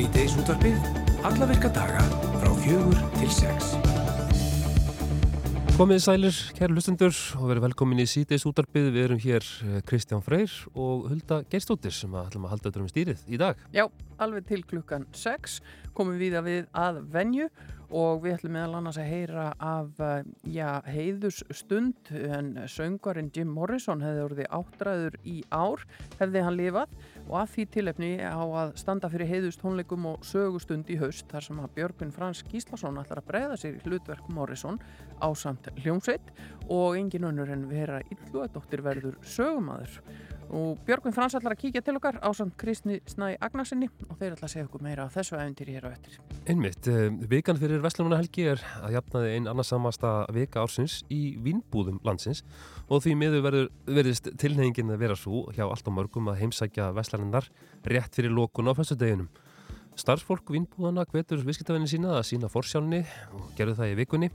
Síðdeis 0.00 0.32
útvarpið, 0.40 0.84
alla 1.28 1.44
virka 1.44 1.68
daga 1.76 2.00
frá 2.40 2.48
fjögur 2.62 3.00
til 3.18 3.26
sex. 3.36 3.74
Komið 5.76 5.98
sælir, 6.00 6.38
kæru 6.56 6.72
hlustendur 6.72 7.18
og 7.36 7.50
verið 7.50 7.66
velkomin 7.66 8.00
í 8.00 8.06
síðdeis 8.08 8.46
útvarpið. 8.48 8.88
Við 8.94 9.02
erum 9.02 9.20
hér 9.20 9.44
eh, 9.66 9.82
Kristján 9.84 10.24
Freyr 10.24 10.54
og 10.72 11.10
Hulda 11.10 11.42
Gerstóttir 11.52 11.92
sem 11.92 12.16
að 12.16 12.30
ætlum 12.30 12.46
að 12.48 12.54
halda 12.54 12.70
þetta 12.70 12.80
um 12.80 12.88
stýrið 12.88 13.26
í 13.28 13.42
dag. 13.44 13.60
Já, 13.76 13.84
alveg 14.16 14.48
til 14.48 14.62
klukkan 14.72 15.04
6 15.12 15.58
komum 15.92 16.16
við 16.16 16.38
að 16.40 16.48
við 16.48 16.72
að 16.80 17.02
venju 17.12 17.50
og 17.90 18.22
við 18.24 18.38
ætlum 18.38 18.54
meðal 18.54 18.78
annars 18.78 18.98
að 19.02 19.08
heyra 19.10 19.46
af 19.60 20.00
eh, 20.00 20.32
já, 20.54 20.68
heiðus 20.86 21.42
stund 21.60 22.12
en 22.16 22.54
söngvarinn 22.70 23.32
Jim 23.34 23.52
Morrison 23.52 24.00
hefði 24.04 24.26
orðið 24.30 24.52
áttræður 24.60 25.20
í 25.28 25.40
ár 25.52 25.84
hefði 26.20 26.44
hann 26.46 26.56
lifað 26.56 27.00
og 27.30 27.36
að 27.38 27.52
því 27.54 27.64
tilefni 27.76 28.10
á 28.26 28.42
að 28.42 28.72
standa 28.80 29.08
fyrir 29.12 29.30
heiðust 29.30 29.62
tónleikum 29.62 30.08
og 30.10 30.24
sögustund 30.26 30.90
í 30.90 30.96
haust 30.98 31.28
þar 31.30 31.46
sem 31.46 31.60
að 31.62 31.76
Björgun 31.76 32.10
Frans 32.14 32.42
Gíslason 32.50 32.98
ætlar 32.98 33.22
að 33.22 33.28
breyða 33.30 33.58
sér 33.62 33.78
í 33.78 33.84
hlutverk 33.86 34.26
Morrison 34.34 34.80
á 35.22 35.30
samt 35.38 35.70
hljómsveit 35.78 36.32
og 36.66 36.98
engin 36.98 37.28
önnur 37.30 37.52
en 37.54 37.68
vera 37.70 38.00
illu 38.10 38.42
að 38.42 38.56
dóttir 38.58 38.82
verður 38.82 39.20
sögumadur 39.22 40.00
og 40.50 40.78
Björgun 40.86 41.14
Frans 41.14 41.34
ætlar 41.38 41.54
að 41.54 41.60
kíkja 41.62 41.82
til 41.84 41.96
okkar 41.98 42.18
á 42.18 42.28
samt 42.34 42.56
Kristni 42.58 42.98
Snæ 43.08 43.36
Agnarsinni 43.40 43.88
og 44.08 44.16
þeir 44.18 44.34
ætlar 44.34 44.48
að 44.48 44.52
segja 44.52 44.66
okkur 44.66 44.84
meira 44.84 45.06
á 45.06 45.14
þessu 45.14 45.38
æventyri 45.38 45.76
hér 45.76 45.86
á 45.86 45.90
eftir. 45.94 46.18
Einmitt, 46.46 46.88
eh, 46.88 47.10
vikan 47.30 47.58
fyrir 47.60 47.82
Vestlumuna 47.82 48.18
helgi 48.18 48.48
er 48.50 48.62
að 48.82 48.96
jafnaði 48.98 49.34
einn 49.36 49.50
annarsamasta 49.50 50.26
vika 50.34 50.64
ársins 50.64 51.04
í 51.10 51.36
vínbúðum 51.38 52.00
landsins 52.04 52.42
og 52.88 53.02
því 53.02 53.14
miður 53.16 53.44
verður 53.46 53.68
verðist 53.86 54.32
tilnefingin 54.36 54.90
að 54.90 54.98
vera 54.98 55.16
svo 55.16 55.46
hjá 55.54 55.68
allt 55.68 55.86
á 55.86 55.92
mörgum 55.94 56.28
að 56.28 56.40
heimsækja 56.42 56.92
Vestlaninnar 56.94 57.48
rétt 57.84 58.14
fyrir 58.14 58.34
lókun 58.34 58.70
á 58.70 58.74
fyrstudeginum. 58.74 59.28
Starfsfólk 59.98 60.48
vínbúðana 60.54 61.04
hvetur 61.10 61.42
viðskiptafinni 61.44 61.88
sína 61.90 62.14
að 62.16 62.28
sína 62.30 62.48
forsjálni 62.48 63.02
og 63.36 63.50
gerðu 63.58 63.74
það 63.80 63.90
í 63.92 63.96
vikunni 63.98 64.30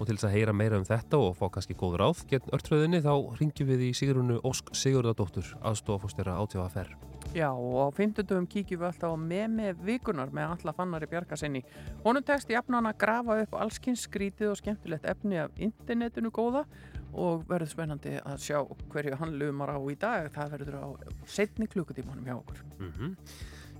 og 0.00 0.08
til 0.08 0.16
þess 0.16 0.28
að 0.30 0.34
heyra 0.38 0.56
meira 0.56 0.80
um 0.80 0.86
þetta 0.88 1.20
og 1.20 1.34
fá 1.36 1.46
kannski 1.52 1.76
góð 1.76 1.98
ráð 2.00 2.24
gegn 2.30 2.54
örtröðinni 2.56 3.02
þá 3.04 3.12
ringjum 3.36 3.68
við 3.68 3.86
í 3.86 3.92
Sigurunu 3.98 4.38
Ósk 4.48 4.72
Sigurðardóttur 4.72 5.52
aðstofastjóra 5.60 6.38
átjáðaferð. 6.40 6.96
Já 7.36 7.50
og 7.52 7.76
á 7.78 7.88
50. 7.94 8.46
kíkjum 8.50 8.80
við 8.80 8.86
alltaf 8.88 9.12
á 9.14 9.18
með 9.20 9.84
vikunar 9.86 10.32
með 10.34 10.56
alla 10.56 10.74
fannari 10.74 11.06
bjargasinni. 11.10 11.62
Honum 12.02 12.24
tekst 12.26 12.50
jafnan 12.50 12.88
að 12.90 12.98
grafa 13.04 13.36
upp 13.44 13.54
allskynns 13.60 14.06
skrítið 14.08 14.54
og 14.54 14.58
skemmtilegt 14.58 15.06
efni 15.12 15.38
af 15.44 15.54
internetinu 15.60 16.32
góða 16.34 16.64
og 17.12 17.44
verður 17.50 17.70
spennandi 17.70 18.16
að 18.24 18.42
sjá 18.42 18.58
hverju 18.90 19.20
hann 19.20 19.36
lumar 19.38 19.74
á 19.76 19.78
í 19.78 19.96
dag. 20.00 20.30
Það 20.34 20.56
verður 20.56 20.80
á 20.80 20.86
setni 21.28 21.68
klukkutímanum 21.70 22.26
hjá 22.26 22.38
okkur. 22.40 22.64
Mm 22.80 22.92
-hmm. 22.96 23.16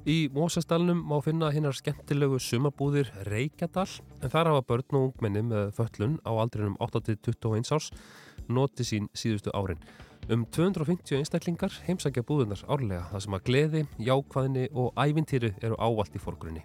Í 0.08 0.30
Mósastalunum 0.32 1.02
má 1.04 1.18
finna 1.20 1.50
hinnar 1.52 1.76
skemmtilegu 1.76 2.38
sumabúðir 2.40 3.10
Reykjadal 3.26 3.84
en 4.24 4.30
þar 4.32 4.48
hafa 4.48 4.62
börn 4.70 4.96
og 4.96 5.02
ungmenni 5.10 5.42
með 5.44 5.74
föllun 5.76 6.14
á 6.24 6.32
aldrinum 6.40 6.78
8-21 6.80 7.68
árs 7.76 7.90
noti 8.48 8.86
sín 8.88 9.10
síðustu 9.12 9.52
árin. 9.52 9.82
Um 10.32 10.46
250 10.56 11.18
einstaklingar 11.18 11.76
heimsækja 11.84 12.24
búðunar 12.24 12.62
árlega 12.72 13.02
þar 13.10 13.24
sem 13.26 13.36
að 13.36 13.44
gleði, 13.50 13.82
jákvæðinni 14.00 14.70
og 14.72 14.96
ævintýri 14.96 15.52
eru 15.60 15.76
ávalt 15.76 16.16
í 16.16 16.22
fórgrunni. 16.24 16.64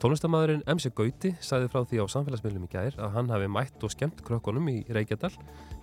Tónlistamæðurinn 0.00 0.64
MC 0.64 0.94
Gauti 0.96 1.34
sæði 1.44 1.68
frá 1.72 1.84
því 1.84 2.08
á 2.08 2.12
samfélagsmiðlum 2.14 2.64
í 2.64 2.72
gæðir 2.72 2.96
að 3.04 3.14
hann 3.18 3.34
hafi 3.34 3.52
mætt 3.52 3.84
og 3.84 3.92
skemmt 3.92 4.24
krökkunum 4.24 4.72
í 4.72 4.78
Reykjadal 4.96 5.34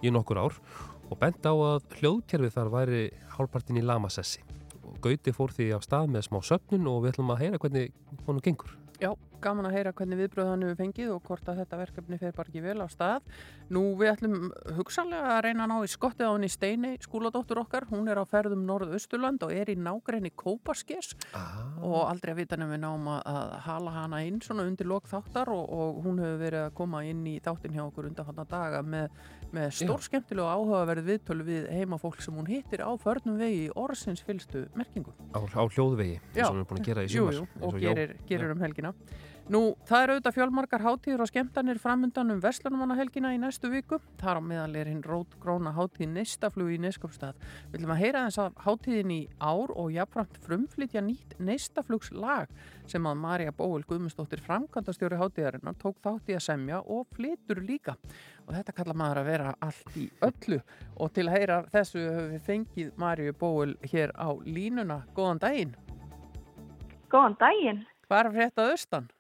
í 0.01 0.09
nokkur 0.09 0.41
ár 0.41 0.57
og 1.11 1.21
bent 1.21 1.45
á 1.45 1.53
að 1.53 1.85
hljóðkerfið 1.99 2.57
þar 2.57 2.75
væri 2.79 3.05
hálfpartin 3.38 3.77
í 3.77 3.85
lamasessi. 3.85 4.41
Gauti 5.02 5.34
fór 5.36 5.54
því 5.56 5.70
á 5.76 5.80
stað 5.84 6.12
með 6.14 6.28
smá 6.28 6.40
söpnun 6.46 6.90
og 6.92 7.04
við 7.04 7.14
ætlum 7.14 7.34
að 7.34 7.42
heyra 7.44 7.62
hvernig 7.64 7.94
honum 8.28 8.44
gengur. 8.44 8.76
Já, 9.02 9.12
gaman 9.44 9.68
að 9.70 9.76
heyra 9.78 9.94
hvernig 9.98 10.22
viðbröð 10.22 10.50
hann 10.50 10.66
hefur 10.66 10.80
fengið 10.80 11.12
og 11.14 11.28
hvort 11.28 11.50
að 11.52 11.59
þetta 11.62 11.80
verkefni 11.81 12.20
fer 12.22 12.36
bara 12.38 12.52
ekki 12.52 12.64
vel 12.64 12.78
á 12.81 12.88
stað. 12.92 13.28
Nú 13.74 13.84
við 14.00 14.12
ætlum 14.14 14.38
hugsalega 14.78 15.36
að 15.38 15.42
reyna 15.48 15.66
að 15.66 15.72
ná 15.74 15.78
í 15.84 15.92
skottið 15.92 16.30
á 16.30 16.34
henni 16.34 16.52
Steinei, 16.52 16.94
skúladóttur 17.04 17.62
okkar. 17.64 17.88
Hún 17.92 18.09
er 18.12 18.22
á 18.22 18.26
ferðum 18.30 18.66
Norð-Östurland 18.68 19.46
og 19.46 19.54
er 19.56 19.72
í 19.74 19.78
nágræni 19.80 20.34
Kópaskes 20.36 21.14
ah. 21.38 21.62
og 21.84 22.00
aldrei 22.08 22.34
að 22.34 22.42
vita 22.44 22.59
nefnum 22.59 22.76
við 22.76 22.84
náum 22.84 23.09
að 23.18 23.54
hala 23.68 23.96
hana 23.98 24.24
inn 24.28 24.42
svona 24.44 24.66
undir 24.68 24.90
lok 24.90 25.08
þáttar 25.12 25.52
og, 25.54 25.64
og 25.64 26.02
hún 26.06 26.22
hefur 26.24 26.42
verið 26.42 26.66
að 26.68 26.75
koma 26.80 27.04
inn 27.08 27.24
í 27.30 27.38
þáttin 27.44 27.75
hjá 27.75 27.84
okkur 27.86 28.10
undan 28.10 28.30
hann 28.30 28.42
daga 28.50 28.81
með, 28.86 29.20
með 29.54 29.70
stór 29.80 30.06
skemmtilega 30.06 30.56
áhugaverð 30.58 31.10
viðtölu 31.10 31.48
við 31.48 31.68
heimafólk 31.74 32.24
sem 32.24 32.38
hún 32.38 32.50
hittir 32.50 32.84
á 32.84 32.92
förnum 33.02 33.40
vegi 33.40 33.68
í 33.68 33.74
orðsins 33.80 34.24
fylstu 34.25 34.66
merkingu. 34.78 35.14
Á, 35.34 35.40
á 35.42 35.64
hljóðvegi, 35.64 36.18
eins 36.34 36.48
og 36.48 36.56
hún 36.56 36.64
er 36.64 36.70
búin 36.70 36.81
að 36.81 36.90
gera 36.90 37.06
í 37.06 37.12
sumar. 37.12 37.38
Jú, 37.38 37.46
jú, 37.46 37.68
og 37.68 37.80
gerir, 37.81 38.16
gerir 38.30 38.54
um 38.54 38.64
helgina. 38.64 38.94
Nú, 39.52 39.74
það 39.84 40.04
eru 40.04 40.14
auðvitað 40.14 40.36
fjölmarkar 40.38 40.84
hátíður 40.86 41.22
og 41.26 41.28
skemmtanir 41.28 41.80
framundan 41.84 42.31
um 42.31 42.38
Vestlunumannahelgina 42.40 43.34
í 43.36 43.40
næstu 43.42 43.68
viku. 43.74 43.98
Þar 44.22 44.40
á 44.40 44.42
meðal 44.48 44.76
er 44.80 44.88
hinn 44.88 45.02
rótgróna 45.04 45.74
hátíð 45.76 46.14
Neistaflug 46.14 46.70
í 46.72 46.78
Neskopstað. 46.80 47.42
Við 47.66 47.74
viljum 47.76 47.92
að 47.92 48.00
heyra 48.00 48.22
þess 48.24 48.40
að 48.40 48.62
hátíðin 48.64 49.09
í 49.12 49.18
ár 49.44 49.74
og 49.76 49.90
jafnframt 49.92 50.38
frumflytja 50.46 51.02
nýtt 51.04 51.36
Neistaflugslag 51.44 52.54
sem 52.88 53.09
að 53.09 53.20
Marja 53.20 53.52
Bóel 53.58 53.84
Guðmundsdóttir 53.90 54.40
framkvæmdastjóri 54.46 55.20
hátíðarinnar 55.20 55.75
tók 55.81 56.00
þátt 56.06 56.31
í 56.31 56.38
að 56.38 56.46
semja 56.46 56.80
og 56.80 57.10
flytur 57.18 57.60
líka. 57.68 57.98
Og 58.48 58.54
þetta 58.56 58.75
kalla 58.78 58.96
maður 58.96 59.20
að 59.25 59.28
vera 59.34 59.52
allt 59.60 59.98
í 60.00 60.06
öllu 60.24 60.62
og 60.96 61.12
til 61.18 61.25
að 61.28 61.36
heyra 61.36 61.58
þessu 61.74 62.06
höfum 62.06 62.31
við 62.38 62.48
fengið 62.48 62.96
Marju 63.04 63.36
Bóel 63.44 63.75
hér 63.92 64.16
á 64.16 64.31
línuna. 64.48 65.02
Góðan 65.12 65.44
daginn. 65.44 65.75
Góðan 67.12 67.36
daginn. 67.44 67.84
Hvað 68.08 68.24
er 68.24 68.31
fréttað 68.38 68.72
austan? 68.78 69.12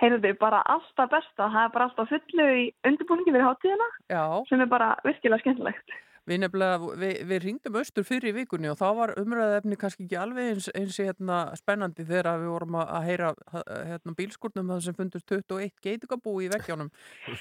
Heyrðu 0.00 0.32
bara 0.40 0.62
alltaf 0.74 1.10
besta, 1.12 1.48
það 1.48 1.64
er 1.64 1.74
bara 1.74 1.88
alltaf 1.88 2.12
fullu 2.12 2.46
í 2.62 2.68
undirbúningi 2.88 3.34
fyrir 3.34 3.48
hátíðina 3.48 3.88
Já. 4.12 4.22
sem 4.48 4.62
er 4.64 4.70
bara 4.70 4.94
virkilega 5.04 5.42
skemmtilegt. 5.44 5.98
Við 6.30 6.38
nefnilega, 6.44 6.90
við, 7.00 7.14
við 7.26 7.40
ringdum 7.42 7.76
austur 7.80 8.04
fyrir 8.06 8.34
vikunni 8.36 8.68
og 8.70 8.76
þá 8.78 8.86
var 8.94 9.10
umræðefni 9.18 9.74
kannski 9.80 10.04
ekki 10.04 10.18
alveg 10.20 10.52
eins, 10.52 10.68
eins 10.78 10.98
hérna, 11.02 11.38
spennandi 11.58 12.04
þegar 12.06 12.38
við 12.38 12.52
vorum 12.52 12.76
að 12.78 13.06
heyra 13.08 13.30
hérna, 13.50 14.14
bílskurnum 14.14 14.70
það 14.70 14.84
sem 14.84 14.96
fundust 14.98 15.26
21 15.26 15.72
geitingabú 15.82 16.36
í 16.44 16.46
veggjónum. 16.52 16.92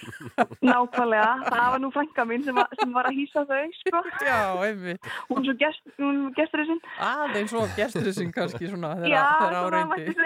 Nákvæmlega, 0.66 1.28
það 1.46 1.68
var 1.76 1.84
nú 1.84 1.92
frænka 1.94 2.26
mín 2.32 2.48
sem 2.48 2.58
var, 2.58 2.74
sem 2.82 2.96
var 2.96 3.12
að 3.12 3.20
hýsa 3.20 3.44
þau, 3.52 3.60
sko. 3.78 4.02
Já, 4.26 4.40
einmitt. 4.66 5.12
Hún 5.30 5.46
svo 5.46 5.56
gest, 5.62 5.94
gesturinn. 6.40 6.82
Aðeins 7.12 7.54
svo 7.54 7.68
gesturinn 7.78 8.34
kannski 8.34 8.72
svona 8.74 8.96
þegar 9.04 9.60
áreindi. 9.60 10.18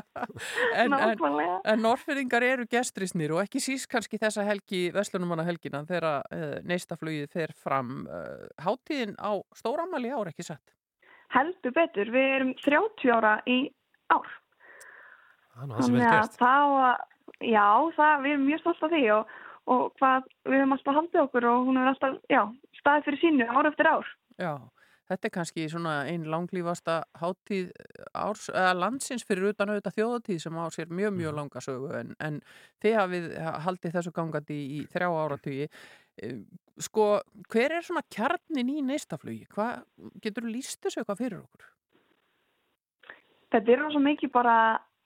en, 0.82 0.98
en, 0.98 1.24
en 1.62 1.86
norrfyrringar 1.86 2.48
eru 2.48 2.66
gesturisnir 2.74 3.36
og 3.36 3.44
ekki 3.44 3.62
síst 3.62 3.86
kannski 3.92 4.18
þessa 4.18 4.42
helgi, 4.50 4.88
Veslunumanna 4.98 5.46
helgina, 5.46 5.84
þegar 5.86 6.26
uh, 6.26 6.58
neistaflugið 6.66 7.30
fer 7.38 7.54
fram 7.54 7.99
uh, 8.06 8.46
hátíðin 8.62 9.16
á 9.20 9.40
stóramæli 9.56 10.12
ár 10.12 10.30
ekki 10.30 10.46
sett? 10.46 10.74
Heldur 11.34 11.74
betur, 11.76 12.10
við 12.10 12.34
erum 12.38 12.54
30 12.64 13.12
ára 13.14 13.36
í 13.46 13.60
ár. 14.10 14.26
Þannig 15.60 16.06
að 16.08 16.34
það, 16.40 16.74
já, 17.44 17.66
það, 17.96 18.24
við 18.24 18.32
erum 18.32 18.48
mjög 18.48 18.62
stolt 18.64 18.84
af 18.86 18.92
því 18.94 19.02
og, 19.14 19.32
og 19.70 19.86
hvað, 20.00 20.28
við 20.48 20.62
höfum 20.62 20.76
alltaf 20.76 20.98
haldið 20.98 21.22
okkur 21.26 21.48
og 21.50 21.68
hún 21.68 21.80
er 21.80 21.90
alltaf, 21.92 22.18
já, 22.32 22.42
staðið 22.80 23.08
fyrir 23.08 23.22
sínu 23.24 23.48
ár 23.50 23.70
eftir 23.70 23.90
ár. 23.90 24.12
Já, 24.40 24.52
þetta 25.10 25.26
er 25.26 25.34
kannski 25.34 25.66
svona 25.70 25.94
einn 26.08 26.28
langlýfasta 26.30 27.00
hátíð 27.20 27.70
árs, 28.14 28.48
eða 28.52 28.74
landsins 28.78 29.26
fyrir 29.26 29.50
utan 29.50 29.72
auðvitað 29.72 29.96
þjóðatíð 29.98 30.42
sem 30.44 30.60
á 30.62 30.64
sér 30.70 30.92
mjög, 30.92 31.14
mjög 31.18 31.32
mm. 31.32 31.38
langa 31.40 31.62
sögu 31.64 31.90
en, 31.98 32.12
en 32.22 32.38
þið 32.82 32.98
hafið 33.00 33.26
haldið 33.66 33.96
þessu 33.96 34.14
gangandi 34.16 34.58
í, 34.58 34.68
í 34.78 34.84
þrjá 34.92 35.08
áratígi. 35.24 35.66
Sko, 36.80 37.08
hver 37.52 37.76
er 37.78 37.86
svona 37.86 38.04
kjarnin 38.12 38.70
í 38.72 38.78
neistaflugi? 38.86 39.48
Hvað, 39.54 39.82
getur 40.22 40.46
líst 40.48 40.80
þessu 40.84 41.02
eitthvað 41.02 41.24
fyrir 41.24 41.42
okkur? 41.42 41.66
Þetta 43.50 43.74
er 43.74 43.84
svo 43.90 44.04
mikið 44.04 44.32
bara 44.32 44.56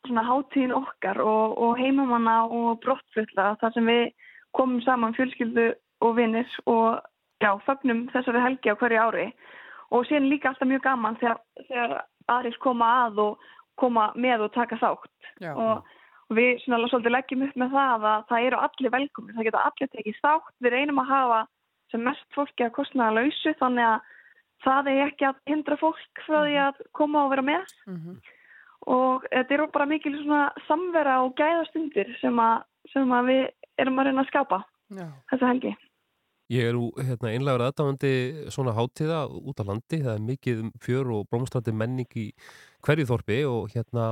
svona 0.05 0.27
hátíðin 0.27 0.77
okkar 0.77 1.23
og, 1.25 1.57
og 1.65 1.79
heimamanna 1.81 2.43
og 2.45 2.83
brottflulla 2.85 3.55
þar 3.63 3.73
sem 3.73 3.89
við 3.89 4.05
komum 4.55 4.83
saman 4.85 5.17
fjölskyldu 5.17 5.71
og 6.05 6.17
vinnir 6.19 6.51
og 6.69 7.01
já, 7.41 7.55
fögnum 7.65 8.05
þessari 8.13 8.43
helgi 8.45 8.73
á 8.73 8.77
hverju 8.77 9.01
ári 9.01 9.29
og 9.95 10.07
síðan 10.09 10.31
líka 10.31 10.51
alltaf 10.51 10.69
mjög 10.69 10.85
gaman 10.85 11.19
þegar, 11.21 11.41
þegar 11.69 11.93
aðris 12.35 12.57
koma 12.63 12.89
að 13.05 13.21
og 13.25 13.51
koma 13.81 14.09
með 14.15 14.47
og 14.47 14.55
taka 14.55 14.79
þátt 14.81 15.31
já. 15.43 15.53
og 15.55 16.35
við 16.35 16.63
svona 16.65 16.89
svolítið 16.89 17.15
leggjum 17.15 17.45
upp 17.47 17.59
með 17.61 17.75
það 17.75 18.07
að 18.11 18.27
það 18.31 18.47
eru 18.49 18.61
allir 18.67 18.95
velkomni, 18.95 19.35
það 19.37 19.49
geta 19.49 19.65
allir 19.69 19.91
tekið 19.93 20.19
státt, 20.19 20.55
við 20.63 20.75
reynum 20.75 21.03
að 21.03 21.11
hafa 21.13 21.41
sem 21.93 22.05
mest 22.07 22.27
fólki 22.35 22.67
að 22.67 22.77
kostnaða 22.79 23.21
lausu 23.21 23.55
þannig 23.61 23.89
að 23.91 24.13
það 24.65 24.91
er 24.93 25.03
ekki 25.09 25.29
að 25.29 25.43
hindra 25.51 25.79
fólk 25.81 26.23
frá 26.27 26.39
því 26.41 26.57
að 26.65 26.81
koma 26.97 27.27
og 27.27 27.35
vera 27.35 27.45
með 27.45 27.75
mm 27.87 27.99
-hmm. 27.99 28.17
og 28.97 29.27
þetta 29.31 29.55
eru 29.55 29.67
bara 29.75 29.91
mikil 29.91 30.15
svona 30.17 30.45
samvera 30.69 31.21
og 31.23 31.35
gæðastundir 31.41 32.15
sem 32.21 32.39
að, 32.39 32.63
sem 32.93 33.13
að 33.13 33.31
við 33.31 33.45
erum 33.79 33.99
að 33.99 34.07
reyna 34.09 34.23
að 34.23 34.33
skapa 34.33 34.65
Já. 34.95 35.07
þessa 35.31 35.51
helgi. 35.53 35.77
Ég 36.53 36.69
er 36.69 36.77
hérna, 37.01 37.31
einlegar 37.33 37.63
aðdáðandi 37.71 38.51
svona 38.53 38.75
háttíða 38.77 39.23
út 39.33 39.61
á 39.61 39.65
landi, 39.65 40.03
það 40.05 40.13
er 40.13 40.27
mikið 40.27 40.67
fjör 40.85 41.13
og 41.17 41.31
blómstrandi 41.33 41.73
menning 41.73 42.19
í 42.21 42.27
hverju 42.85 43.09
þorpi 43.09 43.39
og 43.49 43.73
hérna 43.73 44.11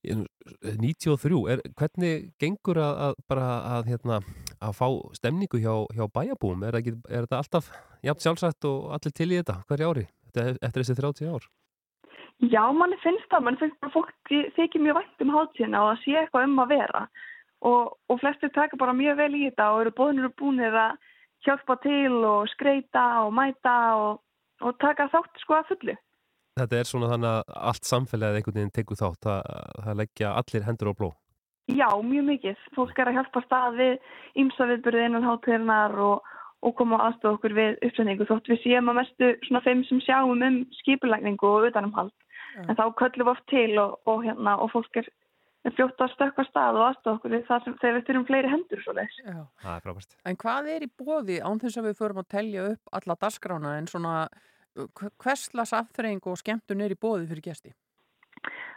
93, 0.00 1.40
er, 1.52 1.60
hvernig 1.76 2.30
gengur 2.40 2.80
að, 2.80 3.00
að 3.04 3.18
bara 3.28 3.48
að, 3.76 3.90
hérna, 3.92 4.20
að 4.64 4.76
fá 4.78 4.86
stemningu 5.18 5.60
hjá, 5.60 5.74
hjá 5.92 6.06
bæjabúum? 6.14 6.64
Er, 6.64 6.78
ekki, 6.80 6.96
er 7.10 7.26
þetta 7.26 7.40
alltaf 7.42 7.68
jafn 8.06 8.24
sjálfsagt 8.24 8.68
og 8.70 8.94
allir 8.96 9.14
til 9.16 9.28
í 9.28 9.40
þetta 9.42 9.58
hverja 9.68 9.90
ári? 9.92 10.06
Eftir, 10.30 10.80
þessi 10.80 10.96
30 10.96 11.34
ár? 11.34 11.48
Já, 12.40 12.62
manni 12.72 12.96
finnst 13.04 13.28
það, 13.28 13.44
manni 13.44 13.60
finnst 13.60 13.84
að 13.84 13.92
fólk 13.98 14.32
þykir 14.56 14.84
mjög 14.86 15.00
vænt 15.02 15.24
um 15.26 15.34
hátíðina 15.36 15.84
og 15.84 15.92
að 15.92 16.02
sé 16.06 16.16
eitthvað 16.16 16.48
um 16.48 16.64
að 16.64 16.72
vera. 16.72 17.04
Og, 17.68 17.90
og 18.08 18.20
flestir 18.22 18.48
taka 18.56 18.80
bara 18.80 18.96
mjög 18.96 19.18
vel 19.20 19.32
í 19.36 19.46
þetta 19.50 19.66
og 19.74 19.82
eru 19.82 19.92
bóðinur 19.98 20.30
og 20.30 20.36
búinir 20.40 20.78
að 20.86 20.96
hjálpa 21.46 21.76
til 21.84 22.20
og 22.26 22.48
skreita 22.52 23.06
og 23.24 23.34
mæta 23.36 23.76
og, 23.96 24.20
og 24.64 24.78
taka 24.82 25.08
þátt 25.12 25.42
sko 25.42 25.58
að 25.58 25.72
fullu. 25.72 25.96
Þetta 26.60 26.76
er 26.76 26.88
svona 26.88 27.08
þannig 27.12 27.30
að 27.30 27.52
allt 27.70 27.88
samfélagið 27.88 28.38
einhvern 28.40 28.58
veginn 28.58 28.76
tegur 28.76 28.98
þátt, 29.00 29.20
það, 29.24 29.50
það 29.84 30.00
leggja 30.02 30.32
allir 30.40 30.66
hendur 30.66 30.92
á 30.92 30.94
bló. 30.98 31.10
Já, 31.70 31.88
mjög 32.02 32.26
mikið. 32.26 32.64
Fólk 32.74 32.98
er 32.98 33.10
að 33.10 33.18
hjálpa 33.20 33.42
stað 33.44 33.78
við 33.78 33.92
ímsaviðburði 34.42 35.04
innan 35.06 35.26
hátíðinar 35.26 35.94
og, 36.02 36.32
og 36.66 36.74
koma 36.78 36.98
aðstofa 37.06 37.38
okkur 37.38 37.54
við 37.56 37.78
uppsendingu 37.86 38.26
þótt 38.28 38.50
við 38.50 38.62
séum 38.64 38.90
að 38.90 38.98
mestu 39.00 39.30
svona 39.46 39.62
þeim 39.66 39.84
sem 39.88 40.02
sjáum 40.04 40.44
um 40.48 40.58
skipulækningu 40.80 41.46
og 41.46 41.68
utanumhald. 41.70 42.12
Ja. 42.56 42.66
En 42.66 42.78
þá 42.78 42.84
köllum 42.98 43.28
við 43.28 43.32
oft 43.36 43.46
til 43.52 43.70
og, 43.78 44.00
og, 44.10 44.24
hérna, 44.26 44.56
og 44.58 44.72
fólk 44.74 44.98
er 44.98 45.10
fljótt 45.68 46.00
að 46.00 46.12
stökka 46.14 46.44
stað 46.48 46.78
og 46.78 46.86
aðstofa 46.86 47.18
okkur 47.18 47.34
við 47.34 47.42
það 47.48 47.64
sem 47.64 47.74
þegar 47.80 47.96
við 47.96 48.06
þurfum 48.06 48.26
fleiri 48.30 48.52
hendur 48.54 48.82
svo 48.84 48.94
leiðis. 48.96 49.18
Það 49.60 49.74
er 49.74 49.84
frábært. 49.84 50.16
En 50.24 50.38
hvað 50.40 50.70
er 50.74 50.86
í 50.86 50.90
bóði 51.02 51.36
án 51.44 51.60
þess 51.60 51.80
að 51.80 51.88
við 51.90 51.98
förum 52.00 52.22
að 52.22 52.30
telja 52.36 52.64
upp 52.70 52.96
alla 52.96 53.16
dasgrána 53.20 53.76
en 53.76 53.90
svona 53.90 54.14
hverslas 55.20 55.74
afþreying 55.76 56.24
og 56.30 56.38
skemmtun 56.40 56.84
er 56.84 56.94
í 56.94 56.98
bóði 57.00 57.28
fyrir 57.28 57.50
gæsti? 57.50 57.74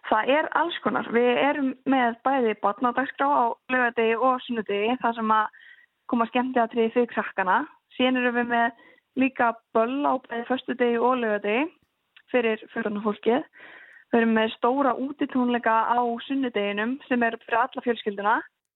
Það 0.09 0.31
er 0.35 0.49
alls 0.59 0.79
konar. 0.83 1.07
Við 1.15 1.37
erum 1.39 1.69
með 1.89 2.17
bæði 2.25 2.55
batnadagsgrá 2.63 3.27
á 3.31 3.45
lögadegi 3.71 4.17
og 4.19 4.41
sunnudegi 4.43 4.97
þar 5.01 5.15
sem 5.19 5.31
að 5.31 5.61
koma 6.11 6.27
skemmtiatriði 6.31 6.93
fyrir 6.97 7.13
krakkana. 7.13 7.61
Síðan 7.95 8.19
erum 8.19 8.41
við 8.41 8.49
með 8.51 8.83
líka 9.23 9.53
böll 9.75 10.03
á 10.03 10.13
bæði 10.25 10.43
förstu 10.49 10.75
degi 10.75 10.99
og 10.99 11.21
lögadegi 11.21 11.69
fyrir 12.33 12.65
fyrirna 12.73 13.05
fólkið. 13.05 13.47
Við 14.13 14.19
erum 14.21 14.35
með 14.37 14.51
stóra 14.53 14.91
útitónleika 15.01 15.73
á 15.89 15.97
sunnudeginum 16.27 16.99
sem 17.07 17.23
er 17.25 17.33
fyrir 17.41 17.63
alla 17.63 17.81
fjölskylduna 17.81 18.33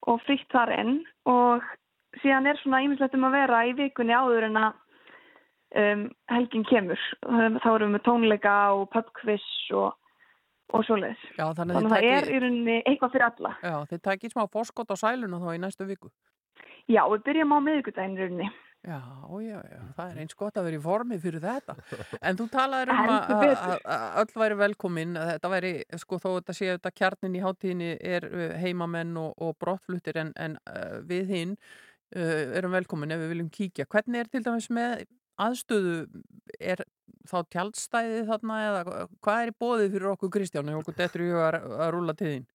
og 0.10 0.24
fritt 0.26 0.50
þar 0.50 0.72
inn 0.74 0.96
og 1.30 1.66
síðan 2.24 2.50
er 2.50 2.58
svona 2.64 2.80
ímislegt 2.82 3.14
um 3.14 3.28
að 3.28 3.36
vera 3.38 3.60
í 3.70 3.76
vikunni 3.78 4.16
áður 4.18 4.48
en 4.48 4.58
að 4.64 4.80
um, 5.78 6.04
helgin 6.34 6.66
kemur. 6.66 7.06
Þá 7.22 7.70
erum 7.70 7.86
við 7.86 7.94
með 7.94 8.06
tónleika 8.08 8.56
og 8.80 8.88
pubquiz 8.96 9.46
og, 9.78 9.94
og 10.74 10.88
svoleiðis. 10.88 11.30
Þannig 11.38 11.82
að 11.84 11.92
það 11.94 12.10
er 12.16 12.32
í 12.32 12.42
rauninni 12.42 12.80
eitthvað 12.82 13.14
fyrir 13.14 13.30
alla. 13.30 13.54
Já, 13.62 13.76
þið 13.92 14.04
takir 14.10 14.34
smá 14.34 14.48
fórskott 14.58 14.94
á 14.94 14.98
sæluna 15.06 15.42
þá 15.44 15.52
í 15.54 15.62
næstu 15.62 15.86
viku. 15.90 16.10
Já, 16.90 17.04
við 17.12 17.28
byrjum 17.30 17.54
á 17.54 17.58
miðugudaginn 17.62 18.18
í 18.18 18.24
rauninni. 18.26 18.50
Já, 18.86 19.02
já, 19.42 19.58
já, 19.68 19.80
það 19.98 20.12
er 20.12 20.20
eins 20.22 20.38
gott 20.38 20.58
að 20.60 20.68
vera 20.70 20.78
í 20.78 20.84
formi 20.84 21.18
fyrir 21.20 21.42
þetta. 21.44 21.76
En 22.22 22.38
þú 22.40 22.46
talaður 22.54 22.92
um 22.94 23.10
að 23.10 23.34
öll 24.22 24.38
væri 24.38 24.58
velkomin, 24.62 25.18
þetta 25.18 25.52
væri, 25.52 25.72
sko 26.00 26.20
þó 26.22 26.28
þetta 26.30 26.56
séu 26.56 26.70
þetta 26.76 26.94
kjarnin 26.96 27.36
í 27.36 27.44
háttíðinni 27.44 27.90
er 27.98 28.28
uh, 28.30 28.56
heimamenn 28.62 29.18
og, 29.20 29.34
og 29.44 29.58
brottfluttir 29.60 30.22
en, 30.22 30.32
en 30.40 30.56
uh, 30.70 31.00
við 31.10 31.34
hinn 31.34 31.56
uh, 31.58 32.56
erum 32.60 32.78
velkomin 32.78 33.16
ef 33.16 33.24
við 33.26 33.34
viljum 33.34 33.52
kíkja. 33.58 33.90
Hvernig 33.92 34.24
er 34.24 34.32
til 34.32 34.46
dæmis 34.46 34.70
með 34.72 35.08
aðstöðu 35.42 35.98
er 36.60 36.86
þá 37.28 37.38
tjaldstæði 37.54 38.22
þarna 38.30 38.60
eða 38.68 38.84
hvað 39.26 39.42
er 39.42 39.52
í 39.52 39.58
bóðið 39.60 39.96
fyrir 39.96 40.14
okkur 40.14 40.32
Kristján 40.38 40.72
ef 40.72 40.80
okkur 40.82 40.98
dettur 40.98 41.26
í 41.26 41.34
að, 41.34 41.60
að 41.76 41.92
rúla 41.96 42.16
til 42.18 42.32
þín? 42.32 42.48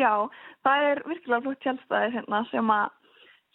Já, 0.00 0.26
það 0.66 0.86
er 0.88 1.02
virkilega 1.06 1.44
flott 1.44 1.60
tjaldstæði 1.62 2.14
hérna 2.16 2.40
sem 2.50 2.72
að, 2.74 2.96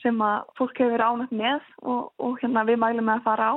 sem 0.04 0.22
að 0.22 0.48
fólk 0.60 0.80
hefur 0.80 0.96
verið 0.96 1.12
ánægt 1.12 1.36
með 1.42 1.68
og, 1.82 2.08
og 2.20 2.40
hérna 2.42 2.66
við 2.68 2.82
mælum 2.84 3.10
með 3.10 3.20
að 3.20 3.28
fara 3.30 3.52
á 3.52 3.56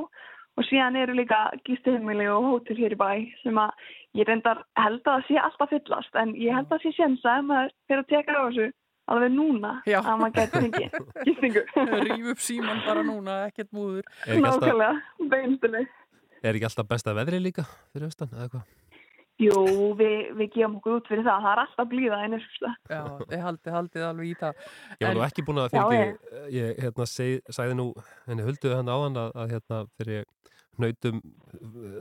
og 0.58 0.66
síðan 0.66 0.98
eru 0.98 1.14
líka 1.14 1.38
gístuheimili 1.66 2.26
og 2.32 2.46
hótel 2.48 2.78
hér 2.80 2.96
í 2.96 2.98
bæ 2.98 3.10
sem 3.44 3.58
að 3.62 3.88
ég 4.18 4.28
reyndar 4.28 4.64
held 4.78 5.00
að 5.04 5.08
það 5.10 5.26
sé 5.28 5.38
alltaf 5.42 5.72
fyllast 5.74 6.18
en 6.18 6.34
ég 6.34 6.56
held 6.56 6.66
að 6.66 6.74
það 6.74 6.84
sé 6.84 6.94
sjensa 6.96 7.38
ef 7.38 7.48
maður 7.50 7.74
fyrir 7.86 8.02
að 8.04 8.10
teka 8.14 8.34
á 8.34 8.42
þessu 8.48 8.68
alveg 9.08 9.32
núna 9.32 9.72
Já. 9.88 10.00
að 10.02 10.18
maður 10.22 10.34
getur 10.38 10.64
fengið 10.64 10.98
giftingu. 11.28 11.62
Rýf 12.08 12.26
upp 12.34 12.42
síman 12.44 12.82
bara 12.84 13.04
núna, 13.06 13.38
ekkert 13.48 13.70
múður. 13.76 14.10
Nákvæmlega, 14.28 14.90
beinstileg. 15.32 15.94
Er 16.42 16.54
ekki 16.54 16.68
alltaf 16.68 16.90
besta 16.90 17.14
veðri 17.16 17.40
líka 17.42 17.64
fyrir 17.92 18.10
austan, 18.10 18.34
eða 18.36 18.50
hvað? 18.52 18.66
Jú, 19.38 19.58
við, 19.98 20.14
við 20.34 20.48
gefum 20.56 20.78
okkur 20.80 20.96
út 20.98 21.08
fyrir 21.10 21.22
það. 21.26 21.44
Það 21.44 21.52
er 21.52 21.60
alltaf 21.62 21.90
blíða 21.92 22.16
einnig. 22.24 22.46
Já, 22.90 23.02
þið 23.20 23.44
haldið, 23.44 23.74
haldið 23.76 24.06
alveg 24.08 24.30
í 24.30 24.32
það. 24.40 24.64
Ég 24.98 25.04
var 25.04 25.14
nú 25.14 25.24
ekki 25.28 25.44
búin 25.46 25.62
að 25.62 25.68
fylgja, 25.74 26.00
ég, 26.00 26.32
ég 26.56 26.80
hérna, 26.82 27.06
seg, 27.06 27.52
sagði 27.54 27.76
nú, 27.78 27.86
henni 28.26 28.46
hulduði 28.48 28.80
hann 28.80 28.90
á 28.90 28.96
hann 28.98 29.20
að, 29.22 29.30
að 29.38 29.54
hérna, 29.54 29.80
þegar 29.94 30.12
ég 30.16 30.34
nautum 30.78 31.22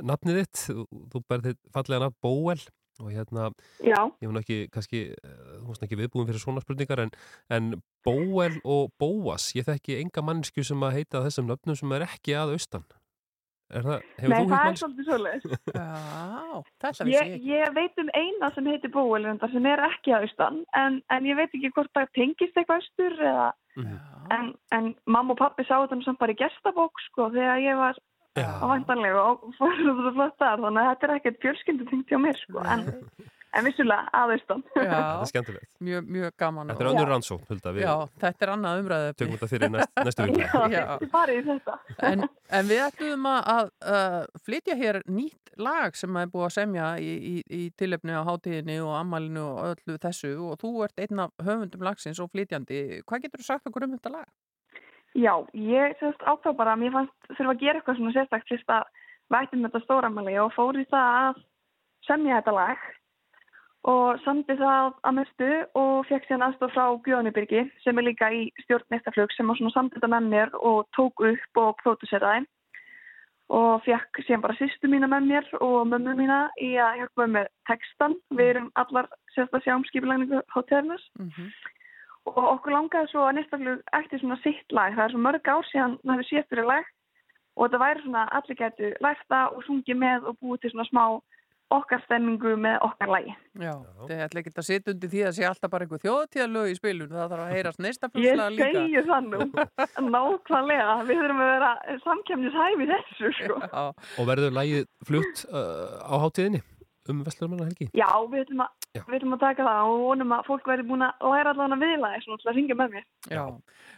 nafnið 0.07 0.42
þitt, 0.42 0.66
þú 1.13 1.24
berðið 1.30 1.56
fallega 1.74 2.04
nafn 2.06 2.19
Bóel 2.25 2.60
og 2.98 3.12
hérna, 3.13 3.50
Já. 3.86 4.00
ég 4.22 4.31
var 4.31 4.42
ekki 4.42 4.60
kannski, 4.74 5.01
þú 5.22 5.69
veist 5.69 5.84
ekki 5.86 6.00
viðbúin 6.00 6.30
fyrir 6.30 6.42
svona 6.42 6.63
spurningar 6.63 7.04
en, 7.04 7.12
en 7.54 7.75
Bóel 8.06 8.57
og 8.66 8.89
Bóas, 8.98 9.51
ég 9.57 9.68
þekki 9.68 10.00
enga 10.01 10.24
mannsku 10.25 10.66
sem 10.66 10.86
að 10.86 10.98
heita 11.00 11.22
þessum 11.25 11.50
nöfnum 11.51 11.78
sem 11.78 11.94
er 11.98 12.07
ekki 12.07 12.38
að 12.38 12.56
austan 12.57 12.88
það, 13.67 14.01
hefur 14.17 14.31
Nei, 14.33 14.39
þú 14.39 14.51
það 14.53 14.67
er 14.71 14.79
svolítið 14.81 15.07
svolítið 15.07 15.55
ég, 17.13 17.13
ég 17.13 17.35
ekki. 17.37 17.51
ég 17.51 17.73
veit 17.77 18.01
um 18.03 18.11
eina 18.15 18.49
sem 18.55 18.69
heitir 18.71 18.93
Bóel 18.93 19.27
sem 19.53 19.65
er 19.73 19.83
ekki 19.89 20.15
á 20.15 20.17
austan 20.23 20.61
en, 20.73 21.01
en 21.13 21.27
ég 21.27 21.35
veit 21.39 21.51
ekki 21.53 21.71
hvort 21.75 21.91
það 21.97 22.11
tengist 22.19 22.57
eitthvað 22.57 22.81
austur 22.83 23.17
eða, 23.31 23.47
Mhm. 23.77 23.93
Já, 23.93 24.33
en, 24.33 24.45
en 24.73 24.85
mamma 25.05 25.35
og 25.35 25.37
pappi 25.37 25.61
sá 25.67 25.75
þetta 25.83 25.95
nú 25.99 26.01
samt 26.07 26.17
bara 26.17 26.33
í 26.33 26.37
gestabók 26.39 26.97
sko 27.05 27.27
þegar 27.29 27.59
ég 27.61 27.75
var 27.77 27.99
Já. 28.33 28.47
á 28.57 28.65
væntanlega 28.71 29.21
og 29.21 29.43
fór 29.59 29.75
þetta 29.77 30.13
flott 30.15 30.37
þar 30.41 30.63
þannig 30.63 30.81
að 30.81 30.89
þetta 30.89 31.05
er 31.07 31.13
ekkert 31.19 31.37
fjölskyldu 31.43 31.85
tengt 31.91 32.09
hjá 32.09 32.17
mér 32.23 32.39
sko 32.41 32.63
en, 32.65 32.81
en 33.55 33.67
vissulega 33.67 34.11
að 34.15 34.33
austan 34.35 34.63
Þetta 34.75 34.85
Já, 34.88 35.01
er 35.21 35.29
skemmtilegt. 35.31 35.69
mjög, 35.88 36.07
mjög 36.17 36.35
gaman. 36.41 36.71
Þetta 36.71 36.83
er 36.85 36.89
önnur 36.91 37.11
rannsókn, 37.13 37.47
Hulda, 37.49 37.73
við 37.75 37.85
Já, 37.85 37.94
þetta 38.23 38.47
er 38.47 38.53
annað 38.53 38.81
umræðu. 38.83 39.11
tökum 39.21 39.35
þetta 39.38 39.49
fyrir 39.53 39.73
næst, 39.73 39.91
næstu 40.07 40.27
þetta 41.48 41.77
En, 42.10 42.25
en 42.60 42.72
við 42.72 42.81
ætlum 42.88 43.29
að, 43.31 43.51
að 43.55 43.69
uh, 43.93 44.41
flytja 44.48 44.77
hér 44.79 45.01
nýtt 45.07 45.53
lag 45.57 45.95
sem 45.98 46.19
er 46.22 46.29
búið 46.33 46.48
að 46.48 46.55
semja 46.57 46.89
í, 47.01 47.13
í, 47.17 47.36
í 47.50 47.62
tilefni 47.79 48.13
á 48.13 48.22
hátíðinni 48.27 48.77
og 48.86 48.93
ammælinu 49.00 49.45
og 49.55 49.72
öllu 49.72 49.98
þessu 50.03 50.36
og 50.51 50.60
þú 50.62 50.74
ert 50.86 51.01
einn 51.01 51.24
af 51.24 51.33
höfundum 51.41 51.88
lagsins 51.88 52.22
og 52.22 52.29
flytjandi. 52.36 53.01
Hvað 53.07 53.25
getur 53.25 53.41
þú 53.41 53.48
sagt 53.48 53.72
okkur 53.72 53.88
um 53.88 53.95
þetta 53.98 54.13
lag? 54.19 54.29
Já, 55.17 55.33
ég 55.57 55.98
sérst 55.98 56.22
ákvað 56.29 56.60
bara 56.60 56.75
að 56.75 56.83
mér 56.83 56.93
fannst 56.93 57.31
þurfa 57.31 57.53
að 57.55 57.62
gera 57.63 57.79
eitthvað 57.79 57.98
svona 57.98 58.13
sérstakt 58.13 58.51
fyrst 58.51 58.69
að 58.69 58.83
vættum 59.33 59.65
þetta 59.65 59.81
stóramæli 59.86 60.36
og 60.43 60.53
fór 60.53 60.77
í 60.77 60.86
það 60.91 61.15
að 61.24 61.39
semja 62.05 62.38
þetta 62.38 62.53
lag 62.53 62.83
og 63.88 64.20
samdi 64.25 64.58
það 64.60 64.98
að 65.08 65.15
mestu 65.15 65.50
og 65.79 65.94
fekk 66.10 66.27
síðan 66.27 66.46
aðstof 66.50 66.74
frá 66.75 66.86
Guðanibyrgi 67.06 67.63
sem 67.86 68.00
er 68.00 68.08
líka 68.10 68.27
í 68.36 68.50
stjórn 68.65 68.84
neistaflug 68.91 69.32
sem 69.36 69.48
var 69.48 69.60
svona 69.60 69.75
samdi 69.75 69.96
þetta 69.96 70.10
með 70.12 70.29
mér 70.34 70.53
og 70.60 70.82
tók 70.98 71.24
upp 71.29 71.62
og 71.62 71.77
próduseraði 71.84 72.44
og 73.48 73.86
fekk 73.86 74.20
síðan 74.25 74.44
bara 74.44 74.58
sýstu 74.60 74.91
mína 74.91 75.08
með 75.08 75.29
mér 75.29 75.48
og 75.63 75.88
mömmu 75.88 76.17
mína 76.20 76.39
í 76.60 76.74
að 76.84 77.00
hjálpa 77.00 77.29
með 77.32 77.48
textan. 77.70 78.17
Við 78.36 78.51
erum 78.51 78.67
allar 78.75 79.08
sérst 79.36 79.56
að 79.56 79.63
sjá 79.63 79.75
um 79.77 80.41
hótelnus 80.53 81.03
Mm 81.17 81.29
-hmm. 81.29 81.50
og 82.25 82.44
okkur 82.44 82.72
langaði 82.72 83.08
svo 83.08 83.22
að 83.24 83.36
neistaflug 83.36 83.82
eftir 83.94 84.20
svona 84.20 84.38
sitt 84.44 84.72
lag. 84.72 84.94
Það 84.96 85.06
er 85.06 85.12
svo 85.12 85.20
mörg 85.20 85.48
ár 85.48 85.65
síðan 85.72 85.98
það 86.03 86.13
hefur 86.13 86.29
sétt 86.29 86.50
fyrir 86.50 86.65
lag 86.65 86.86
og 87.56 87.63
þetta 87.63 87.84
væri 87.86 88.01
svona 88.01 88.24
allir 88.38 88.58
getur 88.58 88.94
lært 89.00 89.25
það 89.29 89.48
og 89.56 89.63
sungið 89.63 89.98
með 89.98 90.20
og 90.27 90.38
búið 90.41 90.60
til 90.62 90.72
svona 90.72 90.89
smá 90.91 91.22
okkar 91.74 92.00
stemmingu 92.05 92.53
með 92.63 92.77
okkar 92.86 93.09
lagi. 93.12 93.33
Já, 93.59 93.74
þið 94.07 94.21
ætla 94.27 94.41
ekki 94.43 94.53
að 94.55 94.67
sitja 94.67 94.93
undir 94.93 95.12
því 95.12 95.24
að 95.27 95.33
sé 95.38 95.47
alltaf 95.50 95.71
bara 95.74 95.83
einhver 95.88 96.01
þjóðtíðalög 96.05 96.69
í 96.71 96.77
spilun, 96.77 97.09
það 97.12 97.33
þarf 97.33 97.43
að 97.43 97.51
heyrast 97.57 97.79
Ég 97.81 97.86
neistaflugslag 97.88 98.55
líka. 98.55 98.69
segi 98.77 99.03
það 99.09 99.27
nú, 99.27 99.41
nákvæmlega, 100.15 100.95
við 101.09 101.21
þurfum 101.24 101.43
að 101.43 101.51
vera 101.55 101.71
samkemnishæfi 102.05 102.89
þessu 102.93 103.33
sko. 103.41 103.59
Já, 103.67 103.83
Og 104.21 104.29
verður 104.31 104.55
lægið 104.62 104.88
flutt 105.09 105.43
uh, 105.51 106.00
á 106.07 106.15
hátíðinni 106.24 106.63
um 107.07 107.21
Vestlumanna 107.24 107.67
helgi? 107.69 107.89
Já, 107.95 108.09
við 108.31 108.41
ætlum, 108.45 108.63
að, 108.65 108.71
Já. 108.96 109.01
við 109.08 109.17
ætlum 109.20 109.36
að 109.36 109.44
taka 109.44 109.65
það 109.67 109.89
og 109.91 110.00
vonum 110.06 110.32
að 110.38 110.48
fólk 110.48 110.70
verði 110.72 110.86
búin 110.88 111.06
að 111.06 111.25
læra 111.34 111.53
allan 111.53 111.75
að 111.75 111.84
viðlaði 111.84 112.22
svona 112.24 112.41
til 112.41 112.50
að 112.50 112.58
ringja 112.58 112.77
með 112.79 112.96
mér. 112.96 113.06
já. 113.29 113.44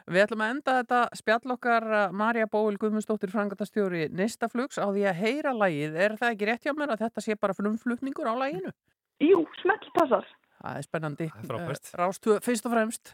Við 0.09 0.23
ætlum 0.23 0.41
að 0.41 0.53
enda 0.55 0.75
þetta 0.79 0.99
spjall 1.19 1.53
okkar 1.53 1.85
Marja 2.17 2.47
Bóil 2.49 2.79
Guðmundsdóttir 2.81 3.29
frangatastjóri 3.29 4.07
neistaflugs 4.09 4.81
á 4.81 4.89
því 4.89 5.05
að 5.05 5.19
heyra 5.21 5.53
lagið. 5.53 5.95
Er 5.95 6.15
það 6.17 6.33
ekki 6.33 6.49
rétt 6.49 6.65
hjá 6.65 6.73
mér 6.73 6.95
að 6.95 7.03
þetta 7.05 7.21
sé 7.21 7.37
bara 7.37 7.53
frumflutningur 7.53 8.25
á 8.25 8.33
laginu? 8.39 8.73
Jú, 9.21 9.43
smelt 9.61 9.85
passar, 9.93 10.25
Það 10.59 10.77
er 10.77 10.83
spennandi. 10.83 11.25
Það 11.31 11.61
er 11.63 11.79
Rástu 12.01 12.33
eh, 12.35 12.41
fyrst 12.43 12.65
og 12.67 12.73
fremst. 12.73 13.11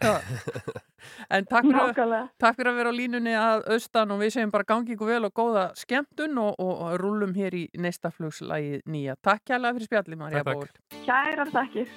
en 1.35 1.45
takk 1.45 1.67
fyrir, 1.69 2.15
takk 2.41 2.57
fyrir 2.57 2.71
að 2.71 2.79
vera 2.79 2.93
á 2.93 2.95
línunni 2.97 3.35
að 3.37 3.67
austan 3.75 4.13
og 4.15 4.21
við 4.23 4.33
segjum 4.33 4.53
bara 4.55 4.65
gangi 4.65 4.95
ykkur 4.95 5.11
vel 5.13 5.29
og 5.29 5.35
góða 5.37 5.67
skemmtun 5.77 6.41
og, 6.41 6.57
og 6.57 6.97
rúlum 7.01 7.35
hér 7.37 7.57
í 7.61 7.65
neista 7.77 8.09
flugslægi 8.13 8.81
nýja. 8.89 9.17
Takk 9.21 9.45
kærlega 9.51 9.77
fyrir 9.77 9.91
spjalli 9.91 10.21
Marja 10.21 10.45
Ból. 10.47 10.69
Kæra 11.05 11.45
takkir. 11.53 11.91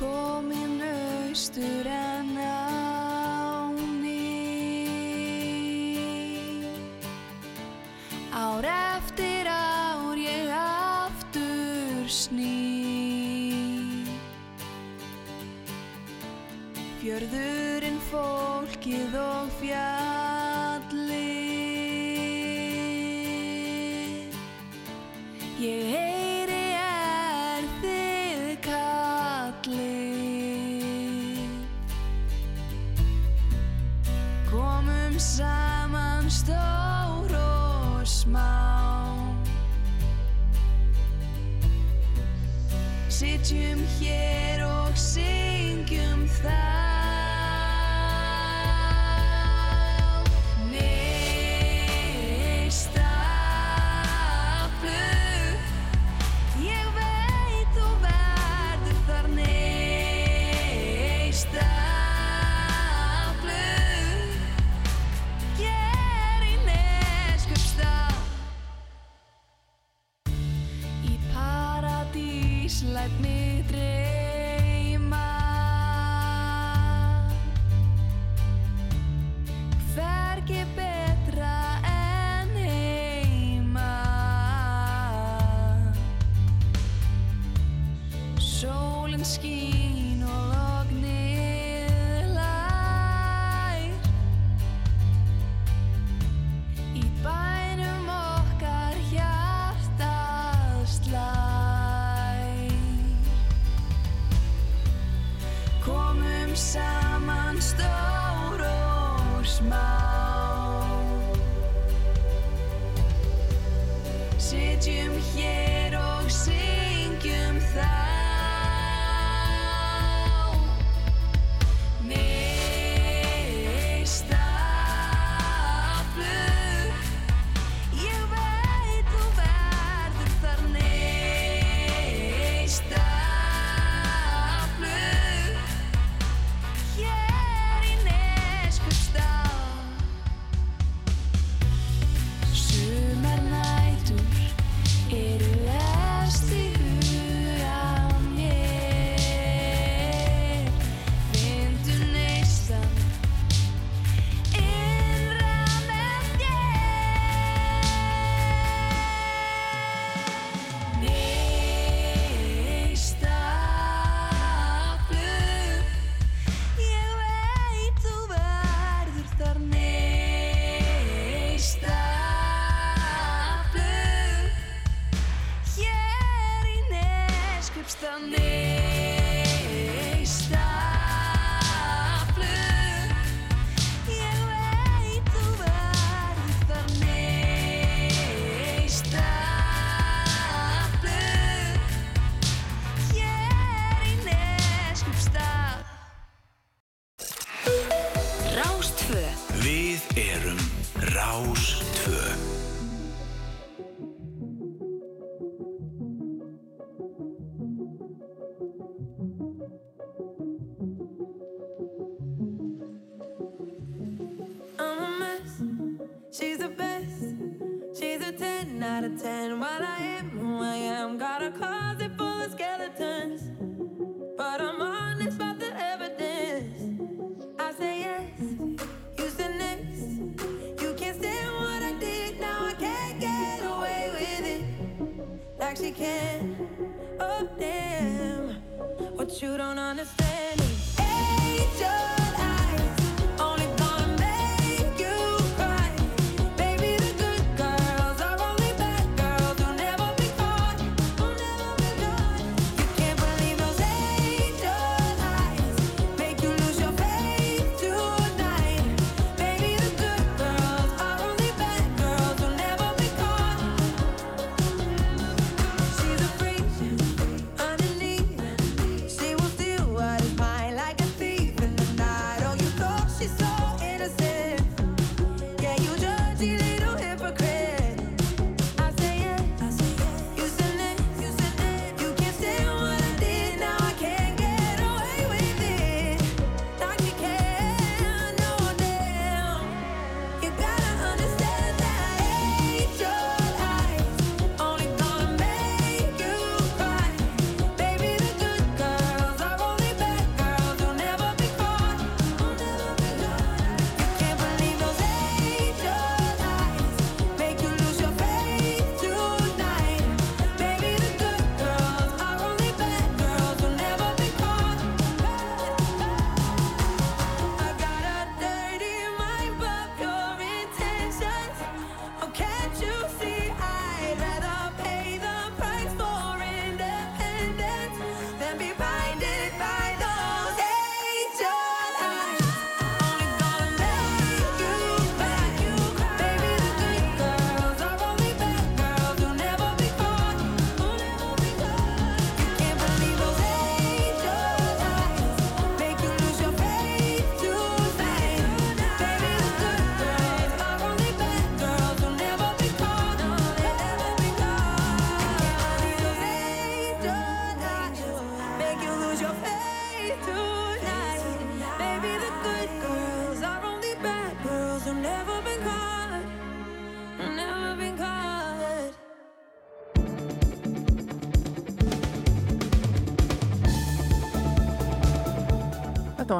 Komin 0.00 0.80
austur 0.80 1.92
en 1.92 2.38
að 2.40 2.89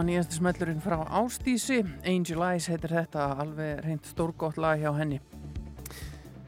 var 0.00 0.07
nýjasti 0.09 0.38
smellurinn 0.38 0.80
frá 0.80 1.02
Ástísi 1.12 1.83
Angel 2.09 2.40
Eyes 2.47 2.71
heitir 2.71 2.92
þetta 2.95 3.25
alveg 3.42 3.83
reynd 3.85 4.07
stórgott 4.09 4.57
lag 4.57 4.80
hjá 4.80 4.95
henni. 4.97 5.19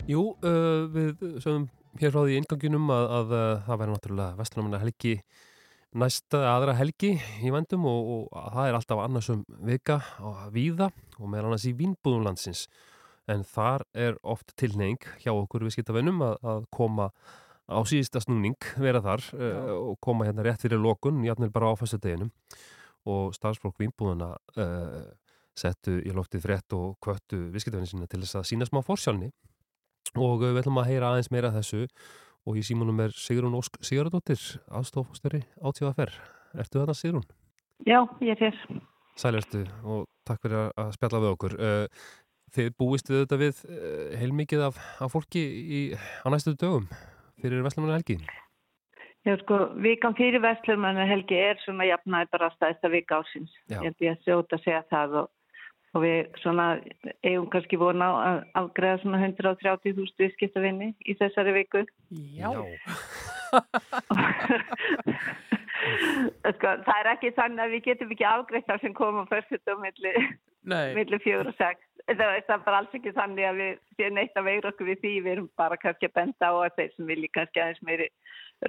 Jú, 0.08 0.22
uh, 0.40 0.88
við 0.88 1.20
sögum 1.44 1.66
hér 2.00 2.14
frá 2.14 2.22
því 2.22 2.38
inganginum 2.40 2.88
að, 2.94 3.04
að 3.18 3.34
uh, 3.36 3.44
það 3.66 3.82
verður 3.82 3.92
náttúrulega 3.98 4.38
Vestlumanna 4.40 4.80
helgi 4.80 5.14
næsta 6.00 6.42
aðra 6.54 6.78
helgi 6.80 7.12
í 7.44 7.52
vendum 7.52 7.84
og, 7.92 8.10
og 8.32 8.50
það 8.56 8.70
er 8.70 8.80
alltaf 8.80 9.04
annarsum 9.04 9.44
vika 9.68 10.00
og 10.24 10.42
víða 10.56 10.88
og 11.18 11.28
meðal 11.28 11.50
annars 11.50 11.68
í 11.68 11.76
vínbúðum 11.76 12.24
landsins. 12.30 12.66
En 13.28 13.44
þar 13.44 13.84
er 13.92 14.20
oft 14.24 14.56
tilneying 14.56 15.02
hjá 15.20 15.34
okkur 15.34 15.68
viðskiptavennum 15.68 16.24
að, 16.24 16.38
að 16.54 16.70
koma 16.72 17.12
á 17.68 17.80
síðasta 17.84 18.24
snúning 18.24 18.56
vera 18.80 19.04
þar 19.04 19.28
uh, 19.36 19.74
og 19.90 19.98
koma 20.00 20.30
hérna 20.30 20.48
rétt 20.48 20.64
fyrir 20.64 20.80
lokun, 20.80 21.20
jafnvel 21.26 21.52
bara 21.52 21.76
á 21.76 21.80
fæstu 21.82 22.00
deginum 22.00 22.32
og 23.08 23.34
starfsfólk 23.36 23.78
vínbúðuna 23.80 24.32
uh, 24.56 25.02
settu 25.58 25.98
í 26.00 26.12
loftið 26.14 26.44
frétt 26.46 26.76
og 26.76 26.96
kvöttu 27.02 27.48
viðskiptavenni 27.52 27.90
sína 27.90 28.08
til 28.10 28.22
þess 28.22 28.40
að 28.40 28.48
sína 28.52 28.68
smá 28.68 28.80
fórsjálni 28.86 29.32
og 30.14 30.42
uh, 30.42 30.50
við 30.52 30.62
ætlum 30.62 30.80
að 30.82 30.90
heyra 30.92 31.12
aðeins 31.12 31.32
meira 31.34 31.52
þessu 31.54 31.84
og 32.46 32.58
í 32.58 32.64
símunum 32.66 33.02
er 33.04 33.14
Sigrun 33.14 33.54
Ósk 33.54 33.76
Sigurðardóttir, 33.86 34.40
aðstofstjóri 34.74 35.44
átíðafer. 35.62 36.10
Ertu 36.58 36.80
þarna 36.80 36.96
Sigrun? 36.98 37.28
Já, 37.86 38.00
ég 38.22 38.34
er 38.34 38.48
hér. 38.48 38.82
Sælertu 39.18 39.62
og 39.86 40.08
takk 40.26 40.42
fyrir 40.42 40.72
að 40.74 40.90
spjalla 40.96 41.22
við 41.22 41.34
okkur. 41.36 41.56
Uh, 41.60 42.10
Þið 42.52 42.66
búistu 42.76 43.14
þetta 43.16 43.36
við 43.40 43.60
heilmikið 44.20 44.66
af, 44.66 44.80
af 45.00 45.14
fólki 45.14 45.40
í, 45.40 45.78
á 45.96 46.28
næstu 46.28 46.52
dögum 46.60 46.84
fyrir 47.40 47.64
Vestlumanna 47.64 47.96
helgi? 47.96 48.18
Já, 49.22 49.36
sko, 49.38 49.68
vikan 49.78 50.16
fyrir 50.18 50.42
Vestlumanna 50.42 51.04
helgi 51.06 51.36
er 51.38 51.60
svona 51.62 51.86
jafnæði 51.86 52.26
bara 52.32 52.48
stæðsta 52.56 52.90
vika 52.90 53.20
ásins. 53.22 53.52
Já. 53.70 53.78
Ég 53.78 53.84
held 53.86 54.02
ég 54.02 54.16
að 54.16 54.24
sjóta 54.26 54.58
að 54.58 54.64
segja 54.64 54.80
það 54.90 55.14
og, 55.20 55.28
og 55.92 56.02
við 56.02 56.40
svona 56.42 56.66
eigum 57.22 57.46
kannski 57.52 57.78
vona 57.78 58.10
á 58.10 58.12
að 58.18 58.38
afgreða 58.64 58.98
svona 59.04 59.22
130.000 59.22 60.24
viðskiptavinni 60.24 60.90
í 61.06 61.14
þessari 61.22 61.54
viku. 61.60 61.86
Já, 62.34 62.50
sko, 65.82 66.72
það 66.86 66.98
er 66.98 67.10
ekki 67.12 67.32
þannig 67.36 67.64
að 67.64 67.74
við 67.76 67.84
getum 67.88 68.14
ekki 68.14 68.26
afgreitt 68.28 68.68
það 68.68 68.84
sem 68.84 68.94
koma 68.96 69.24
fyrst 69.30 69.72
og 69.72 69.82
milli, 69.82 70.12
Nei, 70.72 70.94
milli 70.98 71.18
fjögur 71.24 71.50
og 71.52 71.58
sex. 71.58 71.82
Það 72.06 72.36
er 72.36 72.64
bara 72.66 72.80
alls 72.80 72.94
ekki 72.98 73.12
þannig 73.14 73.46
að 73.46 73.60
við 73.60 73.76
séum 73.98 74.16
neitt 74.18 74.38
að 74.38 74.48
veira 74.48 74.72
okkur 74.72 74.88
við 74.90 75.02
því. 75.02 75.12
Við 75.22 75.32
erum 75.36 75.48
bara 75.58 75.78
kannski 75.82 76.08
að 76.10 76.16
benda 76.18 76.50
á 76.50 76.54
að 76.54 76.76
þeir 76.78 76.90
sem 76.96 77.10
vilji 77.12 77.30
kannski 77.36 77.62
aðeins 77.62 77.84
meiri 77.86 78.08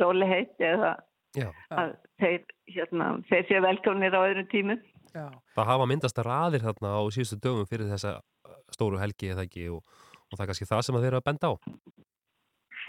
róliheit 0.02 0.64
eða 0.64 0.92
Já. 1.34 1.48
að 1.74 1.96
þeir, 2.22 2.42
hérna, 2.76 3.08
þeir 3.30 3.48
séu 3.50 3.62
velkomnir 3.66 4.14
á 4.14 4.22
öðrum 4.22 4.50
tímum. 4.52 4.82
já, 5.14 5.26
Það 5.58 5.70
hafa 5.72 5.90
myndast 5.90 6.22
raðir 6.26 6.66
þarna 6.66 6.94
á 6.94 7.02
síðustu 7.14 7.40
dögum 7.42 7.70
fyrir 7.70 7.90
þessa 7.90 8.20
stóru 8.74 9.02
helgi 9.02 9.32
eða 9.34 9.46
ekki 9.48 9.68
og, 9.74 9.82
og 10.30 10.38
það 10.38 10.46
er 10.46 10.52
kannski 10.52 10.70
það 10.70 10.84
sem 10.86 10.98
að 10.98 11.06
þeir 11.06 11.12
eru 11.14 11.22
að 11.22 11.28
benda 11.30 11.50
á. 11.50 11.54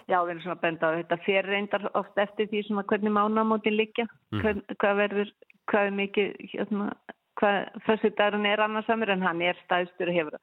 Já, 0.08 0.18
við 0.20 0.30
erum 0.34 0.42
svona 0.44 0.60
benda 0.60 0.88
á 0.92 0.96
þetta 0.98 1.16
fyrir 1.24 1.46
reyndar 1.48 1.84
oft 1.96 2.18
eftir 2.20 2.48
því 2.50 2.62
svona 2.66 2.84
hvernig 2.90 3.12
mánamótin 3.14 3.76
liggja, 3.76 4.06
Mhm. 4.32 4.40
Hvern, 4.42 4.62
hvað 4.76 4.96
verður, 5.00 5.30
hvað 5.70 5.86
er 5.86 5.94
mikið, 6.00 6.34
hérna, 6.52 6.88
hvað 7.40 7.56
þessi 7.86 8.10
dagurinn 8.16 8.46
er 8.46 8.60
annarsamur 8.60 9.10
en 9.10 9.22
hann 9.22 9.42
er 9.42 9.56
staðstur 9.64 10.08
og 10.08 10.14
hefur 10.14 10.38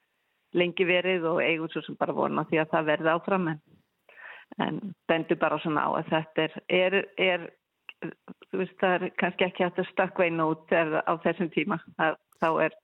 lengi 0.54 0.86
verið 0.86 1.24
og 1.30 1.42
eigum 1.42 1.70
svo 1.70 1.82
sem 1.86 1.96
bara 1.96 2.14
vona 2.14 2.44
því 2.50 2.60
að 2.60 2.72
það 2.74 2.86
verði 2.90 3.12
áfram 3.14 3.48
en, 3.48 3.60
en 4.60 4.80
bendur 5.08 5.38
bara 5.38 5.60
svona 5.60 5.86
á 5.88 5.90
að 6.02 6.10
þetta 6.10 6.42
er, 6.44 6.58
er, 6.68 7.06
er 7.18 7.50
þú 8.52 8.58
veist, 8.64 8.76
það 8.82 8.96
er 8.98 9.10
kannski 9.22 9.46
ekki 9.46 9.64
hægt 9.64 9.80
að 9.80 9.92
stökkva 9.94 10.28
inn 10.28 10.42
út 10.44 10.74
á 10.74 11.14
þessum 11.24 11.52
tíma, 11.54 11.78
það, 11.98 12.18
þá 12.42 12.50
er, 12.66 12.76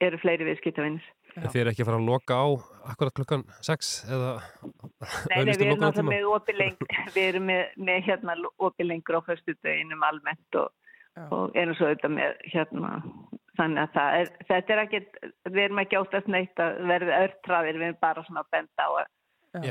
eru 0.00 0.18
fleiri 0.18 0.48
viðskiptavinnir. 0.50 1.06
En 1.34 1.50
Þið 1.50 1.60
eru 1.60 1.72
ekki 1.72 1.82
að 1.82 1.88
fara 1.88 1.98
að 1.98 2.08
loka 2.08 2.36
á 2.38 2.46
akkurat 2.92 3.16
klukkan 3.18 3.42
6 3.64 3.90
eða 4.14 4.30
Nei, 4.30 4.68
nei, 4.68 5.38
auglýstum 5.38 5.64
við 5.64 5.66
erum 5.66 5.72
lokunartíma? 5.72 5.80
náttúrulega 5.84 6.10
með 6.12 6.28
opið 6.30 6.60
lengur, 6.60 6.92
við 7.16 7.24
erum 7.30 7.48
með, 7.50 7.62
með 7.88 7.98
hérna 8.08 8.36
opið 8.68 8.88
lengur 8.90 9.18
á 9.18 9.20
fyrstu 9.28 9.56
döginum 9.66 10.06
almennt 10.06 10.60
og, 10.60 10.68
og 11.34 11.58
erum 11.58 11.78
svo 11.78 11.88
auðvitað 11.90 12.14
með 12.18 12.38
hérna, 12.52 12.92
þannig 13.58 13.82
að 13.82 13.96
það 13.96 14.20
er, 14.20 14.30
þetta 14.52 14.76
er 14.76 14.82
ekki, 14.84 15.02
við 15.50 15.60
erum 15.64 15.82
ekki 15.84 16.00
óttast 16.00 16.30
neitt 16.30 16.62
að 16.62 16.80
verði 16.92 17.18
örtraðir, 17.18 17.80
við 17.80 17.90
erum 17.90 18.00
bara 18.06 18.26
svona 18.28 18.44
að 18.44 18.54
benda 18.54 18.86
á 18.86 18.90
að, 18.92 19.10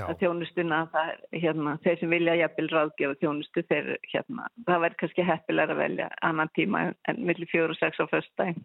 að 0.04 0.20
þjónustuna, 0.24 0.82
það 0.92 1.14
er, 1.14 1.24
hérna, 1.46 1.78
þeir 1.86 1.98
sem 2.02 2.14
vilja 2.18 2.38
jafnvel 2.40 2.68
ráðgefa 2.72 3.20
þjónustu, 3.24 3.66
þeir, 3.72 3.90
hérna, 4.12 4.52
það 4.68 4.86
verður 4.88 5.00
kannski 5.02 5.30
heppilega 5.32 5.76
að 5.76 5.82
velja 5.86 6.12
annan 6.32 6.54
tíma 6.60 6.86
en, 6.90 7.02
en 7.12 7.26
millir 7.28 7.52
fjóru 7.52 7.76
og 7.76 7.80
sex 7.80 8.00
á 8.00 8.06
fyrstu 8.12 8.40
daginn. 8.40 8.64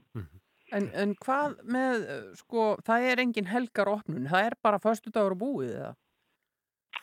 En, 0.76 0.90
en 0.92 1.14
hvað 1.24 1.57
með, 1.64 2.04
uh, 2.04 2.26
sko, 2.37 2.74
það 2.85 3.07
er 3.12 3.22
engin 3.24 3.48
helgar 3.48 3.88
opnun, 3.88 4.28
það 4.28 4.50
er 4.50 4.57
bara 4.62 4.81
föstudagur 4.83 5.37
og 5.37 5.40
búið 5.40 5.72
eða? 5.78 5.94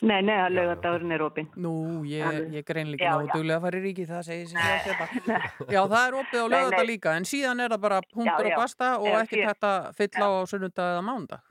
Nei, 0.03 0.19
nei, 0.27 0.35
að 0.35 0.49
Já, 0.49 0.55
laugadagurinn 0.57 1.13
er 1.15 1.21
opinn. 1.23 1.45
Nú, 1.61 1.71
ég, 2.09 2.25
ég 2.51 2.65
greinleiki 2.67 3.05
Já, 3.05 3.13
ná 3.15 3.29
já. 3.29 3.31
duglega 3.31 3.59
að 3.61 3.65
fara 3.65 3.77
í 3.79 3.81
ríki, 3.85 4.05
það 4.09 4.25
segir 4.27 4.47
sér 4.51 4.59
sjálft 4.83 5.13
þetta. 5.15 5.37
Já, 5.71 5.81
það 5.81 6.01
er 6.01 6.13
opið 6.19 6.39
á 6.43 6.47
nei. 6.51 6.85
líka, 6.89 7.09
en 7.15 7.27
síðan 7.29 7.63
er 7.63 7.69
það 7.75 7.81
bara 7.85 7.99
já. 8.03 8.35
og 8.35 8.49
basta 8.59 8.87
og 8.99 9.11
ekki 9.21 9.37
þetta 9.45 9.71
fylla 9.95 10.25
á 10.27 10.29
sunnudag 10.51 10.87
eða 10.97 11.05
mándag. 11.05 11.41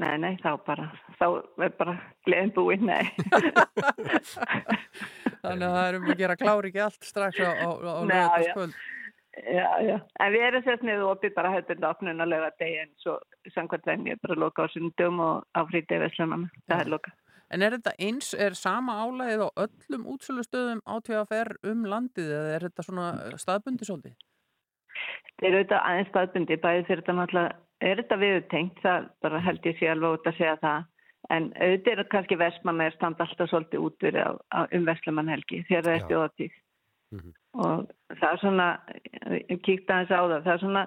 Nei, 0.00 0.16
nei, 0.20 0.34
þá 0.42 0.50
bara, 0.64 0.86
þá 1.16 1.26
er 1.64 1.72
bara 1.76 1.94
gleðin 2.26 2.52
búinn, 2.56 2.84
nei. 2.88 3.04
Þannig 5.44 5.66
að 5.68 5.76
það 5.76 5.84
er 5.84 5.94
um 6.00 6.10
að 6.10 6.20
gera 6.20 6.36
klári 6.40 6.66
ekki 6.72 6.82
allt 6.84 7.04
strax 7.06 7.34
á, 7.40 7.50
á, 7.52 7.68
á 7.68 8.02
Nei, 8.08 8.24
já. 9.44 9.68
Já. 9.84 9.96
En 10.20 10.32
við 10.32 10.46
erum 10.48 10.64
sérst 10.64 10.86
niður 10.86 11.12
opið 11.12 11.36
bara 11.36 11.52
höfðbund 11.54 11.86
opnun 11.90 12.24
að 12.24 12.32
löga 12.32 12.50
degi 12.60 12.80
en 12.82 12.92
svo 13.02 13.18
samkvæmt 13.54 13.86
venni 13.86 14.14
er 14.14 14.20
bara 14.22 14.40
loka 14.40 14.66
á 14.66 14.72
sundum 14.72 15.20
og 15.20 15.46
á 15.52 15.60
frítið 15.68 16.04
veslunum. 16.06 16.48
Það 16.66 16.84
er 16.84 16.92
loka. 16.96 17.14
En 17.54 17.62
er 17.62 17.76
þetta 17.76 17.92
eins, 18.02 18.32
er 18.34 18.56
sama 18.58 18.96
álægið 19.04 19.44
á 19.46 19.48
öllum 19.66 20.08
útsölustöðum 20.14 20.80
á 20.82 20.94
TFR 21.06 21.52
um 21.70 21.84
landið 21.86 22.32
eða 22.34 22.56
er 22.56 22.66
þetta 22.66 22.86
svona 22.88 23.06
staðbundi 23.38 23.86
svolítið? 23.86 24.16
Þeir 25.36 25.48
eru 25.50 25.60
auðvitað 25.60 25.86
aðeins 25.90 26.10
staðbundi, 26.10 26.58
bæði 26.64 26.84
fyrir 26.88 27.02
þetta 27.04 27.16
náttúrulega, 27.20 27.56
er 27.86 28.00
þetta 28.00 28.20
viðutengt, 28.22 28.78
það 28.82 29.08
bara 29.22 29.40
held 29.46 29.68
ég 29.68 29.78
sé 29.78 29.90
alveg 29.92 30.18
út 30.18 30.30
að 30.30 30.38
segja 30.40 30.58
það. 30.64 30.86
En 31.36 31.48
auðvitað 31.54 32.02
er 32.02 32.10
kannski 32.14 32.38
vestmanna 32.40 32.86
er 32.86 32.96
standa 32.96 33.26
alltaf 33.26 33.50
svolítið 33.50 33.86
út 33.86 33.98
fyrir 34.02 34.26
á, 34.26 34.30
á, 34.50 34.60
um 34.66 34.86
vestlumannhelgi 34.88 35.62
þegar 35.68 35.86
það 35.86 35.92
er 35.92 36.00
Já. 36.00 36.06
stjóðatíð. 36.06 36.56
Mhm. 37.14 37.34
Og 37.56 37.86
það 38.20 38.30
er 38.30 38.40
svona, 38.42 38.68
ég 39.36 39.60
kíkti 39.64 39.92
aðeins 39.92 40.12
á 40.12 40.20
það, 40.20 40.40
það 40.44 40.54
er 40.54 40.62
svona 40.64 40.86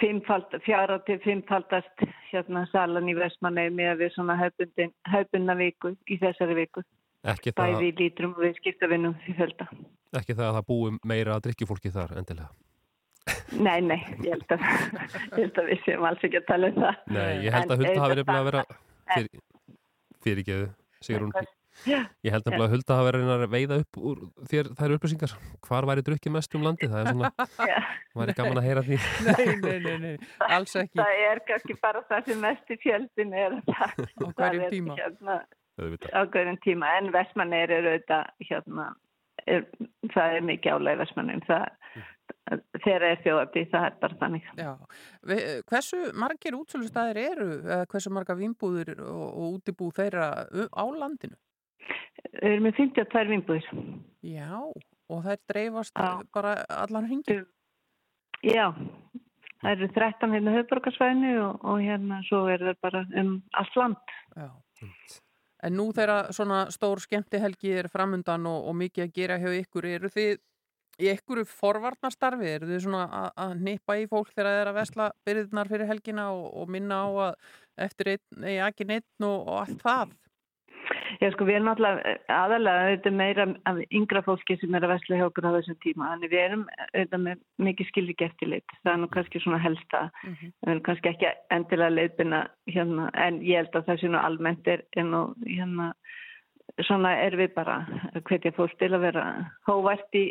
fimmfald, 0.00 0.56
fjara 0.64 0.96
til 1.06 1.18
fimmfaldast 1.24 2.06
hérna 2.30 2.64
salan 2.72 3.10
í 3.10 3.14
vestmanna 3.18 3.68
með 3.74 4.00
við 4.02 4.16
svona 4.16 4.36
höfbundna 4.40 5.56
viku 5.58 5.94
í 6.10 6.18
þessari 6.20 6.56
viku. 6.58 6.82
Ekki 7.30 7.52
það, 7.52 7.60
Bæði 7.60 7.90
í 7.90 7.94
lítrum 7.98 8.34
og 8.34 8.42
við 8.46 8.58
skiptavinnum 8.62 9.14
því 9.24 9.36
fjölda. 9.36 9.68
ekki 10.16 10.34
það 10.34 10.46
að 10.48 10.58
það 10.58 10.68
búi 10.72 10.92
meira 11.06 11.36
að 11.36 11.46
drikkjufólki 11.46 11.92
þar 11.94 12.16
endilega. 12.18 12.50
Nei, 13.60 13.80
nei, 13.84 13.98
ég 14.24 14.32
held 14.32 14.54
að, 14.54 14.62
ég 15.36 15.42
held 15.44 15.58
að 15.60 15.68
við 15.68 15.82
séum 15.84 16.06
alls 16.08 16.24
ekki 16.26 16.40
að 16.40 16.46
tala 16.48 16.70
um 16.70 16.78
það. 16.80 17.00
Nei, 17.12 17.32
ég 17.44 17.56
held 17.56 17.74
að 17.74 17.74
auðvitað 17.76 18.14
reyfnilega 18.16 18.40
að 18.40 18.48
vera 18.48 18.62
fyrir, 19.10 19.42
fyrirgeðu, 20.24 20.70
segir 21.04 21.26
hún. 21.26 21.34
Já, 21.88 22.00
Ég 22.26 22.34
held 22.34 22.44
nefnilega 22.44 22.66
að 22.66 22.74
Hulda 22.74 22.96
hafi 22.98 23.06
verið 23.06 23.30
að 23.32 23.44
veiða 23.54 23.78
upp 23.80 23.98
úr 24.10 24.18
þér 24.50 24.70
þær 24.76 24.94
upplýsingar. 24.96 25.34
Hvar 25.64 25.86
væri 25.88 26.04
drukkið 26.04 26.34
mest 26.34 26.56
um 26.58 26.66
landið? 26.66 26.92
Það 26.92 27.00
er 27.00 27.10
svona, 27.14 27.30
já. 27.70 27.78
væri 28.20 28.36
gaman 28.40 28.60
að 28.60 28.68
heyra 28.68 28.84
því. 28.88 28.98
Nei, 29.30 29.46
nei, 29.62 29.78
nei, 29.86 29.96
nei, 30.04 30.30
alls 30.50 30.76
ekki. 30.76 31.00
Það 31.00 31.22
er 31.30 31.42
kannski 31.48 31.78
bara 31.80 32.04
það 32.10 32.30
sem 32.30 32.44
mest 32.44 32.74
í 32.74 32.78
fjöldin 32.84 33.34
er 33.46 33.58
það. 33.70 33.96
Á 34.04 34.26
hverjum 34.26 34.36
það 34.36 34.60
er, 34.60 34.76
tíma. 34.76 34.98
Hérna, 35.00 35.38
á 36.12 36.20
hverjum 36.34 36.60
tíma. 36.66 36.94
En 37.00 37.12
vestmannir 37.16 37.76
eru 37.78 37.94
auðvitað, 37.94 38.32
hérna, 38.50 38.88
er, 39.46 39.68
það 40.14 40.38
er 40.38 40.48
mikið 40.52 40.76
álega 40.76 41.02
vestmannum. 41.04 41.44
Það, 41.48 41.68
þegar 42.84 43.06
er 43.08 43.20
þjóðabdi, 43.24 43.66
það 43.72 43.86
er 43.88 44.00
bara 44.04 44.18
þannig. 44.20 44.48
Já, 44.60 44.70
hversu 45.70 46.00
margir 46.18 46.56
útsölustæðir 46.58 47.22
eru, 47.24 47.52
eða 47.64 47.86
hversu 47.90 48.12
marga 48.14 48.36
vinnbúðir 48.38 48.98
og, 48.98 49.28
og 49.30 49.54
útibú 49.58 49.90
þeirra 49.96 50.32
á 50.50 50.84
landinu? 50.84 51.38
Við 52.30 52.50
erum 52.52 52.66
með 52.68 52.76
52 52.78 53.30
vinnbúðir. 53.30 53.70
Já, 54.26 54.50
og 55.10 55.24
þær 55.24 55.40
dreifast 55.50 55.96
Já. 55.96 56.20
bara 56.34 56.54
allan 56.74 57.08
hringi. 57.08 57.40
Já, 58.46 58.70
það 59.60 59.72
eru 59.72 59.88
13 59.96 60.36
hérna 60.36 60.54
höfbrukarsvæðinu 60.58 61.32
og, 61.44 61.64
og 61.64 61.82
hérna 61.84 62.20
svo 62.28 62.44
er 62.52 62.62
það 62.70 62.78
bara 62.84 63.02
um 63.22 63.34
allt 63.60 63.80
land. 63.80 64.14
Já. 64.36 64.50
En 65.60 65.76
nú 65.76 65.90
þegar 65.92 66.30
svona 66.32 66.62
stór 66.72 67.02
skemmtihelgi 67.04 67.74
er 67.82 67.90
framundan 67.92 68.46
og, 68.48 68.70
og 68.70 68.78
mikið 68.80 69.04
að 69.04 69.16
gera 69.18 69.36
hjá 69.42 69.50
ykkur, 69.58 69.88
eru 69.90 70.08
þið 70.12 70.38
í 71.00 71.08
ykkur 71.12 71.42
forvarnastarfi, 71.48 72.48
eru 72.56 72.68
þið 72.70 72.82
svona 72.84 73.04
að, 73.32 73.54
nippa 73.60 73.96
í 74.00 74.06
fólk 74.08 74.32
þegar 74.32 74.50
það 74.50 74.60
er 74.60 74.70
að 74.70 74.78
vesla 74.80 75.10
byrðnar 75.28 75.70
fyrir 75.72 75.90
helgina 75.90 76.26
og, 76.32 76.46
og 76.62 76.72
minna 76.72 77.02
á 77.04 77.08
að 77.26 77.54
eftir 77.88 78.12
einn, 78.14 78.44
eigi 78.44 78.58
ekki 78.66 78.88
neitt 78.88 79.26
og 79.26 79.52
allt 79.60 79.84
það? 79.84 80.16
Já, 81.18 81.30
sko, 81.34 81.46
við 81.48 81.58
erum 81.58 81.70
alltaf 81.72 82.00
aðalega 82.30 82.86
auðvitað 82.86 83.16
meira 83.18 83.46
af 83.66 83.80
yngra 83.90 84.22
fólki 84.26 84.56
sem 84.60 84.76
er 84.76 84.86
að 84.86 84.92
vesla 84.94 85.18
hjá 85.18 85.26
okkur 85.26 85.48
á 85.50 85.56
þessum 85.56 85.78
tíma. 85.84 86.10
Þannig 86.12 86.32
við 86.32 86.42
erum 86.44 86.64
auðvitað 86.84 87.24
með 87.24 87.42
mikið 87.66 87.90
skilriki 87.90 88.26
eftirlit. 88.28 88.76
Það 88.84 88.92
er 88.92 89.00
nú 89.02 89.10
kannski 89.16 89.42
svona 89.42 89.62
helsta. 89.64 90.02
Við 90.26 90.72
erum 90.74 90.82
kannski 90.86 91.12
ekki 91.12 91.32
endilega 91.56 91.96
leiðbina 91.96 92.42
hérna, 92.70 93.10
en 93.26 93.40
ég 93.46 93.62
held 93.62 93.80
að 93.80 93.88
það 93.90 94.02
sé 94.02 94.12
nú 94.12 94.20
almennt 94.20 94.70
er, 94.70 94.84
nú 95.02 95.24
hérna, 95.48 95.90
svona 96.86 97.16
er 97.24 97.36
við 97.40 97.56
bara 97.56 97.80
hvetja 98.28 98.54
fólk 98.56 98.78
til 98.78 98.92
að 98.94 99.08
vera 99.08 99.26
hóvært 99.66 100.20
í 100.20 100.26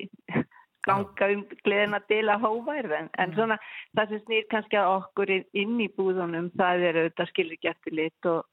ganga 0.87 1.29
um 1.33 1.43
gleðina 1.65 1.99
til 2.07 2.25
að 2.31 2.45
hóværð 2.45 2.95
en, 2.95 3.09
en 3.19 3.33
svona 3.35 3.57
það 3.97 4.13
sem 4.13 4.21
snýr 4.25 4.47
kannski 4.51 4.79
að 4.79 4.93
okkur 4.95 5.33
inn 5.35 5.75
í 5.83 5.89
búðunum 5.97 6.49
það 6.59 6.85
er 6.89 6.99
auðvitað 7.01 7.31
skilriki 7.33 7.71
eftirlit 7.71 8.29
og 8.31 8.45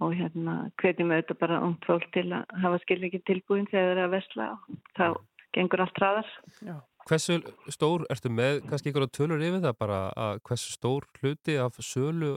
og 0.00 0.14
hérna 0.16 0.54
hvetjum 0.80 1.12
auðvitað 1.12 1.40
bara 1.42 1.60
ungt 1.66 1.84
fólk 1.88 2.08
til 2.14 2.28
að 2.32 2.56
hafa 2.62 2.80
skilviki 2.84 3.20
tilbúin 3.28 3.68
þegar 3.70 3.90
það 3.90 3.92
er 3.92 4.02
að 4.06 4.14
vesla 4.16 4.48
og 4.54 4.80
þá 4.96 5.06
gengur 5.52 5.84
allt 5.84 6.00
hraðar. 6.00 6.32
Já. 6.64 6.76
Hversu 7.02 7.40
stór, 7.74 8.04
ertu 8.14 8.30
með 8.30 8.60
kannski 8.70 8.92
ykkur 8.92 9.08
á 9.10 9.14
tölur 9.16 9.42
yfir 9.42 9.62
það 9.64 9.78
bara 9.80 9.98
að 10.14 10.36
hversu 10.46 10.70
stór 10.76 11.06
hluti 11.18 11.56
af 11.58 11.80
sölu 11.82 12.30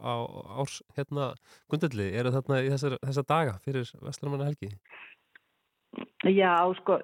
á 0.00 0.14
árs 0.62 0.78
hérna 0.96 1.34
gundalli 1.68 2.08
eru 2.16 2.32
þarna 2.32 2.62
í 2.64 2.70
þessar, 2.72 2.96
þessar 3.04 3.28
daga 3.28 3.58
fyrir 3.66 3.90
Vestlarmanna 4.00 4.48
helgi? 4.48 4.72
Já, 6.24 6.56
sko, 6.80 6.98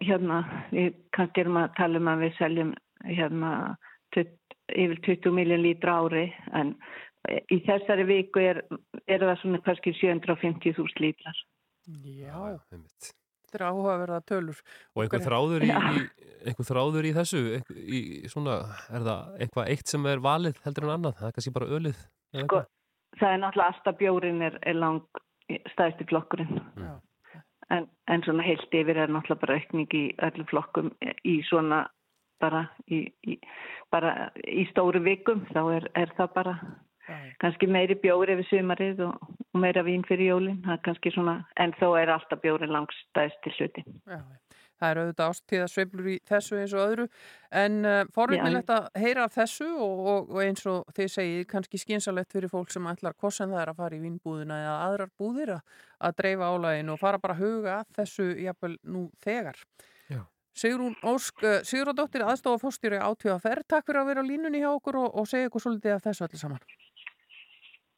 hérna, 0.00 0.38
við 0.70 0.94
kannski 1.16 1.42
erum 1.42 1.58
að 1.60 1.74
tala 1.80 1.98
um 1.98 2.12
að 2.12 2.22
við 2.22 2.36
seljum 2.38 2.74
hérna 3.08 3.52
tutt, 4.14 4.36
yfir 4.70 5.02
20 5.08 5.34
miljón 5.34 5.64
lítra 5.66 5.98
ári 5.98 6.28
en 6.54 6.76
í 7.28 7.58
þessari 7.66 8.06
viku 8.08 8.42
er, 8.42 8.62
er 9.06 9.24
það 9.24 9.40
svona 9.42 9.62
kannski 9.66 9.94
750.000 10.00 11.02
lítrar. 11.04 11.42
Já, 12.02 12.58
þetta 12.72 13.58
er 13.58 13.64
áhugaverða 13.68 14.20
tölur. 14.26 14.60
Og 14.94 15.04
einhver 15.04 15.24
þráður 15.24 15.66
í, 15.66 15.70
í, 15.70 16.04
einhver 16.48 16.68
þráður 16.68 17.08
í 17.08 17.14
þessu, 17.16 17.42
í 17.76 18.02
svona, 18.32 18.58
er 18.90 19.06
það 19.06 19.40
eitthvað 19.44 19.72
eitt 19.74 19.94
sem 19.94 20.10
er 20.10 20.22
valið 20.24 20.60
heldur 20.66 20.88
en 20.88 20.94
annað? 20.96 21.16
Það 21.20 21.28
er 21.28 21.38
kannski 21.38 21.54
bara 21.56 21.72
ölið? 21.78 22.04
Sko, 22.32 22.62
það 23.20 23.34
er 23.34 23.42
náttúrulega 23.42 23.74
alltaf 23.74 23.98
bjórin 24.00 24.44
er, 24.48 24.60
er 24.66 24.78
lang 24.78 25.22
stæðsti 25.72 26.08
flokkurinn. 26.10 26.62
Já. 26.80 26.92
En, 27.72 27.88
en 28.10 28.22
svona 28.26 28.44
heilt 28.44 28.74
yfir 28.76 28.98
er 29.00 29.12
náttúrulega 29.12 29.46
bara 29.46 29.58
aukning 29.60 29.94
í 29.96 30.06
öllum 30.26 30.48
flokkum 30.50 30.90
í 31.28 31.38
svona 31.48 31.86
bara 32.42 32.64
í, 32.90 33.04
í, 33.28 33.36
bara 33.92 34.30
í 34.48 34.66
stóru 34.72 35.02
vikum 35.04 35.44
þá 35.52 35.60
er, 35.76 35.86
er 35.98 36.12
það 36.18 36.34
bara. 36.36 36.56
Kannski 37.42 37.66
meiri 37.66 37.96
bjóri 37.98 38.36
yfir 38.36 38.48
sumarið 38.50 39.04
og, 39.08 39.30
og 39.52 39.60
meira 39.64 39.82
vín 39.86 40.04
fyrir 40.08 40.32
jólinn, 40.32 40.62
en 40.66 41.76
þó 41.80 41.88
er 41.98 42.12
alltaf 42.14 42.42
bjórin 42.42 42.72
langstæðst 42.72 43.42
til 43.44 43.54
hluti. 43.58 43.84
Já, 44.06 44.20
það 44.82 44.90
er 44.90 45.00
auðvitað 45.02 45.32
ástíða 45.32 45.68
sveiflur 45.70 46.10
í 46.10 46.16
þessu 46.28 46.58
eins 46.58 46.74
og 46.74 46.82
öðru 46.84 47.06
en 47.62 47.78
uh, 47.86 48.00
forvinnilegt 48.14 48.72
að 48.74 48.88
heyra 49.02 49.26
af 49.28 49.36
þessu 49.36 49.68
og, 49.70 50.02
og, 50.12 50.34
og 50.34 50.42
eins 50.44 50.66
og 50.70 50.90
þið 50.96 51.12
segið 51.14 51.46
kannski 51.52 51.80
skynsalegt 51.82 52.34
fyrir 52.34 52.52
fólk 52.52 52.72
sem 52.74 52.90
ætlar 52.90 53.16
hvort 53.18 53.36
sem 53.36 53.50
það 53.52 53.62
er 53.62 53.72
að 53.72 53.80
fara 53.82 53.98
í 53.98 54.02
vínbúðina 54.02 54.60
eða 54.64 54.76
aðrar 54.88 55.14
búðir 55.20 55.56
að, 55.56 55.80
að 56.02 56.18
dreifa 56.22 56.50
álægin 56.50 56.92
og 56.94 57.00
fara 57.02 57.22
bara 57.22 57.38
að 57.38 57.46
huga 57.46 57.78
að 57.80 57.96
þessu 58.00 58.28
jafnvel 58.42 58.76
nú 58.82 59.06
þegar. 59.22 59.58
Já. 60.10 60.22
Sigrún 60.62 60.96
Ósk, 61.08 61.44
uh, 61.46 61.60
Sigurðardóttir 61.64 62.26
aðstofa 62.26 62.60
fórstýri 62.66 63.00
átíðaferð, 63.00 63.68
takk 63.70 63.88
fyrir 63.88 64.02
að 64.02 64.10
vera 64.12 64.26
á 64.26 64.30
línunni 64.30 64.64
hjá 64.64 64.72
okkur 64.74 65.04
og, 65.04 65.14
og 65.22 65.30
segja 65.30 65.48
ykkur 65.48 65.66
svolítið 65.66 65.96
af 65.96 66.08
þessu 66.08 66.26
allir 66.26 66.42
saman. 66.42 66.66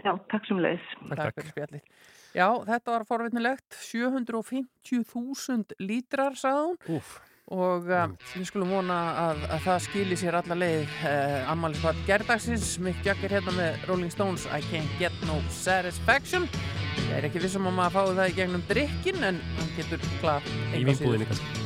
Já, 0.04 0.12
takk 0.30 0.48
sem 0.48 0.58
leiðis. 0.60 0.88
Takk, 1.00 1.20
Takk. 1.20 1.36
fyrir 1.38 1.52
spjallið. 1.52 1.82
Já, 2.34 2.48
þetta 2.66 2.96
var 2.96 3.04
forvinnilegt, 3.06 3.76
750.000 3.78 5.78
lítrar, 5.80 6.34
sagði 6.36 6.66
hún. 6.66 6.76
Úf, 6.98 7.14
og 7.54 7.90
uh, 7.92 8.06
við 8.32 8.46
skulum 8.48 8.70
vona 8.72 8.96
að, 9.20 9.42
að 9.52 9.66
það 9.66 9.82
skili 9.86 10.16
sér 10.16 10.38
alla 10.38 10.56
leið 10.56 10.94
uh, 11.04 11.50
ammælisvað 11.52 11.98
gerdagsins 12.08 12.70
Mick 12.80 13.04
Jagger 13.04 13.34
hérna 13.36 13.52
með 13.58 13.84
Rolling 13.90 14.12
Stones 14.14 14.46
I 14.48 14.62
can't 14.70 14.94
get 15.00 15.16
no 15.28 15.36
satisfaction. 15.52 16.48
Ég 17.04 17.18
er 17.18 17.28
ekki 17.28 17.44
vissum 17.44 17.68
að 17.68 17.76
maður 17.80 17.98
fái 17.98 18.16
það 18.16 18.32
í 18.32 18.38
gegnum 18.40 18.64
drikkin 18.70 19.28
en 19.28 19.44
hann 19.58 19.76
getur 19.76 20.08
klart 20.22 20.48
í 20.72 20.86
vínbúðinni 20.88 21.28
kannski. 21.30 21.63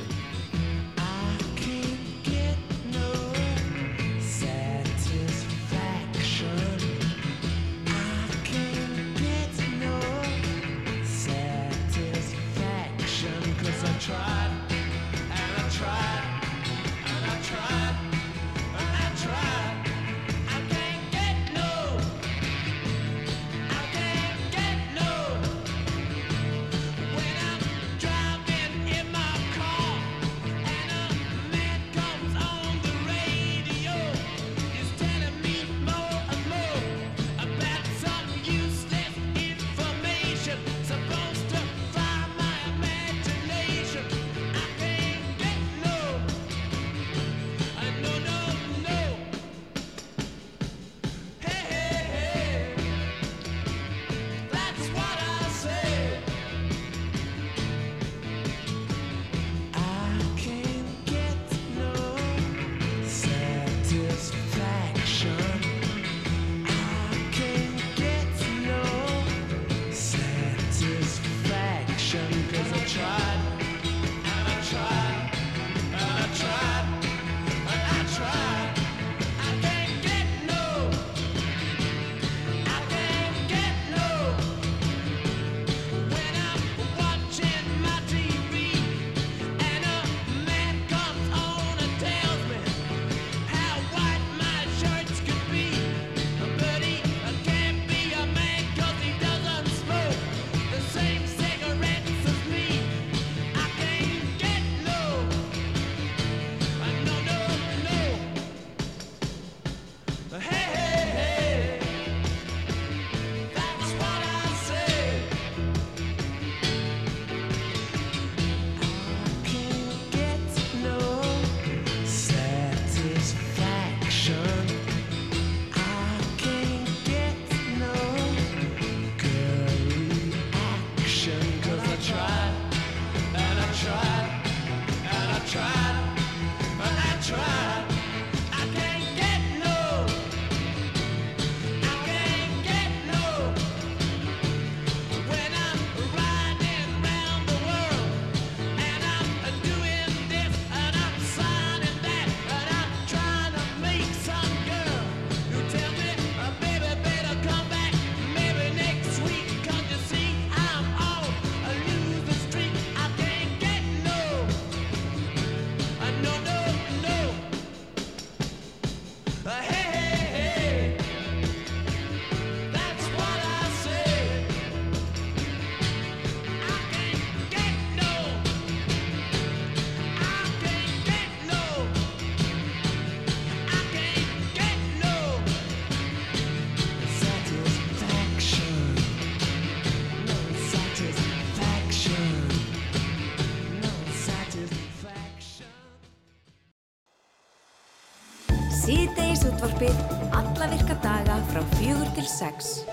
Til 202.19 202.29
sex. 202.29 202.85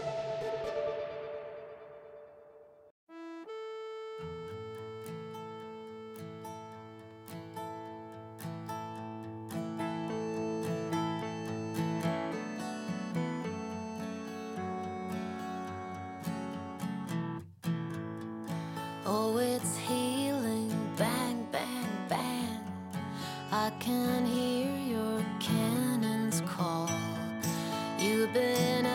Oh, 19.07 19.38
it's 19.38 19.77
healing, 19.77 20.71
bang, 20.97 21.47
bang, 21.51 21.89
bang. 22.09 22.59
I 23.51 23.71
can 23.79 24.25
hear 24.25 24.69
your 24.95 25.25
cannons 25.39 26.41
call. 26.41 26.89
You've 27.99 28.33
been 28.33 28.85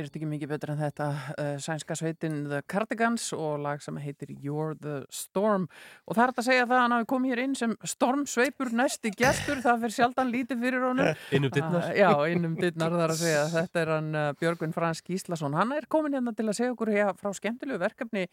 gerist 0.00 0.16
ekki 0.16 0.28
mikið 0.28 0.50
betur 0.54 0.72
en 0.72 0.80
þetta 0.80 1.06
uh, 1.12 1.48
sænska 1.60 1.96
sveitin 1.98 2.38
The 2.48 2.62
Cardigans 2.70 3.26
og 3.36 3.60
lag 3.64 3.82
sem 3.84 3.98
heitir 4.00 4.32
You're 4.32 4.76
the 4.80 5.02
Storm. 5.12 5.66
Og 6.08 6.16
það 6.16 6.24
er 6.24 6.32
að 6.32 6.46
segja 6.48 6.64
það 6.66 6.76
að 6.76 6.82
hann 6.84 6.94
hafi 6.96 7.08
komið 7.12 7.34
hér 7.34 7.42
inn 7.44 7.58
sem 7.58 7.74
stormsveipur 7.92 8.72
næsti 8.80 9.12
gestur, 9.16 9.60
það 9.64 9.84
fyrir 9.84 9.96
sjaldan 9.98 10.32
lítið 10.32 10.64
fyrir 10.64 10.86
honum. 10.88 11.12
Inn 11.36 11.48
um 11.48 11.54
dyrnar. 11.54 11.90
Ah, 11.90 11.94
Já, 12.00 12.10
innum 12.32 12.56
dittnar 12.58 12.96
þar 12.96 13.14
að 13.14 13.22
segja. 13.22 13.44
Þetta 13.58 13.84
er 13.84 13.94
hann 13.96 14.10
uh, 14.16 14.26
Björgvin 14.40 14.74
Frans 14.76 15.04
Gíslason. 15.06 15.56
Hann 15.58 15.76
er 15.76 15.88
komin 15.92 16.16
hérna 16.16 16.34
til 16.36 16.48
að 16.48 16.58
segja 16.62 16.74
okkur 16.74 16.94
hér 16.96 17.14
frá 17.20 17.32
skemmtilegu 17.36 17.80
verkefni 17.82 18.26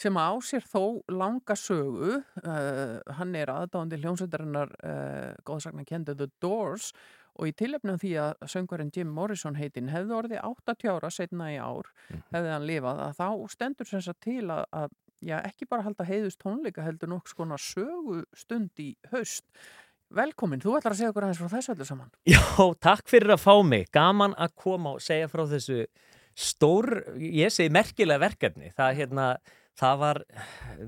sem 0.00 0.14
á 0.14 0.30
sér 0.46 0.62
þó 0.70 1.00
langa 1.10 1.56
sögu. 1.58 2.20
Uh, 2.44 3.00
hann 3.18 3.34
er 3.38 3.50
aðdáðandi 3.50 3.98
hljómsveitarinnar 4.04 4.76
uh, 4.78 5.32
góðsagnar 5.48 5.88
kendi 5.88 6.14
The 6.14 6.30
Doors. 6.42 6.92
og 6.94 7.19
í 7.48 7.52
tilefnum 7.56 7.98
því 8.00 8.14
að 8.24 8.48
söngvarinn 8.52 8.92
Jim 8.94 9.12
Morrison 9.16 9.58
heitinn 9.58 9.92
hefði 9.92 10.16
orðið 10.16 10.42
80 10.46 10.90
ára 10.94 11.10
setna 11.14 11.50
í 11.52 11.58
ár, 11.60 11.90
hefði 12.34 12.54
hann 12.54 12.66
lifað 12.68 13.04
að 13.06 13.20
þá 13.20 13.28
stendur 13.54 13.90
sem 13.90 14.02
sagt 14.04 14.22
til 14.26 14.46
að, 14.50 14.64
að 14.70 14.96
já, 15.20 15.36
ekki 15.40 15.68
bara 15.70 15.86
halda 15.86 16.08
heiðust 16.08 16.40
tónleika 16.42 16.84
heldur 16.84 17.12
nokks 17.14 17.36
konar 17.36 17.62
sögustund 17.62 18.82
í 18.82 18.94
haust 19.12 19.46
Velkomin, 20.10 20.58
þú 20.58 20.72
ætlar 20.74 20.90
að 20.96 20.98
segja 20.98 21.10
okkur 21.12 21.24
aðeins 21.28 21.38
frá 21.38 21.52
þessu 21.52 21.72
öllu 21.76 21.86
saman 21.86 22.08
Já, 22.26 22.40
takk 22.82 23.06
fyrir 23.06 23.36
að 23.36 23.44
fá 23.44 23.52
mig. 23.62 23.84
Gaman 23.94 24.34
að 24.34 24.56
koma 24.58 24.96
og 24.96 25.04
segja 25.04 25.28
frá 25.30 25.44
þessu 25.52 25.84
stór, 26.34 26.88
ég 27.20 27.52
segi 27.54 27.70
merkilega 27.70 28.24
verkefni. 28.24 28.72
Það, 28.74 28.96
hérna, 28.98 29.26
það 29.80 29.98
var, 30.04 30.22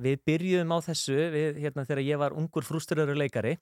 við 0.04 0.20
byrjuðum 0.28 0.76
á 0.76 0.78
þessu 0.90 1.16
við, 1.32 1.58
hérna, 1.64 1.86
þegar 1.88 2.04
ég 2.06 2.20
var 2.22 2.36
ungur 2.36 2.66
frústuröru 2.66 3.16
leikari 3.16 3.56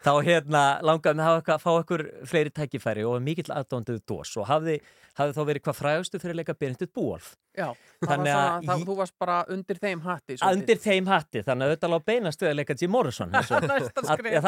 þá 0.00 0.14
hérna 0.24 0.60
langaði 0.80 1.18
með 1.20 1.50
að 1.52 1.60
fá 1.60 1.70
okkur 1.74 2.02
fleiri 2.28 2.52
tækifæri 2.56 3.02
og 3.04 3.18
mikill 3.20 3.50
aðdóndið 3.52 3.98
dós 4.08 4.30
og 4.40 4.46
hafði, 4.48 4.78
hafði 5.20 5.34
þá 5.36 5.40
verið 5.50 5.64
hvað 5.66 5.76
frægustu 5.76 6.20
fyrir 6.22 6.38
leika 6.38 6.54
Benedikt 6.56 6.94
Búolf. 6.96 7.34
Já, 7.58 7.66
Þannig 8.06 8.32
að 8.32 8.64
það, 8.64 8.78
ég- 8.80 8.86
þú 8.88 8.96
varst 8.96 9.16
bara 9.20 9.36
undir 9.52 9.80
þeim 9.82 10.00
hatti 10.06 10.38
Undir 10.46 10.80
þeim 10.80 11.10
hatti, 11.10 11.42
þannig 11.44 11.66
að 11.66 11.74
þetta 11.74 11.90
lág 11.92 12.06
beinast 12.08 12.40
við 12.40 12.48
að 12.52 12.56
leika 12.62 12.76
Jim 12.80 12.94
Morrison 12.94 13.36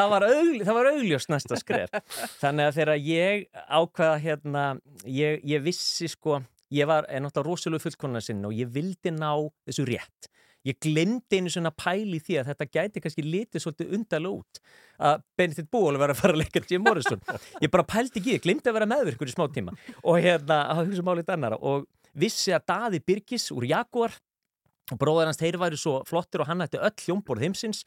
það 0.65 0.73
var 0.79 0.89
augljóst 0.93 1.29
næsta 1.29 1.59
skref. 1.61 1.93
Þannig 2.41 2.69
að 2.71 2.79
þegar 2.79 3.03
ég 3.05 3.45
ákvaða 3.69 4.17
hérna, 4.23 4.65
ég, 5.05 5.37
ég 5.53 5.61
vissi 5.65 6.09
sko 6.09 6.39
ég 6.73 6.89
var 6.89 7.07
náttúrulega 7.07 7.49
rosalega 7.49 7.85
fullkonar 7.85 8.23
sinn 8.25 8.45
og 8.47 8.55
ég 8.57 8.71
vildi 8.73 9.13
ná 9.13 9.31
þessu 9.67 9.85
rétt. 9.87 10.29
Ég 10.63 10.77
glemdi 10.79 11.41
einu 11.41 11.51
svona 11.51 11.73
pæli 11.75 12.21
því 12.23 12.37
að 12.39 12.49
þetta 12.53 12.67
gæti 12.71 13.01
kannski 13.03 13.23
litið 13.25 13.63
svolítið 13.65 13.95
undarlega 13.97 14.37
út 14.39 14.61
að 15.03 15.25
Benedikt 15.37 15.71
Búol 15.75 15.99
var 15.99 16.13
að 16.13 16.21
fara 16.21 16.37
að 16.37 16.39
leika 16.39 16.61
Jim 16.69 16.85
Morrison. 16.85 17.19
Ég 17.59 17.71
bara 17.73 17.83
pældi 17.83 18.21
ekki, 18.21 18.37
ég 18.37 18.45
glemdi 18.45 18.71
að 18.71 18.77
vera 18.77 18.87
meðvirkur 18.87 19.27
í 19.27 19.33
smá 19.35 19.43
tíma. 19.51 19.75
Og 20.07 20.21
hérna 20.23 20.61
að 20.71 20.85
hugsa 20.85 21.03
málið 21.03 21.33
annara 21.35 21.59
og 21.59 21.83
vissi 22.15 22.55
að 22.55 22.63
Daði 22.71 23.01
Birgis 23.03 23.49
úr 23.51 23.67
Jaguar 23.67 24.15
og 24.91 24.99
bróðar 24.99 25.29
hans 25.31 25.39
þeir 25.39 25.59
væri 25.61 25.79
svo 25.79 26.01
flottir 26.07 26.43
og 26.43 26.49
hann 26.49 26.65
ætti 26.65 26.81
öll 26.81 27.05
hljómborð 27.05 27.45
heimsins. 27.45 27.83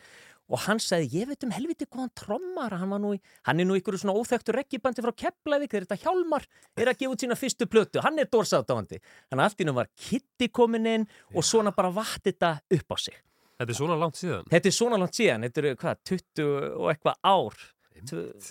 Og 0.47 0.61
hann 0.63 0.79
sagði, 0.79 1.23
ég 1.23 1.27
veit 1.27 1.43
um 1.43 1.51
helviti 1.51 1.89
hvað 1.89 2.05
hann 2.05 2.13
trommar 2.15 2.75
hann, 2.79 2.91
var 2.93 3.01
nú 3.03 3.17
í, 3.17 3.21
hann 3.49 3.61
er 3.61 3.67
nú 3.67 3.75
ykkur 3.81 3.97
svona 3.99 4.15
óþekktur 4.15 4.55
reggibandi 4.61 5.03
frá 5.03 5.11
Keflavík, 5.25 5.73
þeir 5.73 5.87
þetta 5.89 5.99
Hjálmar 6.05 6.47
er 6.79 6.91
að 6.93 7.01
gefa 7.01 7.17
út 7.17 7.25
sína 7.25 7.39
fyrstu 7.39 7.67
plötu, 7.67 7.99
hann 8.05 8.23
er 8.23 8.31
dórsátáandi 8.31 9.01
þannig 9.03 9.41
að 9.41 9.43
allt 9.49 9.65
í 9.65 9.67
nú 9.67 9.75
var 9.75 9.91
Kitty 9.99 10.49
komin 10.55 10.87
inn 10.87 11.09
og 11.35 11.43
svona 11.43 11.75
bara 11.75 11.91
vatt 11.91 12.23
þetta 12.31 12.53
upp 12.79 12.95
á 12.95 12.97
sig. 13.09 13.19
Þetta 13.57 13.73
er 13.73 13.81
svona 13.81 13.99
langt 13.99 14.21
síðan. 14.21 14.47
Þetta 14.53 14.71
er 14.71 14.79
svona 14.79 15.03
langt 15.03 15.19
síðan, 15.19 15.49
þetta 15.49 15.65
eru 15.65 15.77
hvað, 15.83 16.03
20 16.13 16.49
og 16.77 16.91
eitthvað 16.93 17.23
ár. 17.27 17.63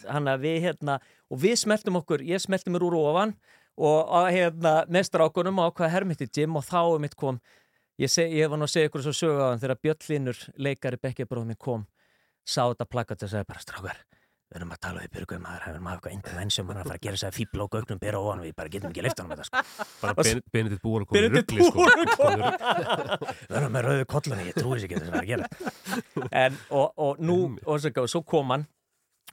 Hann 0.10 0.28
að 0.28 0.48
við 0.50 0.64
hérna 0.66 1.00
og 1.32 1.44
við 1.46 1.60
smeltum 1.62 2.02
okkur, 2.02 2.28
ég 2.28 2.44
smelti 2.44 2.74
mér 2.74 2.90
úr 2.90 2.98
ofan 3.06 3.38
og 3.76 4.12
hérna 4.32 4.82
með 4.92 5.10
strákunum 5.10 5.60
á 5.64 5.72
hvað 5.76 5.94
hermiti 5.94 6.28
Jim 6.28 6.56
og 6.58 6.66
þá 6.66 6.80
er 6.82 7.04
mitt 7.04 7.16
kom 7.20 7.40
ég, 8.02 8.12
seg, 8.12 8.34
ég 8.36 8.52
var 8.52 8.60
nú 8.62 8.68
að 8.68 8.74
segja 8.76 8.90
ykkur 8.92 9.06
svo 9.06 9.16
sögu 9.16 9.42
á 9.42 9.48
hann 9.52 9.62
þegar 9.64 9.82
Björnlinur 9.86 10.44
leikari 10.58 11.02
bekkjabróðum 11.02 11.56
kom 11.60 11.88
sá 12.46 12.64
þetta 12.70 12.90
plakat 12.90 13.26
og 13.26 13.32
sagði 13.32 13.50
bara 13.52 13.64
strákar 13.64 14.04
við 14.46 14.60
erum 14.60 14.74
að 14.76 14.82
tala 14.86 15.02
við 15.02 15.14
Björgum 15.16 15.42
maður 15.42 15.64
hefur 15.66 15.82
maður 15.84 15.98
eitthvað 15.98 16.16
intervention 16.16 16.68
maður 16.68 16.82
að 16.82 16.90
fara 16.90 17.00
að 17.00 17.06
gera 17.06 17.18
þess 17.18 17.28
að 17.28 17.38
fíbla 17.40 17.66
og 17.66 17.72
gögnum 17.74 18.04
ofan 18.20 18.42
og 18.42 18.46
við 18.46 18.54
bara 18.60 18.72
getum 18.76 18.92
ekki 18.92 19.02
að 19.02 19.08
lifta 19.08 19.24
hann 19.24 19.32
með 19.32 19.42
þetta 19.42 19.48
sko. 19.50 19.86
Bara 20.04 20.14
Ben- 20.20 20.44
Benedikt 20.54 20.84
Búol 20.86 21.06
komið 21.10 21.26
Benedikt 21.26 21.52
rugli, 21.52 21.66
sko. 21.66 21.80
Komið 22.22 22.46
við 23.50 23.58
erum 23.60 23.74
með 23.76 23.88
rauðu 23.88 24.06
kollunni, 24.14 24.46
ég 24.52 24.60
trúi 24.60 24.78
sér 24.78 24.86
ekki 24.86 25.00
þess 25.00 25.10
að 25.10 25.16
vera 25.16 25.24
að 25.24 25.32
gera. 25.34 26.30
En, 26.44 26.60
og, 26.70 26.94
og 27.08 27.24
nú 27.26 27.38
og 27.66 27.82
svo, 27.82 27.92
og 28.06 28.12
svo 28.14 28.22
kom 28.36 28.54
hann. 28.54 28.68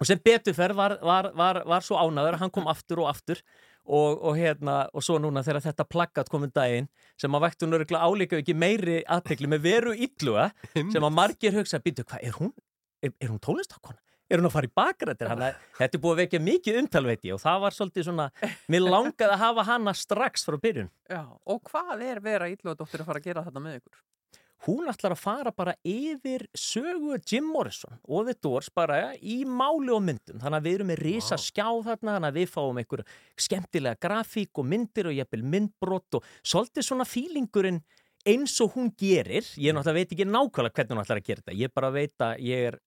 Og 0.00 0.08
sem 0.08 0.22
betur 0.24 0.56
fer 0.56 0.72
var, 0.74 0.96
var, 1.04 1.28
var, 1.36 1.60
var 1.68 1.84
svo 1.84 2.00
ánaður 2.00 2.40
hann 2.40 2.50
kom 2.54 2.66
aftur 2.72 3.04
og 3.04 3.12
aftur 3.12 3.42
og, 3.86 4.20
og, 4.22 4.36
hérna, 4.38 4.76
og 4.94 5.04
svo 5.04 5.18
núna 5.22 5.42
þegar 5.46 5.64
þetta 5.66 5.88
plaggat 5.90 6.30
komið 6.32 6.54
daginn 6.56 6.90
sem 7.20 7.34
að 7.34 7.46
væktu 7.46 7.68
nörgla 7.68 8.02
álíka 8.06 8.38
ekki 8.38 8.54
meiri 8.54 9.00
aðtekli 9.10 9.50
með 9.50 9.66
veru 9.66 9.96
illuga 9.96 10.50
sem 10.74 11.02
að 11.02 11.16
margir 11.16 11.56
hugsa, 11.56 11.82
býtu 11.82 12.06
hvað, 12.06 12.22
er 12.22 12.38
hún 12.38 12.52
er, 13.02 13.12
er 13.18 13.32
hún 13.32 13.42
tólistakona? 13.42 13.98
Er 14.32 14.40
hún 14.40 14.48
að 14.48 14.54
fara 14.54 14.68
í 14.68 14.72
bakrættir? 14.72 15.28
Þannig 15.28 15.48
að 15.50 15.64
þetta 15.76 15.98
er 15.98 16.02
búið 16.04 16.14
að 16.14 16.20
vekja 16.22 16.38
mikið 16.46 16.78
umtal 16.80 17.02
veit 17.04 17.26
ég 17.26 17.34
og 17.34 17.42
það 17.42 17.58
var 17.66 17.76
svolítið 17.76 18.06
svona, 18.06 18.28
mér 18.72 18.86
langaði 18.86 19.34
að 19.34 19.42
hafa 19.42 19.64
hana 19.68 19.92
strax 19.98 20.46
frá 20.48 20.56
byrjun. 20.62 20.88
Já, 21.10 21.20
og 21.28 21.60
hvað 21.68 22.04
er 22.06 22.22
vera 22.24 22.48
íllóðdóttir 22.48 23.02
að 23.02 23.10
fara 23.10 23.20
að 23.20 23.26
gera 23.28 23.44
þetta 23.48 23.64
með 23.66 23.76
ykkur? 23.82 23.98
Hún 24.62 24.86
ætlar 24.86 25.16
að 25.16 25.18
fara 25.18 25.50
bara 25.50 25.72
yfir 25.82 26.44
sögu 26.54 27.16
Jim 27.26 27.48
Morrison 27.50 27.96
og 28.06 28.28
The 28.28 28.36
Doors 28.38 28.68
bara 28.70 29.00
í 29.18 29.40
máli 29.42 29.90
og 29.90 30.04
myndum. 30.06 30.38
Þannig 30.38 30.58
að 30.60 30.68
við 30.68 30.76
erum 30.76 30.92
með 30.92 31.02
risa 31.02 31.38
skjá 31.40 31.66
þarna, 31.88 32.14
þannig 32.14 32.28
að 32.28 32.38
við 32.38 32.52
fáum 32.52 32.78
einhver 32.78 33.02
skemmtilega 33.46 33.98
grafík 34.06 34.62
og 34.62 34.68
myndir 34.70 35.10
og 35.10 35.18
jafnvel 35.18 35.42
myndbrott 35.56 36.18
og 36.20 36.30
svolítið 36.46 36.86
svona 36.86 37.08
fílingurinn 37.08 37.82
eins 38.22 38.54
og 38.62 38.76
hún 38.76 38.92
gerir. 38.94 39.42
Ég 39.58 39.74
náttúrulega 39.74 39.98
veit 39.98 40.14
ekki 40.14 40.28
nákvæmlega 40.30 40.78
hvernig 40.78 40.94
hún 40.94 41.02
ætlar 41.02 41.22
að 41.22 41.26
gera 41.26 41.42
þetta. 41.42 41.58
Ég 41.58 41.74
bara 41.74 41.94
veit 41.98 42.26
að 42.28 42.46
ég 42.46 42.70
er 42.70 42.80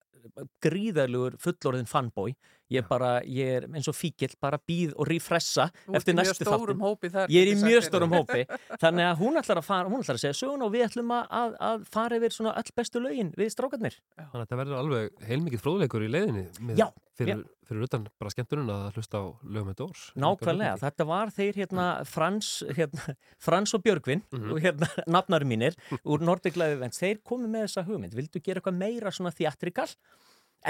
gríðarlegur 0.64 1.36
fullorðin 1.44 1.90
fanboy 1.90 2.34
ég 2.74 2.88
bara, 2.90 3.20
ég 3.30 3.52
er 3.60 3.68
eins 3.70 3.88
og 3.92 3.96
fíkil 3.96 4.34
bara 4.42 4.58
býð 4.58 4.96
og 4.98 5.08
ert 5.12 6.00
eftir 6.00 6.16
næstu 6.18 6.46
stórum 6.46 6.80
þáttum. 6.80 6.86
hópi 6.88 7.10
þar, 7.14 7.30
ég 7.30 7.42
er 7.46 7.52
í 7.54 7.56
mjög 7.62 7.84
stórum 7.86 8.14
hópi 8.18 8.46
þannig 8.84 9.06
að 9.06 9.20
hún 9.22 9.38
ætlar 9.42 9.62
að, 9.62 9.68
fara, 9.68 9.90
hún 9.90 10.02
ætlar 10.02 10.18
að 10.18 10.24
segja 10.26 10.38
sögun 10.40 10.66
og 10.66 10.72
við 10.74 10.86
ætlum 10.88 11.12
að, 11.16 11.26
að, 11.30 11.56
að 11.70 11.86
fara 11.94 12.18
yfir 12.20 12.34
svona 12.34 12.56
öll 12.58 12.72
bestu 12.76 13.00
lögin 13.04 13.34
við 13.38 13.52
strákarnir. 13.54 14.00
Þannig 14.18 14.34
að 14.36 14.46
þetta 14.46 14.60
verður 14.64 14.80
alveg 14.82 15.28
heilmikið 15.30 15.62
fróðleikur 15.66 16.06
í 16.08 16.10
leiðinni 16.10 16.46
með, 16.66 16.82
Já, 16.82 16.88
fyrir, 17.20 17.46
fyrir 17.70 17.86
utan 17.88 18.08
bara 18.20 18.34
skemmtunum 18.34 18.74
að 18.74 18.98
hlusta 18.98 19.22
á 19.22 19.26
lögum 19.46 19.70
með 19.72 19.80
Dórs. 19.84 20.04
Nákvæmlega, 20.26 20.76
þetta 20.82 21.08
var 21.14 21.34
þeir 21.38 21.62
hérna 21.62 21.88
Frans, 22.10 22.50
hérna, 22.76 23.16
Frans 23.42 23.74
og 23.78 23.86
Björgvin 23.86 24.26
Mhm. 24.36 24.52
og 24.52 24.62
hérna 24.66 24.90
nafnari 25.08 25.46
mínir 25.48 25.78
úr 26.10 26.22
Nordic 26.26 26.58
Live 26.58 26.80
Events, 26.82 27.00
þeir 27.02 27.22
komu 27.24 27.48
með 27.48 27.68
þessa 27.70 27.86
hugmynd 27.88 28.18
vildu 28.18 28.42
gera 28.42 28.60
eitthvað 28.62 28.80
meira 28.82 29.14
svona 29.14 29.32
theatrikal 29.38 29.88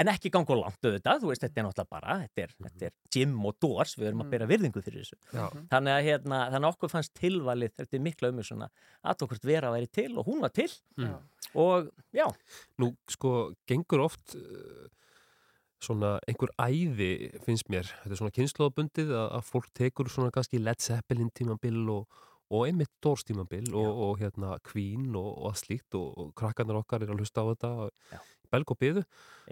en 0.00 0.10
ekki 0.12 0.32
ganga 0.34 0.52
of 0.54 0.60
langt 0.60 0.88
auðvitað, 0.88 1.22
þú 1.22 1.30
veist, 1.30 1.44
þetta 1.44 1.60
er 1.60 1.66
náttúrulega 1.66 1.92
bara 1.96 2.16
þetta 2.22 2.42
er, 2.44 2.54
þetta 2.66 2.88
er 2.88 2.94
Jim 3.16 3.36
og 3.48 3.56
Doors, 3.62 3.94
við 3.98 4.10
erum 4.10 4.24
að 4.24 4.34
bera 4.34 4.48
virðingu 4.50 4.82
fyrir 4.84 5.04
þessu. 5.04 5.18
Já. 5.32 5.46
þannig 5.72 5.94
að 5.94 6.08
hérna, 6.10 6.40
þannig 6.52 6.68
að 6.68 6.74
okkur 6.74 6.92
fannst 6.92 7.14
tilvalið 7.20 7.76
þetta 7.80 7.98
er 7.98 8.04
mikla 8.06 8.32
um 8.32 8.42
svona 8.50 8.68
að 9.02 9.24
okkur 9.26 9.40
vera 9.46 9.70
að 9.70 9.78
væri 9.78 9.92
til 10.00 10.10
og 10.16 10.28
hún 10.28 10.44
var 10.44 10.54
til. 10.56 10.68
Mm. 11.00 11.16
og 11.62 11.88
já, 12.16 12.26
Nú, 12.82 12.92
sko, 13.10 13.32
gengur 13.68 14.04
oft 14.04 14.36
uh, 14.36 14.86
svona 15.82 16.16
einhver 16.28 16.52
æði, 16.60 17.32
finnst 17.44 17.68
mér, 17.72 17.88
þetta 18.02 18.14
er 18.14 18.20
svona 18.22 18.36
kynnslóðbundið 18.36 19.12
að, 19.12 19.26
að 19.38 19.50
fólk 19.50 19.68
tekur 19.76 20.10
svona 20.12 20.32
kannski 20.34 20.60
Led 20.62 20.82
Zeppelin 20.82 21.32
tímabil 21.36 21.82
og, 21.92 22.22
og 22.52 22.64
einmitt 22.68 22.92
Dórs 23.02 23.26
tímabil 23.26 23.72
og, 23.74 24.00
og 24.06 24.22
hérna 24.22 24.56
Queen 24.66 25.10
og, 25.14 25.28
og 25.34 25.50
allt 25.50 25.64
slíkt 25.64 25.98
og, 25.98 26.08
og 26.16 26.32
krakkarnir 26.38 26.80
okkar 26.80 27.04
er 27.04 27.12
að 27.12 27.22
hlusta 27.22 27.44
á 27.44 27.50
þetta 27.52 27.72
Já. 28.14 28.20
Belg 28.56 28.74
og 28.74 28.80
byðu. 28.82 29.06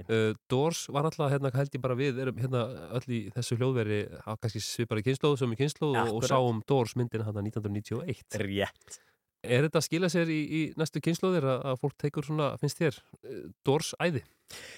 Uh, 0.05 0.33
Dórs 0.51 0.85
var 0.93 1.07
alltaf, 1.07 1.31
hérna 1.33 1.53
held 1.55 1.77
ég 1.77 1.85
bara 1.85 1.97
við, 1.99 2.21
erum 2.25 2.41
hérna 2.43 2.67
öll 2.99 3.07
í 3.07 3.23
þessu 3.37 3.59
hljóðveri 3.61 4.03
að 4.25 4.39
kannski 4.43 4.63
svipari 4.65 5.05
kynnslóð 5.07 5.41
sem 5.43 5.55
er 5.55 5.61
kynnslóð 5.63 5.93
og, 5.95 6.01
og 6.03 6.09
Akkurat. 6.19 6.33
sáum 6.33 6.63
Dórs 6.69 6.97
myndina 6.99 7.29
hann 7.29 7.43
1991. 7.45 8.41
rétt 8.43 9.03
Er 9.45 9.67
þetta 9.67 9.81
að 9.83 9.85
skila 9.85 10.09
sér 10.09 10.31
í, 10.33 10.41
í 10.41 10.61
næstu 10.81 11.03
kynnslóðir 11.05 11.45
að, 11.45 11.67
að 11.69 11.83
fólk 11.83 11.99
tekur 12.01 12.25
svona, 12.25 12.55
finnst 12.61 12.81
þér, 12.81 12.97
uh, 13.29 13.43
Dórs 13.67 13.93
æði? 14.01 14.25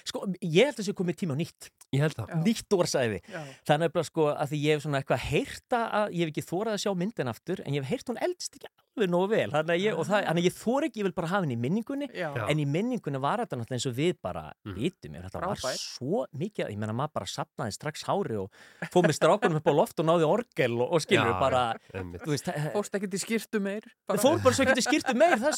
Sko, 0.07 0.23
ég 0.41 0.65
held 0.69 0.77
að 0.77 0.81
þessi 0.81 0.93
komið 0.97 1.17
tíma 1.21 1.35
á 1.35 1.39
nýtt 1.43 1.69
Ég 1.95 2.03
það. 2.15 2.31
Nýtt 2.43 2.73
orðsæði 2.75 3.19
þannig 3.67 3.93
að 3.95 4.05
sko 4.09 4.25
að 4.33 4.49
því 4.51 4.57
ég 4.63 4.73
hef 4.77 4.83
svona 4.83 4.99
eitthvað 5.01 5.23
heyrta 5.27 5.79
að 6.01 6.15
ég 6.17 6.23
hef 6.27 6.31
ekki 6.33 6.43
þórað 6.49 6.73
að 6.75 6.81
sjá 6.83 6.91
myndin 6.99 7.31
aftur 7.31 7.61
en 7.63 7.73
ég 7.77 7.83
hef 7.83 7.91
heyrt 7.93 8.09
hún 8.11 8.19
eldst 8.25 8.57
ekki 8.57 8.67
alveg 8.97 9.11
nógu 9.13 9.27
vel 9.29 9.51
þannig 9.53 9.73
að 9.75 9.83
ég, 9.83 9.93
og 9.93 10.07
það, 10.09 10.23
þannig 10.25 10.41
að 10.41 10.47
ég 10.47 10.55
þór 10.57 10.85
ekki, 10.87 10.99
ég 10.99 11.05
vil 11.07 11.13
bara 11.19 11.27
hafa 11.29 11.45
henni 11.45 11.53
í 11.55 11.61
minningunni 11.61 12.07
Já. 12.17 12.29
En 12.49 12.57
í 12.59 12.65
minningunni 12.65 13.19
var 13.21 13.43
þetta 13.43 13.59
náttúrulega 13.59 13.77
eins 13.77 13.87
og 13.91 13.95
við 13.99 14.15
bara 14.25 14.43
Mm. 14.67 14.73
vitum 14.75 15.11
mér, 15.13 15.27
þetta 15.27 15.39
var 15.43 15.59
Frábært. 15.61 15.79
svo 15.79 16.23
mikið 16.35 16.71
ég 16.73 16.77
menna 16.81 16.95
maður 16.97 17.13
bara 17.13 17.27
sapnaði 17.29 17.75
strax 17.77 18.03
hári 18.07 18.35
og 18.41 18.49
fóð 18.91 19.05
með 19.07 19.15
strákunum 19.19 19.59
upp 19.61 19.69
á 19.69 19.73
loft 19.77 19.99
og 20.01 20.05
náði 20.09 20.25
orgel 20.27 20.73
og, 20.81 20.91
og 20.97 21.01
skilur 21.05 21.29
Já, 21.29 21.39
bara, 21.39 21.61
Einmitt. 21.93 22.21
þú 22.25 22.33
veist 22.33 22.49
Fórst 22.73 22.97
ekkert 22.97 23.13
í 23.13 23.21
skýrtu 23.21 23.61
meir? 23.61 23.85
bara- 24.07 24.19
fór 24.19 24.41
bara 24.43 24.55
svo 24.57 24.65
ekki 24.65 24.83
skýrtu 24.83 25.15
meir 25.15 25.37
það 25.37 25.53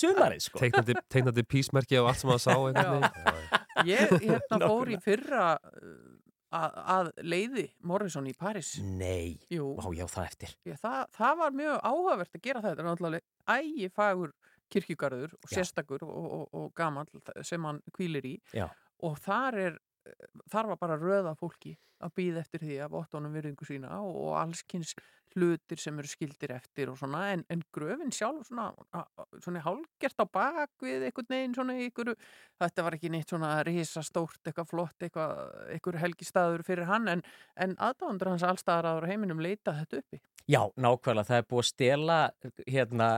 Ég 3.88 4.16
hérna 4.26 4.60
fór 4.64 4.92
í 4.92 4.98
fyrra 5.04 5.46
uh, 5.60 5.96
að, 6.56 6.78
að 6.96 7.10
leiði 7.24 7.66
Morrison 7.86 8.30
í 8.30 8.36
Paris. 8.38 8.76
Nei, 8.84 9.40
vá 9.50 9.90
já 9.96 10.06
það 10.10 10.26
eftir 10.26 10.56
ég, 10.68 10.80
það, 10.82 11.02
það 11.18 11.42
var 11.44 11.58
mjög 11.62 11.82
áhugavert 11.92 12.40
að 12.40 12.46
gera 12.48 12.64
þetta. 12.66 12.76
Það 12.76 12.86
er 12.86 12.90
náttúrulega 12.90 13.60
ægi 13.60 13.92
fagur 13.96 14.36
kirkjugarður 14.70 15.34
og 15.40 15.50
sérstakur 15.50 16.06
og, 16.06 16.18
og, 16.40 16.44
og 16.54 16.72
gamall 16.78 17.44
sem 17.46 17.64
hann 17.66 17.82
kvílir 17.96 18.28
í. 18.30 18.36
Já. 18.54 18.68
Og 19.06 19.16
þar 19.24 19.58
er, 19.58 19.80
þar 20.52 20.74
var 20.74 20.82
bara 20.82 21.00
röða 21.00 21.36
fólki 21.40 21.76
að 22.00 22.14
býða 22.16 22.44
eftir 22.44 22.64
því 22.64 22.76
að 22.84 22.94
vottunum 22.96 23.34
virðingu 23.36 23.68
sína 23.68 24.00
og, 24.06 24.36
allskins 24.40 24.94
hlutir 25.36 25.78
sem 25.78 25.98
eru 26.02 26.10
skildir 26.10 26.56
eftir 26.56 26.90
og 26.90 26.98
svona 26.98 27.26
en, 27.34 27.44
en 27.54 27.62
gröfin 27.76 28.14
sjálf 28.16 28.48
svona, 28.48 28.72
svona 29.44 29.62
hálgert 29.62 30.24
á 30.24 30.26
bak 30.26 30.72
við 30.82 31.06
einhvern 31.06 31.30
veginn 31.30 31.54
svona 31.58 31.76
einhverju 31.78 32.16
þetta 32.64 32.86
var 32.88 32.98
ekki 32.98 33.12
neitt 33.14 33.30
svona 33.30 33.52
risastórt 33.68 34.42
eitthvað 34.42 34.72
flott 34.72 35.06
eitthvað, 35.06 35.44
einhver 35.76 36.00
helgistaður 36.02 36.66
fyrir 36.66 36.90
hann 36.90 37.12
en, 37.14 37.22
en 37.62 37.78
aðdándur 37.78 38.32
hans 38.34 38.48
allstaðar 38.48 38.90
áður 38.90 39.10
á 39.10 39.12
heiminum 39.12 39.44
leita 39.44 39.76
þetta 39.78 40.02
uppi. 40.02 40.22
Já, 40.50 40.64
nákvæmlega, 40.82 41.30
það 41.30 41.44
er 41.44 41.50
búið 41.52 41.62
að 41.62 41.70
stela 41.70 42.20
hérna 42.66 43.12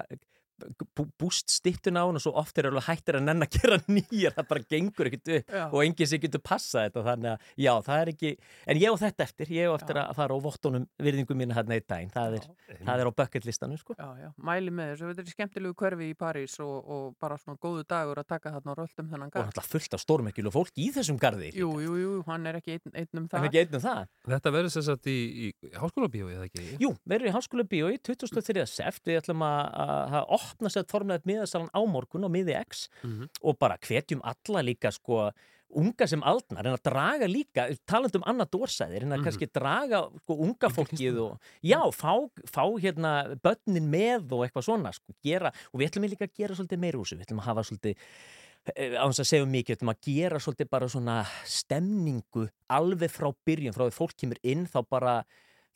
búst 1.22 1.52
stittun 1.52 1.98
á 2.00 2.04
hann 2.06 2.18
og 2.20 2.24
svo 2.24 2.34
oft 2.40 2.58
er 2.62 2.68
alveg 2.70 2.86
hættir 2.88 3.18
að 3.20 3.26
nenn 3.28 3.46
að 3.46 3.56
gera 3.58 3.78
nýjar 3.96 4.36
það 4.38 4.48
bara 4.52 4.66
gengur 4.74 5.10
ekkert 5.10 5.32
upp 5.38 5.54
Já. 5.56 5.64
og 5.72 5.80
enginn 5.86 6.10
sem 6.12 6.22
getur 6.24 6.44
passa 6.46 6.86
þetta 6.86 7.04
þannig 7.08 7.32
að 7.34 7.46
já, 7.66 7.72
það 7.88 8.02
er 8.04 8.12
ekki 8.14 8.32
en 8.74 8.82
ég 8.82 8.94
á 8.94 8.96
þetta 9.02 9.26
eftir, 9.28 9.52
ég 9.58 9.70
á 9.70 9.74
eftir 9.78 10.00
að 10.02 10.14
fara 10.20 10.38
á 10.38 10.40
vottunum 10.46 10.88
virðingu 11.02 11.38
mínu 11.40 11.58
hérna 11.58 11.78
einn 11.78 11.88
daginn 11.92 12.14
það 12.14 12.38
er, 12.40 12.48
það 12.82 13.04
er 13.06 13.10
á 13.10 13.14
bucket 13.22 13.48
listanum 13.50 13.80
sko 13.82 13.96
Já, 13.98 14.08
já, 14.26 14.30
mæli 14.52 14.74
með 14.74 14.94
þessu, 14.94 15.12
þetta 15.12 15.26
er 15.26 15.34
skemmtilegu 15.36 15.78
hverfi 15.82 16.10
í 16.12 16.18
París 16.18 16.58
og, 16.64 16.76
og 16.92 17.06
bara 17.22 17.38
svona 17.42 17.60
góðu 17.62 17.86
dagur 17.90 18.22
að 18.22 18.30
taka 18.32 18.54
þarna 18.56 18.74
og 18.76 18.80
röldum 18.82 19.10
þennan 19.12 19.28
og 19.30 19.36
garð. 19.36 19.50
náttúrulega 19.52 19.72
fullt 19.76 19.98
af 19.98 20.04
stórmerkilu 20.06 20.54
fólk 20.54 20.74
í 20.82 20.90
þessum 20.96 21.20
garði 21.22 21.52
Jú, 21.58 21.70
jú, 21.84 21.96
jú, 22.02 22.14
hann 22.28 22.48
er 22.50 22.60
ekki 22.62 22.78
einn, 22.78 22.96
einn 23.04 23.22
um 23.22 23.28
það. 23.32 23.48
ekki 23.50 23.62
einn 23.66 23.78
um 23.78 23.84
það 23.84 24.02
Þetta 24.32 24.54
verður 24.56 24.74
sem 24.76 24.86
sagt 24.88 25.10
í, 25.12 25.18
í 25.52 25.72
háskóla 25.78 26.10
bíói, 26.12 26.34
eða 30.60 30.68
ekki? 30.68 30.92
Jú, 30.92 31.00
verður 31.02 31.18
í 31.18 31.22
Háskóla 31.22 31.22
bíói 31.22 31.42
23. 31.42 31.48
seft, 31.48 31.56
við 31.56 31.56
ætlum 31.56 31.68
að, 31.68 31.72
að, 31.72 31.72
að 31.72 31.72
opna 31.72 31.72
sér 31.72 31.72
formlega 31.72 31.72
miðasalan 31.72 31.72
á 31.72 31.82
morgun 31.88 32.24
og 32.24 32.32
miði 32.32 32.60
X 32.62 32.90
Mhm. 33.04 33.30
og 33.44 33.58
bara 33.60 33.78
hvetjum 33.78 34.22
alla 34.24 34.62
líka 34.62 34.92
sko 34.92 35.32
unga 35.74 36.06
sem 36.06 36.20
aldnar, 36.22 36.66
en 36.68 36.76
að 36.76 36.84
draga 36.84 37.28
líka 37.32 37.78
talandi 37.88 38.18
um 38.18 38.24
annað 38.28 38.50
dórsæðir, 38.52 39.04
en 39.04 39.12
að 39.14 39.20
Mhm. 39.20 39.24
kannski 39.24 39.48
draga 39.54 40.10
sko, 40.20 40.34
unga 40.36 40.68
fólkið 40.68 41.18
og 41.22 41.40
já, 41.64 41.80
fá, 41.96 42.30
fá 42.46 42.64
hérna 42.78 43.40
börnin 43.40 43.88
með 43.88 44.34
og 44.34 44.44
eitthvað 44.50 44.68
svona, 44.68 44.92
sko, 44.94 45.14
gera 45.24 45.48
og 45.74 45.80
við 45.80 45.88
ætlum 45.90 46.10
líka 46.10 46.28
að 46.28 46.36
gera 46.36 46.56
svolítið 46.56 46.78
meira 46.80 46.98
úr 47.00 47.06
þessu, 47.08 47.18
við 47.18 47.26
ætlum 47.26 47.40
að 47.40 47.48
hafa 47.48 47.64
svolítið 47.64 47.96
eh, 48.76 48.94
á 49.00 49.08
þess 49.08 49.20
að 49.24 49.30
segja 49.32 49.46
mikið, 49.48 49.72
við 49.72 49.78
ætlum 49.80 49.94
að 49.96 50.02
gera 50.04 50.38
svolítið 50.40 50.70
bara 50.70 50.86
svona 50.88 51.26
stemningu 51.46 52.50
alveg 52.70 53.10
frá 53.10 53.32
byrjun, 53.48 53.74
frá 53.74 53.88
því 53.88 53.96
fólk 53.96 54.16
kemur 54.20 54.38
inn 54.44 54.68
þá 54.68 54.84
bara 54.90 55.24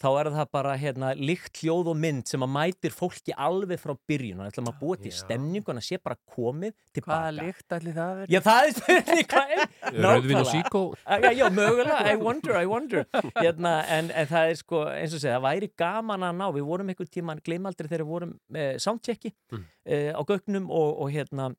þá 0.02 0.08
er 0.20 0.28
það 0.36 0.48
bara 0.52 0.74
hérna, 0.78 1.10
líkt 1.16 1.62
hljóð 1.64 1.88
og 1.94 1.98
mynd 2.04 2.28
sem 2.28 2.44
að 2.44 2.52
mætir 2.52 2.94
fólki 2.94 3.34
alveg 3.40 3.80
frá 3.80 3.94
byrjun 4.10 4.42
og 4.44 4.50
ætlum 4.52 4.68
að 4.72 4.80
búa 4.82 4.98
til 5.00 5.12
Já. 5.14 5.18
stemningu 5.22 5.72
en 5.72 5.80
að 5.80 5.86
sé 5.88 6.00
bara 6.04 6.18
komið 6.36 6.74
tilbaka. 6.96 7.20
Hvaða 7.22 7.36
lykt 7.38 7.76
ætli 7.78 7.94
það 7.96 8.12
verið? 8.20 8.34
Já, 8.36 8.42
það 8.46 8.68
er 8.68 8.76
spurning 8.80 9.30
hvað 9.34 9.54
er. 9.56 9.66
Rauðvin 10.06 10.42
og 10.42 10.50
síkó? 10.52 10.82
Já, 11.26 11.32
já, 11.40 11.46
mögulega, 11.56 12.00
I 12.12 12.16
wonder, 12.20 12.58
I 12.60 12.66
wonder. 12.70 13.06
Hérna, 13.40 13.74
en, 13.98 14.12
en 14.12 14.28
það 14.30 14.52
er 14.52 14.60
sko, 14.60 14.84
eins 14.92 15.16
og 15.16 15.22
segja, 15.24 15.38
það 15.40 15.46
væri 15.48 15.72
gaman 15.80 16.28
að 16.28 16.36
ná. 16.42 16.46
Við 16.60 16.68
vorum 16.70 16.92
einhvern 16.92 17.12
tíman, 17.16 17.42
gleymaldri 17.46 17.88
þegar 17.88 18.04
við 18.06 18.12
vorum 18.16 18.36
með 18.52 18.76
soundchecki 18.84 19.32
Mm. 19.54 19.64
eh, 19.86 20.12
á 20.12 20.22
gögnum 20.26 20.66
og, 20.74 20.96
og 21.06 21.12
hérna, 21.14 21.52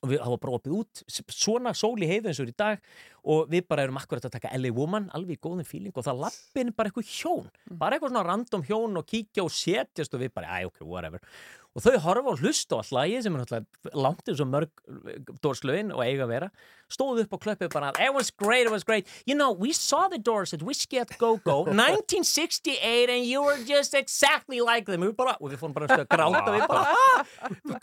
og 0.00 0.10
við 0.10 0.22
hafa 0.24 0.38
bara 0.42 0.58
opið 0.58 0.76
út 0.78 1.02
svona 1.10 1.72
sól 1.76 1.96
í 2.00 2.08
heiðu 2.08 2.30
eins 2.30 2.40
og 2.42 2.50
í 2.50 2.54
dag 2.56 2.80
og 3.22 3.50
við 3.52 3.66
bara 3.70 3.86
erum 3.86 4.00
akkurat 4.00 4.24
að 4.26 4.36
taka 4.38 4.52
LA 4.56 4.72
Woman 4.74 5.10
alveg 5.14 5.36
í 5.36 5.42
góðum 5.42 5.68
fíling 5.68 5.94
og 5.94 6.06
það 6.06 6.22
lappin 6.24 6.72
bara 6.76 6.90
eitthvað 6.90 7.10
hjón 7.12 7.50
bara 7.68 7.98
eitthvað 7.98 8.14
svona 8.14 8.26
random 8.28 8.64
hjón 8.66 9.00
og 9.02 9.08
kíkja 9.08 9.44
og 9.44 9.52
setjast 9.54 10.16
og 10.16 10.24
við 10.24 10.32
bara, 10.34 10.58
æ, 10.58 10.70
ok, 10.70 10.82
whatever 10.86 11.22
og 11.74 11.82
þau 11.86 11.96
horfa 12.04 12.28
og 12.34 12.38
hlusta 12.42 12.76
á 12.76 12.78
all 12.82 12.92
lagið 12.98 13.22
sem 13.24 13.34
er 13.36 13.40
náttúrulega 13.42 13.96
langt 14.04 14.28
eins 14.28 14.40
og 14.44 14.48
mörg 14.52 14.70
dórslögin 15.42 15.92
og 15.94 16.02
eiga 16.04 16.26
að 16.26 16.32
vera. 16.34 16.48
Stóðu 16.92 17.22
upp 17.24 17.32
og 17.32 17.40
klöppu 17.40 17.68
bara 17.72 17.88
it 17.96 18.12
was 18.12 18.28
great, 18.30 18.66
it 18.66 18.70
was 18.72 18.84
great. 18.84 19.08
You 19.24 19.34
know, 19.34 19.50
we 19.52 19.72
saw 19.72 20.08
the 20.12 20.18
doors 20.18 20.52
at 20.52 20.62
Whiskey 20.62 20.98
at 21.00 21.16
Go-Go 21.18 21.64
1968 21.72 23.08
and 23.08 23.24
you 23.24 23.42
were 23.42 23.56
just 23.64 23.94
exactly 23.94 24.60
like 24.60 24.84
them. 24.84 25.00
Og 25.02 25.08
við, 25.12 25.16
bara, 25.16 25.34
og 25.40 25.50
við 25.54 25.62
fórum 25.62 25.72
bara 25.78 25.88
að 25.88 26.04
gráta 26.12 26.52
við 26.52 26.66
bara, 26.68 26.84
"Ah, 26.92 27.24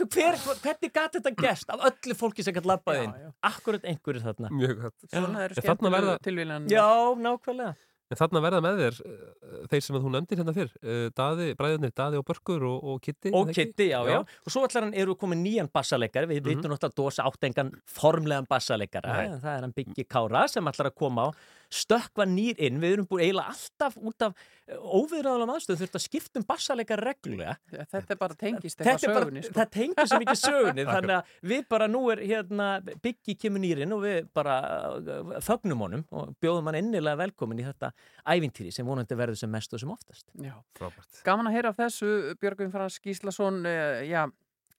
hver, 0.06 0.38
hvernig 0.62 0.94
gæti 0.94 1.18
þetta 1.20 1.34
gerst? 1.42 1.70
Af 1.74 1.82
öllu 1.90 2.16
fólki 2.22 2.46
sem 2.46 2.54
gæti 2.54 2.70
labbað 2.70 3.04
inn. 3.08 3.14
akkurat 3.44 3.84
einhverju 3.90 4.22
þarna. 4.22 4.50
Mjög 4.54 4.82
gott. 4.86 4.98
Svona 5.12 5.44
eru 5.48 5.56
En 5.58 5.64
þarna 5.70 5.90
verða- 5.98 6.18
skemmtilegu 6.20 6.28
tilvílan. 6.30 6.70
já, 6.70 6.88
nákvæmlega 7.18 7.76
En 8.10 8.18
þarna 8.18 8.40
verða 8.42 8.60
með 8.66 8.80
þér 8.82 8.96
uh, 9.06 9.68
þeir 9.70 9.84
sem 9.86 9.96
þú 10.02 10.10
nefndir 10.16 10.40
hérna 10.42 10.54
fyrr, 10.56 10.72
uh, 10.82 11.10
Daði, 11.14 11.52
bræðinir 11.60 11.92
Daði 11.94 12.18
og 12.18 12.26
Börkur 12.26 12.64
og, 12.66 12.88
og 12.94 13.02
Kitti. 13.06 13.30
og? 13.38 13.52
Kitty, 13.54 13.90
já, 13.92 14.00
já, 14.10 14.18
og 14.26 14.50
svo 14.54 14.64
ætlar 14.66 14.88
hann 14.88 14.96
eru 14.98 15.14
komin 15.16 15.44
nýjan 15.46 15.70
bassaleikari, 15.72 16.26
við 16.32 16.42
Mhm. 16.42 16.50
vitum 16.50 16.74
náttúrulega 16.74 16.90
að 16.90 16.98
Dósa 16.98 17.28
átt 17.30 17.46
engan 17.50 17.70
formlegan 17.86 18.48
bassaleikara, 18.50 19.14
Nei. 19.14 19.26
en 19.28 19.40
það 19.44 19.58
er 19.58 19.62
hann 19.68 19.74
Biggi 19.78 20.06
Kára 20.10 20.48
sem 20.50 20.66
ætlar 20.66 20.90
að 20.90 20.96
koma 20.96 21.30
á, 21.30 21.34
stökkva 21.70 22.26
nýr 22.26 22.58
inn, 22.66 22.80
við 22.82 22.96
erum 22.96 23.06
búin 23.10 23.22
eiginlega 23.28 23.52
alltaf 23.54 23.98
út 24.02 24.24
af 24.26 24.34
óviðræðalega 24.70 25.56
aðstöð 25.56 25.80
þurft 25.84 25.98
að 26.00 26.04
skipta 26.04 26.42
um 26.42 26.46
bassaleikara 26.50 27.06
reglulega 27.10 27.56
Já, 27.74 27.84
Þetta 27.94 28.16
er 28.16 28.20
bara 28.22 28.38
tengist 28.38 28.80
Þetta 28.80 28.92
eitthvað 28.94 29.10
er 29.10 29.20
sögunni, 29.20 29.44
sko. 29.46 29.56
það 29.60 29.72
tengir 29.76 30.10
svo 30.10 30.20
mikið 30.24 30.40
sögunni 30.50 30.86
þannig 30.90 31.16
að 31.16 31.34
við 31.54 31.68
bara 31.74 31.90
nú 31.90 32.02
er 32.14 32.24
hérna 32.26 32.70
Biggi 33.04 33.36
kemur 33.42 33.64
nýrin 33.64 33.94
og 33.96 34.02
við 34.06 34.30
bara 34.38 34.56
uh, 34.98 35.36
fögnum 35.46 35.84
honum 35.86 36.06
og 36.10 36.34
bjóðum 36.42 36.70
hann 36.72 36.80
innilega 36.82 37.22
velkomin 37.22 37.62
í 37.62 37.68
þetta 37.68 37.92
ævintýri 38.34 38.74
sem 38.74 38.88
vonandi 38.90 39.18
verður 39.20 39.42
sem 39.44 39.54
mest 39.54 39.74
og 39.78 39.84
sem 39.84 39.94
oftast 39.94 40.26
Já. 40.42 40.56
Frábært. 40.78 41.22
Gaman 41.26 41.50
að 41.50 41.58
heyra 41.60 41.74
af 41.74 41.80
þessu, 41.82 42.10
Björgvin 42.42 42.74
Frans 42.74 42.98
Gíslason, 43.04 43.62
uh, 43.68 44.02
já, 44.06 44.26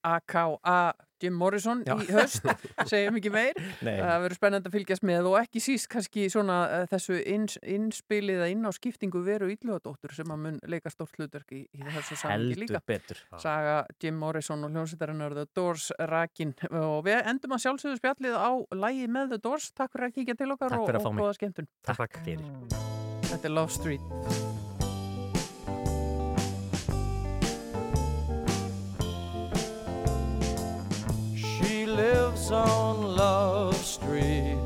AKA 0.06 0.78
Jim 1.20 1.36
Morrison 1.36 1.82
Já. 1.86 1.94
í 2.00 2.08
höst, 2.14 2.46
segjum 2.90 3.18
ekki 3.20 3.32
meir. 3.34 3.58
Nei. 3.84 3.96
Það 4.00 4.24
verður 4.24 4.38
spennandi 4.38 4.70
að 4.70 4.76
fylgjast 4.76 5.06
með 5.06 5.30
og 5.30 5.36
ekki 5.40 5.62
síst 5.64 5.90
kannski 5.92 6.26
svona 6.32 6.58
uh, 6.66 6.84
þessu 6.90 7.18
ins, 7.20 7.58
innspiliða 7.62 8.50
inn 8.52 8.66
á 8.66 8.70
skiptingu 8.76 9.22
veru 9.26 9.50
Yllugadóttur 9.52 10.14
sem 10.16 10.32
að 10.32 10.42
mun 10.46 10.60
leika 10.70 10.92
stórt 10.92 11.16
hlutverk 11.18 11.54
í, 11.56 11.64
í 11.66 11.84
þessu 11.96 12.18
heldur 12.30 12.64
líka. 12.64 12.82
betur 12.86 13.20
Saga 13.40 13.82
Jim 14.02 14.18
Morrison 14.20 14.64
og 14.66 14.74
hljómsveitarinnar 14.74 15.36
The 15.36 15.46
Doors 15.56 15.90
Rakin 16.10 16.54
og 16.70 17.04
við 17.08 17.20
endum 17.20 17.56
að 17.56 17.64
sjálfsögðu 17.66 18.00
spjallið 18.00 18.38
á 18.38 18.50
lægi 18.86 19.10
með 19.10 19.36
The 19.36 19.42
Doors. 19.44 19.70
Takk 19.76 19.94
fyrir 19.96 20.10
að 20.10 20.18
kíkja 20.18 20.38
til 20.40 20.50
okkar 20.56 20.78
og, 20.78 20.88
og 20.88 21.20
góða 21.20 21.36
skemmtun. 21.38 21.70
Takk 21.86 22.20
fyrir 22.24 22.44
Þetta 23.30 23.46
er 23.46 23.54
Love 23.54 23.70
Street. 23.70 24.69
On 32.52 33.16
Love 33.16 33.76
Street, 33.76 34.58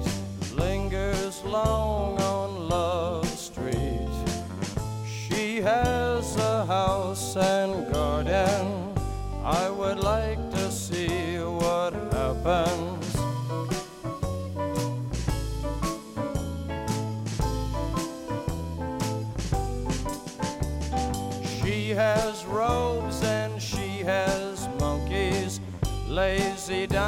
lingers 0.55 1.45
long 1.45 2.19
on 2.19 2.69
Love 2.69 3.29
Street. 3.29 4.09
She 5.07 5.61
has 5.61 6.37
a 6.37 6.65
house 6.65 7.37
and 7.37 7.93
garden. 7.93 8.95
I 9.45 9.69
would 9.69 9.99
like 9.99 10.39
to 10.53 10.71
see 10.71 11.37
what 11.39 11.93
happens. 12.13 13.05
She 21.61 21.91
has 21.91 22.47
robes 22.47 23.23
and 23.23 23.61
she 23.61 23.99
has 24.05 24.69
monkeys, 24.81 25.61
lazy 26.09 26.87
diamond 26.87 27.04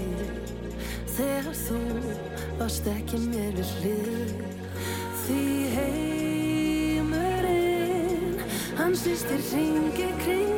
Þegar 1.15 1.55
þú 1.57 1.79
varst 2.59 2.85
ekki 2.91 3.17
mér 3.25 3.53
við 3.55 3.69
hlið. 3.79 4.31
Því 5.25 5.43
heimurinn 5.75 7.25
hann 8.77 8.93
í 8.93 9.15
ringi 9.49 10.09
kringum 10.21 10.54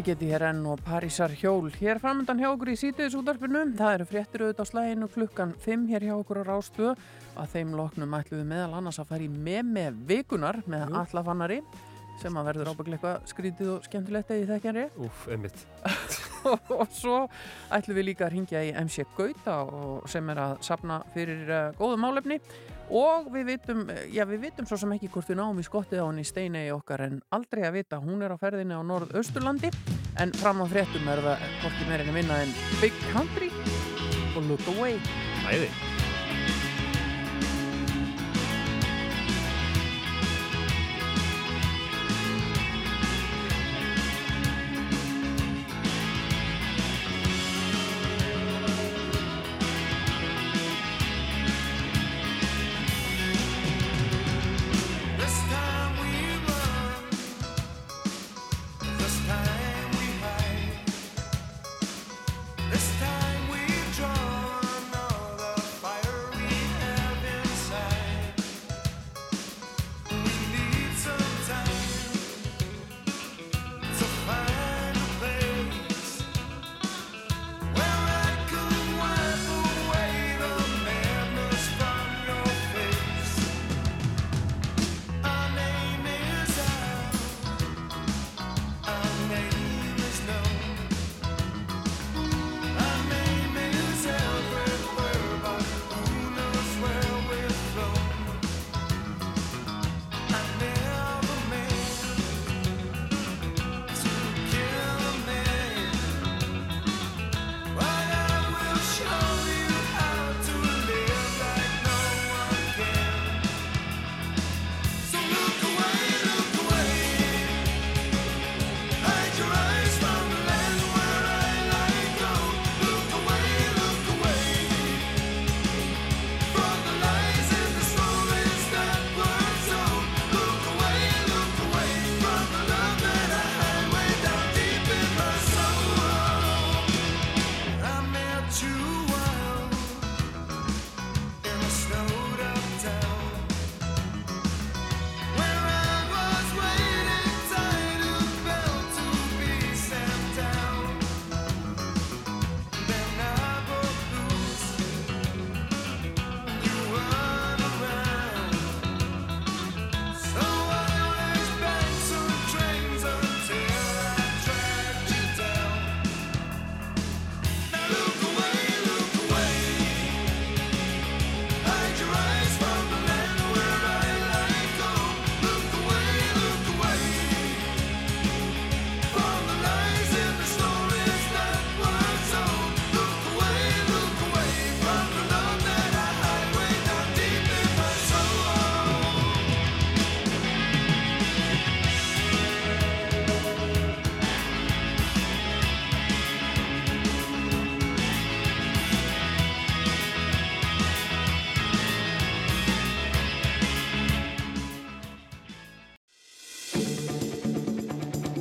Þetta 0.00 0.14
geti 0.14 0.28
hér 0.30 0.42
enn 0.48 0.60
og 0.64 0.78
Parísar 0.80 1.32
hjól. 1.36 1.66
Hér 1.76 1.98
framöndan 2.00 2.38
hjá 2.40 2.46
okkur 2.48 2.70
í 2.72 2.76
sítiðis 2.80 3.12
útarpinu. 3.18 3.66
Það 3.76 3.96
eru 3.98 4.06
fréttir 4.08 4.44
auðvitað 4.46 4.64
á 4.64 4.70
slæginu 4.70 5.08
klukkan 5.12 5.52
5 5.60 5.82
hér 5.90 6.06
hjá 6.08 6.14
okkur 6.14 6.40
á 6.40 6.44
Rástöðu. 6.48 6.94
Að 7.36 7.50
þeim 7.52 7.74
loknum 7.76 8.16
ætlum 8.16 8.40
við 8.40 8.48
meðal 8.54 8.78
annars 8.78 9.00
að 9.02 9.10
fara 9.12 9.26
í 9.26 9.28
með 9.28 9.68
með 9.76 9.98
vikunar 10.08 10.62
með 10.64 10.96
allafannari 11.02 11.60
sem 12.22 12.32
að 12.32 12.48
verður 12.48 12.72
ábygglega 12.72 12.96
eitthvað 12.96 13.34
skrítið 13.34 13.74
og 13.74 13.84
skemmtilegt 13.90 14.32
eða 14.32 14.40
í 14.40 14.48
þekkjanri. 14.54 14.86
Úf, 15.04 15.28
einmitt. 15.36 15.66
og 16.80 16.86
svo 16.94 17.22
ætlum 17.72 17.98
við 17.98 18.08
líka 18.10 18.26
að 18.26 18.34
ringja 18.36 18.64
í 18.66 18.74
MC 18.84 19.06
Gauta 19.16 19.56
sem 20.10 20.28
er 20.32 20.42
að 20.42 20.58
sapna 20.66 21.00
fyrir 21.14 21.48
uh, 21.48 21.62
góðu 21.78 22.00
málefni. 22.00 22.40
Og 22.90 23.28
við 23.30 23.52
vitum, 23.52 23.84
eh, 23.94 24.08
já 24.10 24.24
við 24.26 24.48
vitum 24.48 24.66
svo 24.66 24.74
sem 24.80 24.96
ekki 24.96 25.12
hvort 25.14 25.28
við 25.30 25.38
náum 25.38 25.60
í 25.62 25.66
skottið 25.66 26.02
á 26.02 26.08
henni 26.08 26.24
steinegi 26.26 26.72
okkar 26.74 27.04
en 27.06 27.20
aldrei 27.30 27.62
að 27.68 27.76
vita, 27.78 28.00
hún 28.02 28.24
er 28.26 28.34
á 28.34 28.42
ferðinni 28.42 28.74
á 28.74 28.82
Norð-Austurlandi 28.82 29.70
en 30.18 30.34
fram 30.40 30.64
á 30.64 30.66
fréttum 30.66 31.06
er 31.12 31.22
það 31.22 31.46
hvorki 31.60 31.86
meirinn 31.86 32.10
að 32.10 32.18
vinna 32.18 32.42
en 32.42 32.58
Big 32.82 32.98
Country 33.12 33.52
og 34.34 34.42
Look 34.50 34.66
Away. 34.74 34.98
Æði. 35.46 35.89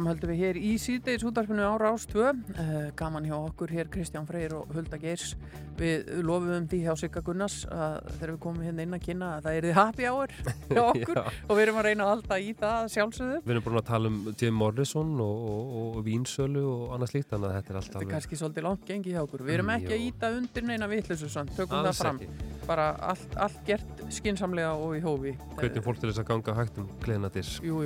Áfram 0.00 0.14
höldum 0.14 0.30
við 0.32 0.38
hér 0.40 0.56
í 0.56 0.68
síðdeis 0.80 1.24
útvarpinu 1.28 1.60
á 1.60 1.76
Rás 1.76 2.06
2. 2.08 2.22
Uh, 2.56 2.86
gaman 2.96 3.26
hjá 3.28 3.34
okkur 3.36 3.68
hér 3.68 3.90
Kristján 3.92 4.24
Freyr 4.24 4.54
og 4.56 4.70
Hulda 4.72 4.96
Geirs. 4.96 5.34
Við 5.76 6.08
lofum 6.24 6.64
því 6.70 6.78
hjá 6.86 6.94
Sigga 6.96 7.20
Gunnars 7.24 7.66
að 7.68 7.98
þegar 8.14 8.32
við 8.32 8.38
komum 8.40 8.64
hérna 8.64 8.86
inn 8.86 8.96
að 8.96 9.02
kynna 9.04 9.28
að 9.34 9.44
það 9.44 9.58
er 9.58 9.66
þið 9.66 9.76
happy 9.76 10.06
hour 10.08 10.32
hjá 10.70 10.80
okkur 10.92 11.20
og 11.20 11.52
við 11.52 11.62
erum 11.66 11.80
að 11.82 11.86
reyna 11.88 12.06
að 12.06 12.12
halda 12.14 12.38
í 12.40 12.54
það 12.62 12.88
sjálfsögðu. 12.94 13.42
Við 13.44 13.52
erum 13.54 13.66
búin 13.66 13.80
að 13.82 13.86
tala 13.90 14.12
um 14.14 14.18
Jim 14.40 14.56
Morrison 14.60 15.12
og, 15.26 15.44
og, 15.50 15.76
og 15.82 16.00
Vínsölu 16.08 16.64
og 16.70 16.96
annað 16.96 17.12
slíkt, 17.12 17.28
þannig 17.34 17.50
að 17.50 17.56
þetta 17.58 17.74
er 17.74 17.80
allt 17.82 17.90
Þetta 17.90 18.04
er 18.06 18.12
kannski 18.14 18.40
svolítið 18.40 18.68
langt 18.70 18.88
gengi 18.88 19.14
hjá 19.16 19.20
okkur. 19.26 19.44
Við 19.44 19.58
erum 19.58 19.68
Mm, 19.70 19.76
ekki 19.84 19.94
að 19.94 20.06
íta 20.08 20.32
undir 20.40 20.64
neina 20.66 20.88
samt, 21.30 21.52
tökum 21.56 21.84
það 21.84 22.00
fram. 22.00 22.22
Bara 22.66 22.88
allt, 23.12 23.36
allt 23.40 23.60
gert 23.66 24.02
skinsamlega 24.12 24.72
og 24.78 24.96
í 24.98 25.04
hófi. 25.04 25.36
Hvernig 25.60 25.84
fólk 25.86 26.00
til 26.02 26.10
þess 26.10 26.22
að 26.24 26.28
ganga 26.32 26.56
hægt 26.58 26.80
um 26.82 26.90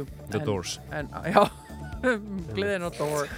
jú. 0.01 0.07
The 0.33 0.41
En- 0.41 0.47
Doors. 0.49 0.79
En, 0.93 1.09
já, 1.31 1.45
gleðin 2.57 2.87
á 2.87 2.91
door. 2.99 3.31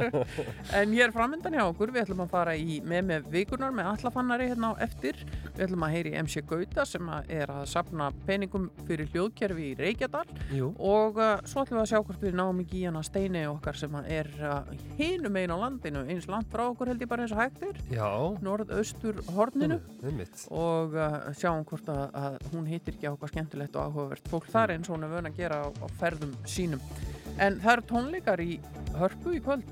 en 0.78 0.94
hér 0.96 1.14
framöndan 1.14 1.56
hjá 1.56 1.64
okkur, 1.66 1.92
við 1.94 2.06
ætlum 2.06 2.24
að 2.26 2.32
fara 2.34 2.56
í 2.58 2.80
með 2.86 3.08
með 3.10 3.28
vikunar 3.32 3.74
með 3.74 3.90
allafannari 3.94 4.48
hérna 4.50 4.72
á 4.72 4.82
eftir. 4.86 5.18
Við 5.56 5.64
ætlum 5.68 5.86
að 5.86 5.94
heyri 5.96 6.14
MC 6.20 6.42
Gauta 6.46 6.86
sem 6.88 7.10
að 7.12 7.30
er 7.36 7.52
að 7.52 7.64
sapna 7.70 8.10
peningum 8.26 8.68
fyrir 8.88 9.10
hljóðkerfi 9.12 9.70
í 9.70 9.76
Reykjadal 9.78 10.24
Jú. 10.54 10.72
og 10.76 11.20
uh, 11.20 11.36
svo 11.48 11.64
ætlum 11.64 11.80
við 11.80 11.84
að 11.84 11.90
sjá 11.92 12.00
hvort 12.00 12.24
við 12.26 12.36
náum 12.38 12.62
í 12.62 12.82
hana 12.84 13.02
steini 13.06 13.44
okkar 13.48 13.78
sem 13.78 13.96
er 14.04 14.30
uh, 14.40 14.72
hinum 14.98 15.38
einn 15.40 15.54
á 15.54 15.58
landinu, 15.60 16.04
eins 16.10 16.28
land 16.30 16.48
frá 16.52 16.66
okkur 16.68 16.92
held 16.92 17.04
ég 17.04 17.10
bara 17.10 17.26
eins 17.26 17.34
og 17.34 17.40
hægt 17.40 17.64
er, 17.66 17.80
Já, 17.92 18.08
norðaustur 18.44 19.22
horninu 19.36 19.80
og 20.54 20.96
uh, 20.96 21.18
sjáum 21.36 21.64
hvort 21.68 21.88
að, 21.92 22.04
að 22.20 22.38
hún 22.52 22.68
heitir 22.70 22.96
ekki 22.96 23.10
eitthvað 23.10 23.32
skemmtilegt 23.34 23.78
og 23.78 23.90
áhugavert 23.90 24.32
fólk 24.32 24.50
þar 24.52 24.76
eins 24.76 24.90
og 24.90 24.96
hún 24.96 25.08
er 25.08 25.14
vön 25.16 25.30
að 25.30 25.40
gera 25.40 25.62
á, 25.64 25.68
á 25.72 25.86
ferðum 26.00 26.36
sínum. 26.48 26.82
En 27.42 27.58
það 27.60 27.72
eru 27.76 27.84
tónleikar 27.90 28.40
í 28.40 28.60
hörpu 28.96 29.34
í 29.36 29.42
kvöld. 29.44 29.66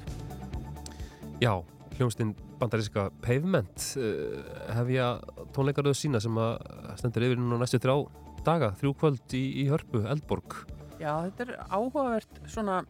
Já, 1.43 1.55
hljómsdinn 1.97 2.35
bandaríska 2.61 3.09
Pavement 3.25 3.87
uh, 3.99 4.43
hefja 4.77 5.09
tónleikaröðu 5.57 5.97
sína 5.99 6.21
sem 6.23 6.37
að 6.41 6.59
stendur 7.01 7.27
yfir 7.29 7.41
núna 7.41 7.59
næstu 7.63 7.81
þrjá 7.83 7.97
daga, 8.45 8.71
þrjú 8.77 8.93
kvöld 9.01 9.35
í, 9.39 9.43
í 9.63 9.67
Hörpu, 9.71 10.03
Eldborg. 10.05 10.59
Já, 11.01 11.15
þetta 11.25 11.47
er 11.47 11.53
áhugavert 11.73 12.41
svona 12.53 12.83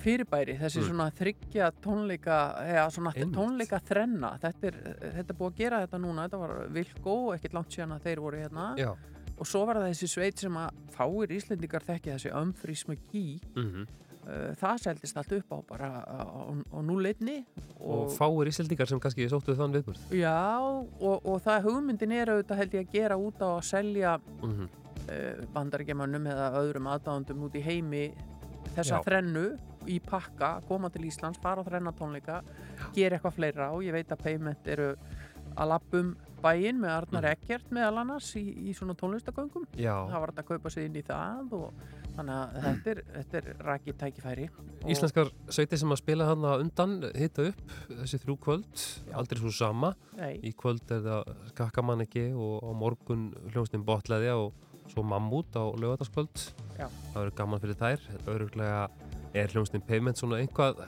fyrirbæri, 0.00 0.54
þessi 0.60 0.80
Mm. 0.80 0.86
svona 0.88 1.06
þryggja 1.18 1.68
tónleika, 1.84 2.38
eða 2.64 2.86
svona 2.94 3.12
tónleika 3.34 3.80
þrenna. 3.84 4.30
Þetta 4.40 4.70
er, 4.70 4.78
þetta 5.18 5.34
er 5.34 5.38
búið 5.40 5.52
að 5.52 5.60
gera 5.60 5.80
þetta 5.84 6.00
núna, 6.00 6.24
þetta 6.28 6.40
var 6.40 6.54
Vilko, 6.72 7.16
ekkert 7.34 7.56
langt 7.58 7.76
síðan 7.76 7.94
að 7.96 8.06
þeir 8.08 8.22
voru 8.24 8.40
hérna. 8.40 8.66
Já. 8.80 8.90
Og 9.36 9.46
svo 9.46 9.66
var 9.68 9.76
það 9.80 9.92
þessi 9.92 10.08
sveit 10.08 10.38
sem 10.38 10.56
að 10.56 10.82
fáir 10.96 11.32
Íslendingar 11.36 11.84
þekki 11.84 12.14
þessi 12.14 12.34
Umfrís 12.34 12.86
McGee. 12.88 13.40
Mm 13.56 13.86
Uh, 14.26 14.50
það 14.58 14.80
seldist 14.82 15.18
allt 15.20 15.32
upp 15.36 15.52
á 15.54 15.58
bara 15.68 15.88
á, 16.02 16.18
á, 16.26 16.50
á 16.50 16.78
núleitni 16.82 17.44
Og, 17.78 18.08
fáir 18.10 18.48
íslendingar 18.50 18.88
sem 18.90 18.98
kannski 18.98 19.28
sóttu 19.30 19.54
þann 19.54 19.76
viðbúrð. 19.76 20.00
Já, 20.18 20.58
og, 20.58 21.20
og 21.22 21.36
það 21.44 21.68
hugmyndin 21.68 22.14
er 22.16 22.32
auðvitað 22.32 22.58
held 22.58 22.74
ég 22.74 22.88
að 22.88 22.96
gera 22.96 23.18
út 23.22 23.38
á 23.38 23.48
að 23.52 23.62
selja 23.68 24.16
Mm 24.42 24.50
-hmm. 24.50 24.66
uh, 25.06 25.46
bandaríkjamannum 25.54 26.26
eða 26.26 26.48
öðrum 26.58 26.90
aðdáðandum 26.90 27.44
út 27.46 27.54
í 27.54 27.62
heimi 27.62 28.02
þessa 28.74 28.98
Já. 28.98 29.04
þrennu 29.06 29.46
í 29.86 30.00
pakka, 30.02 30.60
koma 30.66 30.90
til 30.90 31.06
Íslands, 31.06 31.38
fara 31.38 31.62
á 31.62 31.68
þrennatónleika, 31.68 32.42
gera 32.94 33.16
eitthvað 33.16 33.36
fleira 33.38 33.70
og 33.70 33.84
ég 33.86 33.92
veit 33.92 34.10
að 34.10 34.22
Payment 34.24 34.66
eru 34.66 34.96
að 35.56 35.68
lappum 35.68 36.16
bæinn 36.46 36.80
með 36.82 36.94
Arnar 36.96 37.28
Eggert 37.34 37.70
meðal 37.74 38.00
annars 38.04 38.30
í, 38.38 38.44
í 38.70 38.74
svona 38.78 38.94
tónlistagöngum 38.98 39.66
Mhm. 39.66 39.80
Já. 39.82 39.94
það 40.08 40.20
var 40.24 40.32
þetta 40.32 40.44
að 40.44 40.50
kaupa 40.54 40.70
sig 40.72 40.86
inn 40.88 40.96
í 40.96 41.04
það 41.06 41.52
og 41.52 41.72
þannig 42.16 42.36
að 42.36 42.60
þetta 42.66 42.90
er, 42.94 43.00
þetta 43.16 43.38
er 43.42 43.48
rakið 43.66 43.96
tækifæri 44.02 44.46
og- 44.54 44.90
Íslenskar 44.94 45.30
sveiti 45.52 45.78
sem 45.78 45.90
að 45.92 46.00
spila 46.02 46.26
hann 46.30 46.44
undan 46.54 46.94
hitta 47.14 47.48
upp 47.50 47.60
þessi 47.90 48.20
þrjú 48.22 48.36
kvöld, 48.40 48.84
aldrei 49.12 49.38
svo 49.42 49.50
sama. 49.52 49.94
Nei. 50.16 50.38
Í 50.40 50.54
kvöld 50.56 50.86
er 50.94 51.02
það 51.04 51.34
Skakkamanniki 51.52 52.30
og 52.32 52.62
á 52.64 52.70
morgun 52.72 53.32
hljómsdinn 53.52 53.84
Botleðja 53.84 54.36
og 54.38 54.52
svo 54.88 55.02
Mammút 55.02 55.50
á 55.58 55.66
lögataskvöld. 55.76 56.52
Já. 56.78 56.86
Það 57.12 57.18
verður 57.18 57.36
gaman 57.36 57.60
fyrir 57.60 57.74
þær. 57.80 58.00
Öruglega 58.30 58.88
er 59.34 59.48
hljómsdinn 59.52 59.82
Payment 59.86 60.16
svona 60.16 60.38
einhvað, 60.40 60.78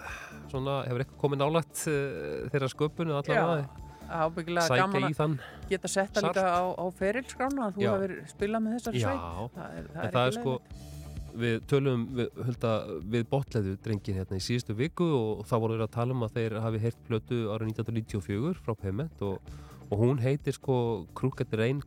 svona 0.49 0.77
hefur 0.87 1.03
eitthvað 1.03 1.21
komið 1.25 1.41
nálægt 1.43 1.83
uh, 1.91 2.49
þeirra 2.53 2.71
sköpun 2.73 3.11
allavega. 3.11 3.67
Ábyggilega 4.09 4.81
gaman 4.83 5.09
að 5.09 5.39
geta 5.71 5.91
sett 5.91 6.13
það 6.15 6.27
salt. 6.27 6.37
líka 6.37 6.53
á, 6.53 6.65
á 6.75 6.85
ferilskrána 6.99 7.67
að 7.69 7.79
þú 7.79 7.89
hefur 7.89 8.15
spilað 8.33 8.65
með 8.65 8.77
þessari 8.79 9.03
Já, 9.03 9.09
sveit 9.09 9.59
það 9.59 9.79
er, 9.79 9.91
það 9.95 10.05
er 10.05 10.15
það 10.17 10.29
ekki 10.29 10.41
sko 10.41 10.59
við 11.39 11.57
tölum 11.71 12.05
við, 12.17 12.43
við 13.13 13.25
botleðu 13.31 13.75
drengin 13.85 14.19
hérna 14.19 14.39
í 14.39 14.45
síðustu 14.45 14.77
viku 14.79 15.07
og 15.15 15.43
þá 15.49 15.55
voru 15.63 15.79
við 15.79 15.87
að 15.87 15.95
tala 15.97 16.17
um 16.17 16.27
að 16.27 16.37
þeir 16.39 16.59
hafi 16.65 16.83
heyrt 16.83 17.01
plötu 17.09 17.41
árið 17.53 17.73
1994 17.75 18.63
frá 18.65 18.75
Payment 18.83 19.25
og, 19.27 19.53
og 19.89 20.03
hún 20.03 20.23
heitir 20.23 20.57
sko 20.57 20.79
Crooked 21.19 21.55
Rain 21.59 21.83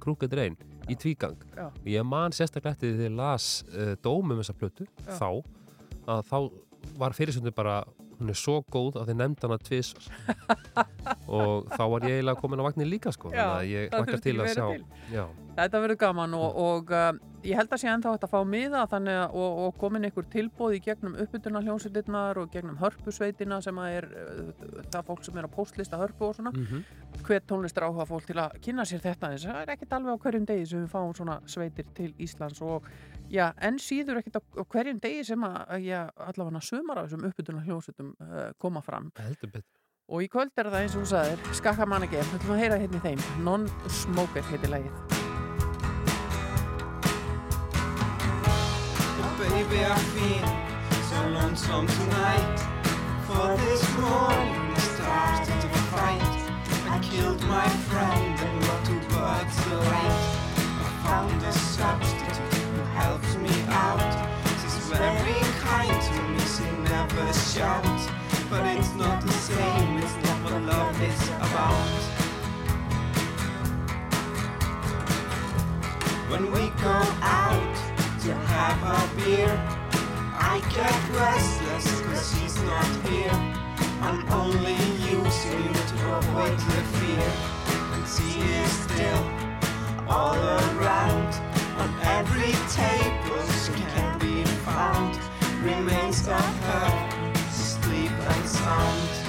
í 0.90 0.98
tvígang. 0.98 1.38
Og 1.58 1.88
ég 1.90 2.06
man 2.08 2.34
sérstaklega 2.36 2.76
eftir 2.76 2.92
því 2.92 3.00
þegar 3.00 3.10
ég 3.10 3.18
las 3.20 3.50
uh, 3.72 3.94
dómum 4.04 4.42
þessa 4.42 4.58
plötu 4.58 4.88
Já. 4.88 5.18
þá 5.20 5.30
að 6.12 6.24
þá 6.32 6.38
var 6.98 7.16
fyrirsöndu 7.16 7.54
bara 7.56 7.82
hún 8.22 8.32
er 8.34 8.40
svo 8.40 8.60
góð 8.72 9.02
að 9.02 9.12
þeir 9.12 9.20
nefnd 9.24 9.46
hana 9.48 9.58
tvis 9.66 9.94
og 11.32 11.68
þá 11.74 11.84
var 11.94 12.06
ég 12.08 12.20
eiginlega 12.20 12.40
komin 12.42 12.62
á 12.62 12.68
vagnir 12.70 12.90
líka 12.90 13.12
sko 13.16 13.32
þannig 13.32 13.58
að 13.58 13.70
ég 13.72 13.94
hlakkar 13.96 14.24
til 14.24 14.38
að 14.40 14.52
sjá 14.56 14.66
til. 14.72 15.26
Þetta 15.52 15.82
verður 15.84 15.98
gaman 16.00 16.34
og, 16.38 16.58
og 16.64 16.92
uh, 16.96 17.10
ég 17.44 17.58
held 17.60 17.74
að 17.76 17.82
sé 17.82 17.90
ennþá 17.92 18.14
hægt 18.14 18.24
að 18.24 18.32
fá 18.32 18.40
miða 18.48 18.86
þannig 18.88 19.18
að 19.20 19.34
og, 19.42 19.58
og 19.66 19.74
komin 19.82 20.08
einhver 20.08 20.28
tilbóð 20.32 20.78
í 20.78 20.80
gegnum 20.86 21.18
uppbytuna 21.20 21.62
hljómsveitirnar 21.66 22.40
og 22.40 22.54
gegnum 22.54 22.78
hörpusveitina 22.80 23.58
sem 23.66 23.82
að 23.84 23.98
er 23.98 24.08
uh, 24.14 24.52
það 24.94 25.10
fólk 25.10 25.26
sem 25.28 25.42
er 25.42 25.50
á 25.52 25.56
postlista 25.58 26.00
hörpu 26.00 26.30
og 26.30 26.38
svona 26.40 26.54
Mhm. 26.56 26.84
hver 27.28 27.44
tónlistar 27.48 27.84
áhuga 27.86 28.06
fólk 28.08 28.26
til 28.30 28.38
að 28.40 28.56
kynna 28.64 28.86
sér 28.88 29.02
þetta 29.04 29.34
þess 29.34 29.46
það 29.50 29.62
er 29.62 29.72
ekkert 29.76 29.94
alveg 29.98 30.16
á 30.16 30.22
hverjum 30.24 30.46
degi 30.48 30.66
sem 30.72 30.86
við 30.86 30.94
fáum 30.94 31.12
svona 31.18 31.36
sveitir 31.46 31.86
til 31.98 32.14
Íslands 32.18 32.62
og 32.64 32.88
já, 33.32 33.52
en 33.64 33.80
síður 33.82 34.20
ekkert 34.22 34.40
á, 34.40 34.42
á 34.60 34.64
hverjum 34.74 35.00
degi 35.04 35.24
sem 35.28 35.46
að, 35.48 35.88
allavega 36.28 36.64
sumar 36.66 37.02
af 37.02 37.08
þessum 37.08 37.30
uppbytuna 37.30 37.64
hljómsveitum 37.68 38.12
uh, 38.20 38.50
koma 38.62 38.84
fram 38.86 39.12
og 40.12 40.26
í 40.26 40.28
kvöld 40.32 40.52
er 40.60 40.68
það 40.72 40.84
eins 40.84 40.98
og 40.98 41.06
þú 41.06 41.12
sagðir 41.14 41.56
skakka 41.62 41.88
mann 41.88 42.08
ekki, 42.08 42.20
við 42.20 42.38
ætlum 42.40 42.56
að 42.58 42.64
heyra 42.66 42.80
hérna 42.82 43.00
í 43.00 43.06
þeim 43.08 43.44
Non-Smoker 43.48 44.48
heitir 44.52 44.76
lagið 44.76 45.20
Baby, 49.42 49.84
I 49.84 49.98
feel 50.14 50.72
so 51.10 51.30
lonesome 51.30 51.88
tonight. 51.88 52.60
For 53.26 53.58
this 53.58 53.84
morning, 53.98 54.72
I 54.72 54.80
started 54.94 55.62
to 55.62 55.70
fight. 55.90 56.34
I 56.88 57.00
killed 57.02 57.42
my 57.48 57.68
friend 57.90 58.40
and 58.40 58.62
got 58.62 58.86
two 58.86 59.02
birds 59.10 59.58
alight. 59.66 60.22
I 60.78 60.90
found 61.04 61.42
a 61.42 62.00
me 62.00 62.21
out. 63.72 64.12
She's 64.62 64.78
very 64.90 65.40
kind 65.60 66.02
to 66.08 66.22
me, 66.30 66.40
she 66.40 66.68
never 66.90 67.34
shouts. 67.34 68.08
But 68.50 68.66
it's 68.78 68.94
not 68.96 69.22
the 69.22 69.32
same, 69.32 69.98
it's 69.98 70.16
not 70.26 70.38
what 70.44 70.62
love 70.64 71.02
is 71.02 71.30
about. 71.40 72.12
When 76.32 76.52
we 76.52 76.70
go 76.82 77.00
out 77.22 77.76
to 78.24 78.34
have 78.34 78.80
a 78.84 79.16
beer, 79.18 79.52
I 80.34 80.60
get 80.76 80.96
restless 81.18 82.02
cause 82.02 82.24
she's 82.32 82.62
not 82.64 82.86
here. 83.08 83.38
I'm 84.02 84.28
only 84.32 84.76
using 85.12 85.64
you 85.64 85.82
to 85.92 86.18
avoid 86.18 86.58
the 86.58 86.82
fear. 86.98 87.32
And 87.94 88.04
she 88.08 88.42
is 88.42 88.72
still 88.86 89.24
all 90.10 90.36
around. 90.36 91.61
On 91.78 91.90
every 92.04 92.54
table 92.70 93.42
can 93.94 94.20
be 94.20 94.44
found. 94.66 95.18
Remains 95.64 96.28
of 96.28 96.64
her, 96.66 97.34
sleep 97.52 98.12
and 98.12 98.46
sound. 98.48 99.21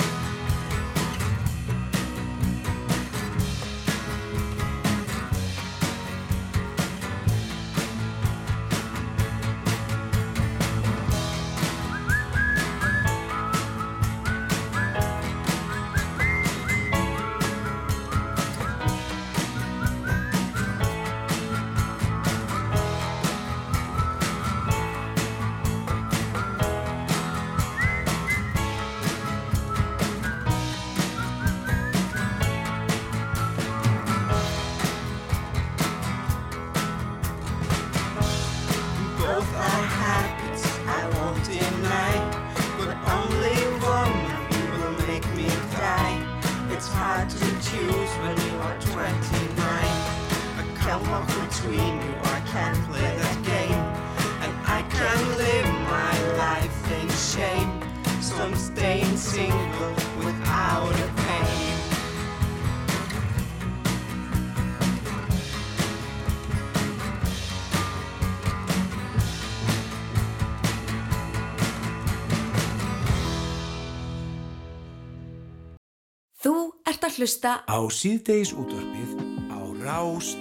Hlusta 77.22 77.62
Á 77.70 77.78
síðdeis 77.86 78.50
útvarpið 78.50 79.14
á 79.54 79.62
Rás 79.78 80.34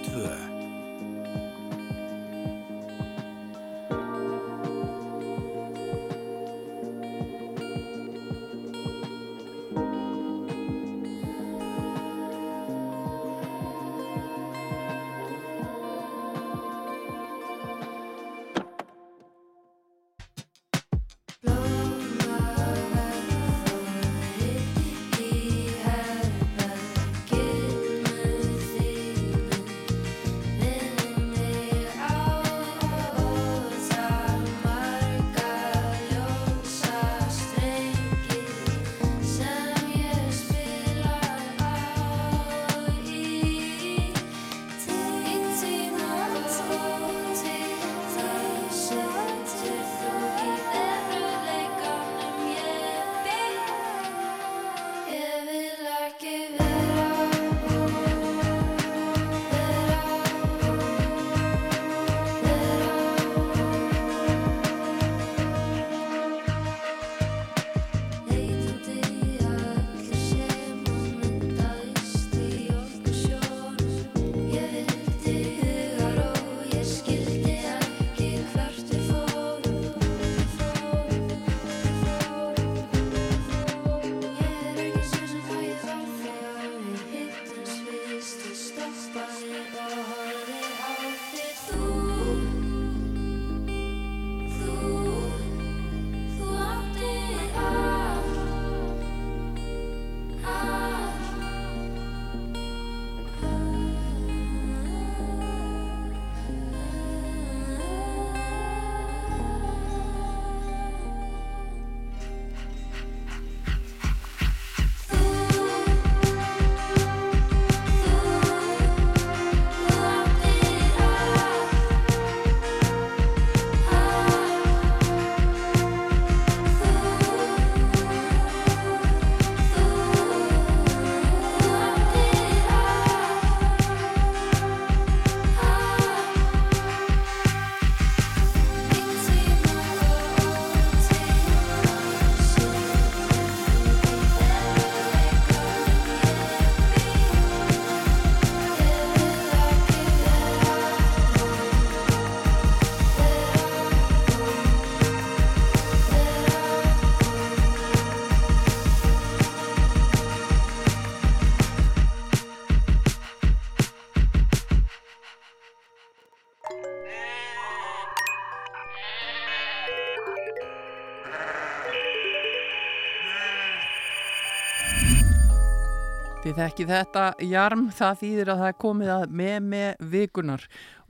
Þið 176.52 176.58
þekki 176.60 176.84
þetta 176.84 177.20
jarm, 177.48 177.82
það 177.96 178.18
þýðir 178.20 178.48
að 178.52 178.58
það 178.60 178.66
er 178.68 178.74
komið 178.82 179.10
að 179.14 179.22
með 179.40 179.54
með 179.72 180.02
vikunar 180.12 180.64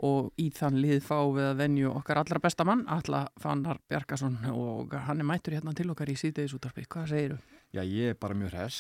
og 0.07 0.29
í 0.39 0.45
þann 0.55 0.77
lið 0.79 1.01
fá 1.03 1.17
við 1.35 1.47
að 1.49 1.63
venju 1.65 1.89
okkar 1.91 2.21
allra 2.21 2.41
besta 2.45 2.67
mann, 2.69 2.85
Alla 2.87 3.25
Fannar 3.43 3.81
Bjarkason 3.91 4.37
og 4.53 4.93
hann 5.09 5.19
er 5.19 5.27
mættur 5.27 5.57
hérna 5.57 5.75
til 5.75 5.89
okkar 5.91 6.13
í 6.13 6.15
síðdegisútarpi. 6.21 6.85
Hvað 6.87 7.09
segiru? 7.11 7.39
Já, 7.75 7.83
ég 7.83 8.13
er 8.13 8.21
bara 8.23 8.37
mjög 8.39 8.53
hress. 8.55 8.79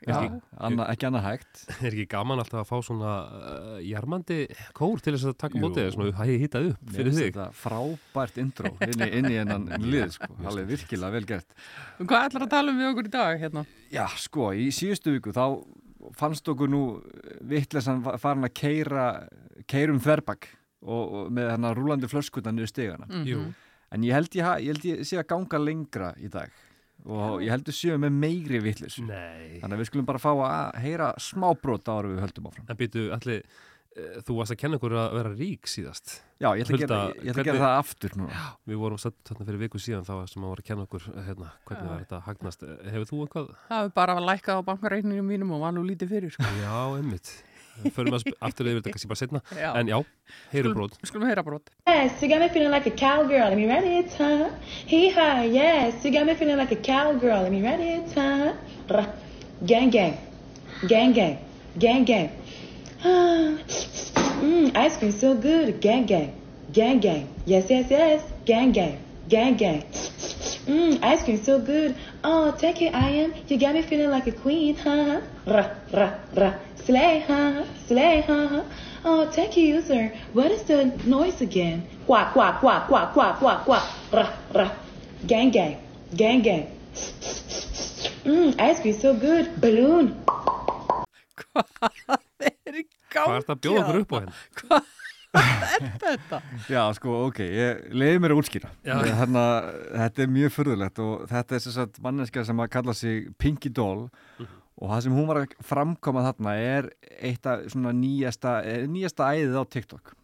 Já. 0.00 0.14
Ekki, 0.14 0.40
anna, 0.64 0.86
ekki 0.94 1.08
annað 1.10 1.26
hægt. 1.26 1.60
Er 1.84 1.90
ekki 1.90 2.06
gaman 2.14 2.40
alltaf 2.40 2.62
að 2.62 2.68
fá 2.70 2.86
svona 2.86 3.14
uh, 3.26 3.74
jarmandi 3.84 4.38
kór 4.78 5.02
til 5.04 5.12
þess 5.12 5.28
að 5.28 5.36
taka 5.42 5.60
mótið 5.60 5.90
svona 5.92 6.14
hægi 6.22 6.36
hýtað 6.40 6.68
upp 6.70 6.92
fyrir 6.94 7.10
finnst 7.10 7.20
þig? 7.20 7.34
Þetta 7.34 7.48
frábært 7.66 8.38
intro 8.40 8.72
inn 8.86 9.04
í, 9.04 9.10
inn 9.18 9.28
í 9.28 9.36
ennan 9.42 9.68
lið, 9.92 10.14
sko. 10.16 10.30
Alveg 10.40 10.70
virkilega 10.72 11.18
vel 11.18 11.28
gert. 11.34 11.52
Hvað 11.98 12.30
ætlar 12.30 12.46
að 12.46 12.54
tala 12.54 12.72
um 12.72 12.80
við 12.80 12.90
okkur 12.94 13.10
í 13.10 13.12
dag 13.18 13.44
hérna? 13.44 13.66
Já, 13.92 14.06
sko, 14.22 14.54
í 14.56 14.70
síðustu 14.72 15.18
viku 15.18 15.36
þá 15.36 15.44
fannst 16.18 16.48
okkur 16.48 16.68
nú 16.70 16.82
vittlesan 17.50 18.02
farin 18.20 18.46
að 18.46 18.54
keira, 18.54 19.06
keirum 19.70 19.98
þverbak 20.04 20.48
og, 20.86 21.02
og 21.24 21.32
með 21.34 21.50
hann 21.54 21.66
að 21.68 21.76
rúlandi 21.80 22.10
flöskutan 22.10 22.54
niður 22.58 22.70
stegana. 22.72 23.08
Mhm. 23.10 23.26
Jú. 23.26 23.42
En 23.90 24.02
ég 24.04 24.12
held 24.12 24.34
ég, 24.36 24.44
ha- 24.44 24.58
ég 24.60 24.74
held 24.74 24.84
ég 24.84 25.00
sé 25.08 25.16
að 25.18 25.26
ganga 25.32 25.58
lengra 25.58 26.12
í 26.20 26.28
dag 26.30 26.50
og 27.08 27.40
ég 27.40 27.48
heldur 27.54 27.72
séu 27.72 27.96
með 27.96 28.12
meigri 28.12 28.58
vittlis. 28.60 28.98
Nei. 29.00 29.60
Þannig 29.62 29.74
að 29.76 29.80
við 29.80 29.88
skulum 29.88 30.06
bara 30.08 30.18
fá 30.18 30.32
að 30.34 30.80
heyra 30.82 31.12
smábrót 31.22 31.88
ára 31.88 32.08
við 32.10 32.20
höldum 32.20 32.48
áfram. 32.50 32.66
En 32.68 32.76
býtu, 32.76 33.04
allir, 33.14 33.42
þú 34.26 34.36
varst 34.38 34.52
að 34.54 34.58
kenna 34.62 34.78
okkur 34.78 34.94
að 35.00 35.14
vera 35.18 35.32
rík 35.38 35.68
síðast. 35.70 36.14
Já, 36.38 36.48
ég 36.54 36.62
ætla 36.64 36.76
að 36.78 36.82
gera- 36.84 36.98
ég 37.24 37.30
ætla 37.32 37.42
að 37.42 37.48
gera 37.50 37.62
það 37.64 37.76
aftur 37.82 38.16
núna. 38.20 38.30
Já, 38.38 38.46
við 38.70 38.78
vorum 38.82 38.98
satt 39.02 39.16
þarna 39.26 39.46
fyrir 39.48 39.62
viku 39.64 39.78
síðan 39.82 40.06
þá 40.06 40.14
sem 40.30 40.42
að 40.44 40.48
voru 40.52 40.62
að 40.62 40.68
kenna 40.70 40.86
okkur 40.86 41.08
uh, 41.10 41.20
hérna, 41.26 41.50
hvernig 41.66 41.88
var 41.90 42.00
þetta 42.04 42.20
hagnast. 42.28 42.62
Eh, 42.62 42.90
Hefur 42.94 43.08
þú 43.10 43.20
eitthvað? 43.26 43.52
Það 43.68 43.84
er 43.88 43.92
bara 43.98 44.16
að 44.18 44.26
lækka 44.30 44.58
á 44.58 44.60
bankareikningum 44.70 45.26
mínum 45.34 45.52
og 45.56 45.60
var 45.66 45.72
nú 45.74 45.82
lítið 45.88 46.08
fyrir. 46.14 46.30
Sko. 46.36 46.42
Já, 46.62 46.74
einmitt. 46.98 47.32
Förum 47.94 48.16
sp- 48.18 48.34
aftur 48.46 48.66
yfir 48.66 48.80
þetta 48.82 48.90
kannski 48.94 49.08
bara 49.10 49.20
setna. 49.22 49.40
Já. 49.54 49.68
En 49.78 49.86
já, 49.90 49.98
heyrum 50.50 50.74
brót. 50.74 50.96
Skulum 51.06 51.28
heyra 51.30 51.44
brot. 51.46 51.70
Yes, 51.86 52.22
you 52.22 52.28
got 52.28 52.40
me 52.42 52.48
feeling 52.50 52.70
like 52.74 52.86
a 52.86 52.94
cowgirl. 52.94 53.50
Let 53.50 53.56
me 53.58 53.66
ready 53.70 53.98
it, 54.02 54.14
huh? 54.18 54.48
Hee 54.86 55.10
ha, 55.14 55.42
yes, 55.46 56.04
you 56.04 56.10
got 56.10 56.26
me 56.26 56.34
feeling 56.34 56.56
like 56.58 56.72
a 56.74 56.80
cowgirl. 56.82 57.42
Let 57.46 57.52
me 57.52 57.62
ready 57.62 57.98
it, 58.02 58.10
huh? 58.14 58.54
Rah. 58.90 59.06
Gang, 59.66 59.90
gang, 59.90 60.18
gang, 60.88 61.12
gang, 61.14 61.38
gang, 61.78 62.04
gang. 62.04 62.30
Mm, 63.02 64.74
ice 64.74 64.96
cream 64.96 65.12
so 65.12 65.34
good. 65.34 65.80
Gang, 65.80 66.06
gang, 66.06 66.34
gang, 66.72 66.98
gang. 67.00 67.28
Yes, 67.46 67.70
yes, 67.70 67.90
yes. 67.90 68.22
Gang, 68.44 68.72
gang, 68.72 68.98
gang, 69.28 69.56
gang. 69.56 69.82
Mmm, 70.66 70.98
ice 71.02 71.22
cream 71.22 71.42
so 71.42 71.60
good. 71.60 71.94
Oh, 72.24 72.50
take 72.58 72.82
it, 72.82 72.94
I 72.94 73.08
am. 73.22 73.34
You 73.46 73.58
got 73.58 73.74
me 73.74 73.82
feeling 73.82 74.10
like 74.10 74.26
a 74.26 74.32
queen, 74.32 74.76
huh? 74.76 75.20
Rah, 75.46 75.70
rah, 75.92 76.14
rah. 76.36 76.54
Slay, 76.84 77.24
huh? 77.26 77.64
Slay, 77.86 78.22
huh? 78.26 78.64
Oh, 79.04 79.30
take 79.30 79.56
it, 79.56 79.62
user. 79.62 80.12
What 80.32 80.50
is 80.50 80.62
the 80.64 80.86
noise 81.06 81.40
again? 81.40 81.86
Quack, 82.06 82.32
quack, 82.32 82.60
quack, 82.60 82.88
quack, 82.88 83.12
quack, 83.12 83.38
quack, 83.38 83.64
quack. 83.64 83.84
Rah, 84.12 84.32
rah. 84.54 84.72
Gang, 85.26 85.50
gang, 85.50 85.78
gang, 86.14 86.42
gang. 86.42 86.66
Mmm, 88.24 88.58
ice 88.58 88.80
cream 88.80 88.94
so 88.94 89.14
good. 89.14 89.60
Balloon. 89.60 90.24
Hvað 93.08 93.34
er 93.34 93.42
þetta 93.42 93.54
að 93.54 93.60
bjóða 93.64 93.82
okkur 93.82 94.00
upp 94.02 94.14
á 94.14 94.18
henn? 94.18 94.32
Hvað 94.58 94.94
er 95.38 95.96
þetta? 96.02 96.40
Já, 96.72 96.82
sko, 96.96 97.16
ok, 97.28 97.40
ég 97.44 97.82
leiði 97.92 98.20
mér 98.24 98.34
að 98.34 98.42
útskýra. 98.42 98.70
Þannig 98.84 99.40
að 99.42 99.66
þetta 100.02 100.24
er 100.24 100.30
mjög 100.36 100.54
furðulegt 100.54 101.02
og 101.04 101.26
þetta 101.32 101.56
er 101.56 101.64
þess 101.66 101.82
að 101.84 101.98
manneska 102.06 102.44
sem 102.48 102.62
að 102.64 102.70
kalla 102.76 102.94
sig 102.96 103.28
Pinky 103.40 103.72
Doll 103.74 104.06
og 104.78 104.92
það 104.92 105.02
sem 105.04 105.18
hún 105.18 105.28
var 105.28 105.42
að 105.42 105.58
framkoma 105.66 106.24
þarna 106.28 106.54
er 106.62 106.92
eitt 107.18 107.48
af 107.50 107.66
svona 107.72 107.92
nýjasta, 107.96 108.60
eh, 108.64 108.86
nýjasta 108.90 109.32
æðið 109.34 109.58
á 109.58 109.64
TikTok. 109.66 110.14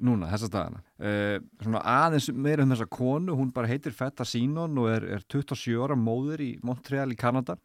Núna, 0.00 0.28
þessa 0.28 0.50
dagana. 0.52 0.82
Uh, 1.00 1.38
svona 1.62 1.80
aðeins 1.88 2.28
meira 2.36 2.64
um 2.66 2.72
þessa 2.74 2.86
konu, 2.92 3.36
hún 3.38 3.52
bara 3.54 3.70
heitir 3.70 3.94
Fetta 3.96 4.26
Sinon 4.28 4.76
og 4.80 4.90
er, 4.92 5.06
er 5.16 5.22
27 5.24 5.78
ára 5.80 5.96
móður 5.96 6.42
í 6.44 6.50
Montreal 6.66 7.08
í 7.14 7.16
Kanada 7.16 7.56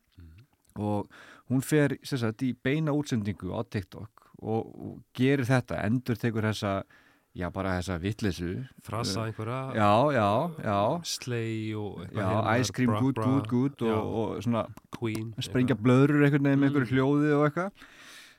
og 0.79 1.11
hún 1.51 1.63
fer 1.65 1.97
sagt, 2.03 2.43
í 2.45 2.53
beina 2.53 2.93
útsendingu 2.95 3.53
á 3.53 3.61
TikTok 3.63 4.29
og, 4.41 4.61
og 4.65 5.01
gerir 5.15 5.45
þetta, 5.47 5.81
endur 5.85 6.19
tekur 6.19 6.47
þessa 6.49 6.79
já, 7.35 7.49
bara 7.53 7.75
þessa 7.79 7.97
vitleysu. 8.01 8.51
Frasa 8.85 9.27
einhverja. 9.27 9.59
já, 9.75 9.91
já, 10.15 10.29
já. 10.63 10.79
Slay 11.03 11.75
og 11.75 12.01
já, 12.07 12.21
hérna, 12.21 12.57
ice 12.59 12.73
cream, 12.73 12.95
good, 12.99 13.15
good, 13.15 13.47
good 13.51 13.87
og, 13.89 14.15
og 14.15 14.43
svona 14.43 14.65
Queen 14.95 15.33
sprengja 15.43 15.77
blöður 15.77 16.23
einhvern 16.23 16.49
veginn 16.49 16.61
með 16.63 16.69
einhverju 16.69 16.91
hljóði 16.93 17.33
og 17.37 17.47
eitthvað. 17.49 17.87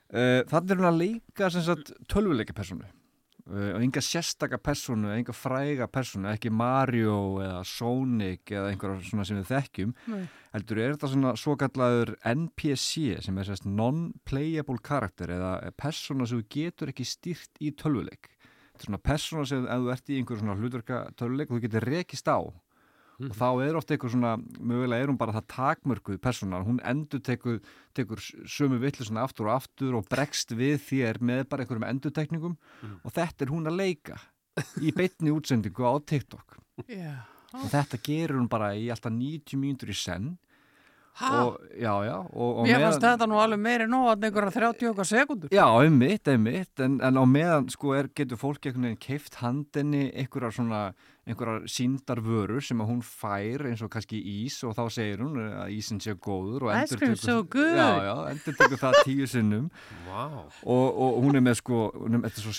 Uh, 0.06 0.40
þannig 0.46 0.70
er 0.70 0.80
hún 0.80 0.92
að 0.92 1.00
leika 1.02 1.48
tölvuleika 2.06 2.54
personu 2.54 2.86
og 3.46 3.78
enga 3.78 4.02
sérstaka 4.02 4.58
personu, 4.58 5.12
enga 5.14 5.34
fræga 5.36 5.86
personu 5.86 6.26
ekki 6.32 6.50
Mario 6.50 7.38
eða 7.44 7.60
Sonic 7.68 8.50
eða 8.50 8.72
einhverja 8.72 9.06
svona 9.06 9.26
sem 9.28 9.38
við 9.38 9.52
þekkjum. 9.52 9.92
Nei. 10.10 10.24
heldur 10.56 10.80
er 10.82 10.94
þetta 10.96 11.10
svona 11.12 11.34
svo 11.38 11.54
kallaður 11.60 12.14
NPC 12.26 13.20
sem 13.22 13.38
er 13.38 13.46
sérst 13.46 13.68
non-playable 13.68 14.82
karakter 14.82 15.30
eða 15.36 15.52
persóna 15.78 16.26
sem 16.26 16.42
þú 16.42 16.48
getur 16.56 16.90
ekki 16.90 17.06
stýrt 17.06 17.62
í 17.62 17.70
tölvuleik. 17.76 18.32
Þetta 18.72 18.82
er 18.82 18.88
svona 18.88 19.04
persóna 19.12 19.46
sem 19.48 19.66
ef 19.66 19.84
þú 19.84 19.92
ert 19.94 20.10
í 20.10 20.18
einhverjum 20.20 20.42
svona 20.42 20.58
hlutverka 20.60 21.02
tölvuleik 21.14 21.52
og 21.52 21.58
þú 21.58 21.66
getur 21.68 21.90
rekist 21.92 22.26
á 22.26 22.38
og 23.22 23.34
þá 23.36 23.46
er 23.64 23.78
ofta 23.78 23.94
eitthvað 23.94 24.14
svona 24.14 24.32
mögulega 24.60 25.04
er 25.04 25.10
hún 25.12 25.18
bara 25.20 25.34
það 25.38 25.48
takmörkuð 25.54 26.18
persóna 26.22 26.60
hún 26.66 26.80
endur 26.84 27.22
tekur, 27.24 27.60
tekur 27.96 28.20
sömu 28.20 28.80
vittlusuna 28.82 29.24
aftur 29.24 29.48
og 29.48 29.56
aftur 29.56 29.96
og 29.98 30.08
bregst 30.10 30.52
við 30.56 30.78
þér 30.84 31.20
með 31.24 31.44
bara 31.50 31.64
einhverjum 31.64 31.88
endurtekningum 31.88 32.56
og 33.02 33.14
þetta 33.16 33.46
er 33.46 33.54
hún 33.54 33.70
að 33.70 33.80
leika 33.80 34.20
í 34.84 34.92
beitni 34.96 35.32
útsendingu 35.32 35.84
á 35.88 35.96
TikTok 36.00 36.58
Já. 36.88 37.24
og 37.56 37.68
þetta 37.72 38.00
gerur 38.04 38.40
hún 38.40 38.50
bara 38.52 38.74
í 38.76 38.88
alltaf 38.92 39.12
90 39.12 39.60
mínútur 39.60 39.92
í 39.92 39.96
senn? 39.96 40.34
Og 41.16 41.56
já, 41.72 41.92
já 42.04 42.16
og, 42.20 42.58
og 42.60 42.66
Mér 42.66 42.76
meðan- 42.76 42.84
fannst 42.90 43.04
þetta 43.06 43.26
nú 43.30 43.38
alveg 43.40 43.60
meiri 43.64 43.86
nóg 43.88 44.08
að 44.12 44.24
einhverja 44.28 44.52
30 44.52 44.90
okkar 44.90 45.08
sekundur. 45.08 45.48
Já, 45.54 45.64
einmitt, 45.80 46.28
einmitt, 46.28 46.80
en, 46.84 46.98
en 47.00 47.16
á 47.16 47.24
meðan 47.24 47.70
sko 47.72 47.94
er, 47.96 48.08
getur 48.12 48.36
fólk 48.40 48.66
einhvern 48.68 48.84
veginn 48.90 49.00
keift 49.00 49.38
handinni 49.40 50.10
einhverjar 50.12 50.52
svona, 50.52 50.80
einhverjar 51.26 51.64
síndar 51.72 52.20
vörur 52.20 52.60
sem 52.62 52.80
að 52.84 52.90
hún 52.92 53.00
fær 53.02 53.64
eins 53.70 53.80
og 53.82 53.90
kannski 53.96 54.20
ís 54.20 54.60
og 54.68 54.76
þá 54.76 54.84
segir 54.92 55.24
hún 55.24 55.40
að 55.40 55.72
ísinn 55.72 56.02
sé 56.04 56.12
góður 56.20 56.68
og 56.68 56.74
so 57.24 57.40
endur 58.30 58.58
tekur 58.60 58.82
það 58.84 59.00
tíu 59.08 59.26
sinnum 59.30 59.70
Vá. 60.06 60.26
og, 60.62 60.86
og 61.00 61.20
hún 61.24 61.40
er 61.40 61.46
með 61.48 61.62
sko, 61.62 61.80
hún 61.96 62.20
er, 62.20 62.26
þetta 62.28 62.42
er 62.42 62.46
svo 62.46 62.54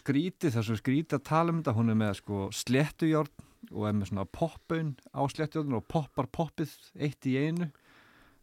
er 0.63 0.67
svo 0.71 0.79
skrítið 0.81 1.19
að 1.21 1.27
tala 1.29 1.53
um 1.53 1.61
þetta, 1.61 1.77
hún 1.77 1.93
er 1.93 1.99
með 2.01 2.15
sko 2.23 2.47
sléttujárn 2.57 3.45
og 3.71 3.87
er 3.89 3.95
með 3.97 4.11
svona 4.11 4.25
poppaun 4.31 4.95
á 5.13 5.21
sléttujárn 5.31 5.77
og 5.77 5.85
poppar 5.91 6.27
poppið 6.31 6.73
eitt 6.99 7.25
í 7.27 7.37
einu 7.37 7.69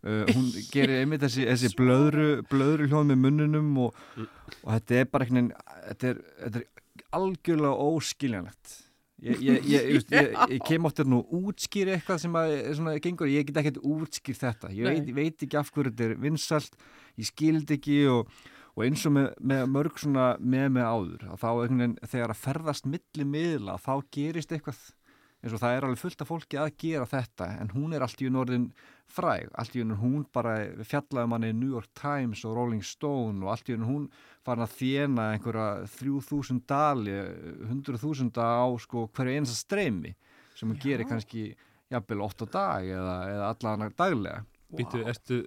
Uh, 0.05 0.25
hún 0.35 0.51
gerir 0.69 1.01
einmitt 1.01 1.23
þessi, 1.25 1.47
þessi 1.49 1.73
blöðru, 1.79 2.29
blöðru 2.51 2.91
hljóð 2.91 3.07
með 3.13 3.21
munnunum 3.23 3.71
og, 3.87 4.01
og 4.21 4.67
þetta 4.75 4.99
er 5.01 5.07
bara 5.13 5.25
einhvern 5.25 5.47
veginn 5.49 5.87
þetta 5.89 6.11
er, 6.11 6.25
þetta 6.43 6.61
er 6.61 7.07
algjörlega 7.17 7.87
óskiljanlegt. 7.89 8.81
Ég, 9.25 9.41
ég, 9.41 9.71
ég, 9.71 10.03
ég, 10.11 10.59
kem 10.67 10.85
átt 10.85 10.99
hérna 11.01 11.23
og 11.23 11.31
útskýri 11.39 11.95
eitthvað 11.95 12.19
sem 12.21 12.35
að, 12.37 12.53
svona, 12.77 12.99
gengur, 13.01 13.31
ég 13.31 13.47
get 13.49 13.63
ekkert 13.63 13.79
útskýrt 13.81 14.43
þetta. 14.43 14.73
Ég 14.75 14.91
veit, 14.91 15.09
veit 15.17 15.47
ekki 15.47 15.57
af 15.57 15.71
hverju 15.73 15.95
þetta 15.95 16.11
er 16.11 16.19
vinsalt 16.21 16.77
ég 17.21 17.29
skildi 17.29 17.79
ekki 17.79 17.99
og, 18.11 18.31
og 18.75 18.85
eins 18.87 19.05
og 19.09 19.15
með, 19.17 19.31
með 19.53 19.65
mörg 19.77 20.03
svona 20.03 20.29
með 20.41 20.69
með 20.77 20.89
áður 20.91 21.27
að 21.29 21.41
þá 21.43 21.49
einhvern 21.51 21.83
veginn 21.83 21.97
þegar 22.15 22.35
að 22.35 22.43
ferðast 22.43 22.91
milli 22.91 23.29
miðla 23.35 23.79
þá 23.83 23.93
gerist 24.17 24.55
eitthvað 24.55 24.83
eins 25.45 25.53
og 25.53 25.61
það 25.61 25.77
er 25.77 25.87
alveg 25.87 26.01
fullt 26.01 26.23
af 26.25 26.31
fólki 26.31 26.59
að 26.61 26.71
gera 26.81 27.09
þetta 27.09 27.49
en 27.61 27.73
hún 27.75 27.93
er 27.93 28.05
allt 28.05 28.23
í 28.23 28.29
unn 28.31 28.39
orðin 28.41 28.69
fræg 29.13 29.51
allt 29.61 29.77
í 29.77 29.83
unn 29.85 29.99
hún 30.01 30.23
bara 30.33 30.55
fjallaði 30.89 31.31
manni 31.31 31.51
New 31.53 31.75
York 31.77 31.91
Times 31.99 32.47
og 32.49 32.57
Rolling 32.57 32.85
Stone 32.87 33.45
og 33.45 33.53
allt 33.53 33.69
í 33.69 33.77
unn 33.77 33.85
hún 33.89 34.07
farin 34.47 34.65
að 34.65 34.79
þjena 34.79 35.29
einhverja 35.35 35.69
3000 35.99 36.65
dali 36.71 37.19
100.000 37.69 38.33
á 38.41 38.65
sko 38.81 39.07
hverju 39.13 39.37
einasta 39.37 39.59
streymi 39.61 40.15
sem 40.57 40.71
hún 40.71 40.81
gerir 40.81 41.09
kannski 41.11 41.51
jafnvel 41.93 42.25
8 42.25 42.49
á 42.49 42.55
dag 42.57 42.91
eða, 42.97 43.17
eða 43.35 43.53
allan 43.53 43.95
daglega 43.99 44.43
Býtu, 44.79 45.01
ertu 45.11 45.41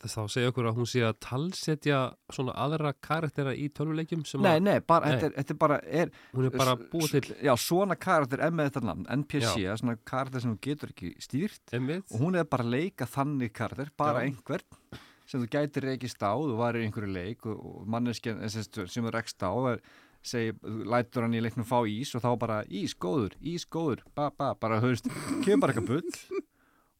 þess 0.00 0.16
þá 0.16 0.20
að 0.22 0.30
segja 0.34 0.52
okkur 0.52 0.68
að 0.70 0.78
hún 0.80 0.88
sé 0.90 1.02
að 1.06 1.16
talsetja 1.26 2.00
svona 2.32 2.54
aðra 2.66 2.92
karaktera 3.08 3.54
í 3.56 3.66
tölvuleikjum 3.76 4.24
sem 4.28 4.44
Nei, 4.44 4.56
að... 4.56 4.62
nei, 4.68 4.76
bara, 4.80 5.12
þetta 5.14 5.28
er, 5.30 5.34
þetta 5.40 5.56
er 5.56 5.60
bara 5.64 5.80
er, 6.02 6.14
Hún 6.36 6.48
er 6.48 6.56
bara 6.56 6.76
búið 6.94 7.16
til 7.16 7.36
Já, 7.46 7.52
svona 7.60 7.98
karakter 8.00 8.44
er 8.46 8.54
með 8.56 8.70
þetta 8.70 8.84
nafn 8.90 9.10
NPC, 9.20 9.66
svona 9.82 9.98
karakter 10.08 10.44
sem 10.44 10.54
þú 10.56 10.62
getur 10.68 10.94
ekki 10.94 11.12
stýrt. 11.22 11.62
Einmitt. 11.76 12.08
og 12.12 12.24
hún 12.24 12.38
er 12.40 12.48
bara 12.48 12.66
leika 12.66 13.08
þannig 13.10 13.54
karakter, 13.56 13.92
bara 13.96 14.24
Já. 14.24 14.30
einhvern 14.30 15.02
sem 15.26 15.42
þú 15.42 15.48
gætir 15.50 15.86
reykist 15.90 16.22
á, 16.22 16.32
þú 16.38 16.56
var 16.58 16.76
í 16.78 16.84
einhverju 16.86 17.12
leik 17.12 17.46
og, 17.50 17.58
og 17.58 17.86
manneskjan 17.90 18.42
eh, 18.46 18.52
sem 18.52 19.06
þú 19.06 19.12
rekst 19.14 19.42
á 19.42 19.50
er, 19.72 19.80
segi, 20.26 20.54
lætur 20.86 21.26
hann 21.26 21.36
í 21.36 21.42
leiknum 21.42 21.66
fá 21.66 21.80
ís 21.86 22.14
og 22.16 22.24
þá 22.24 22.30
bara 22.40 22.58
ís 22.66 22.94
góður, 22.98 23.36
ís 23.42 23.66
góður 23.66 24.04
ba, 24.14 24.30
ba, 24.30 24.54
bara 24.58 24.80
höfst, 24.82 25.10
kemur 25.44 25.66
bara 25.66 25.74
eitthvað 25.74 25.90
bull 25.92 26.44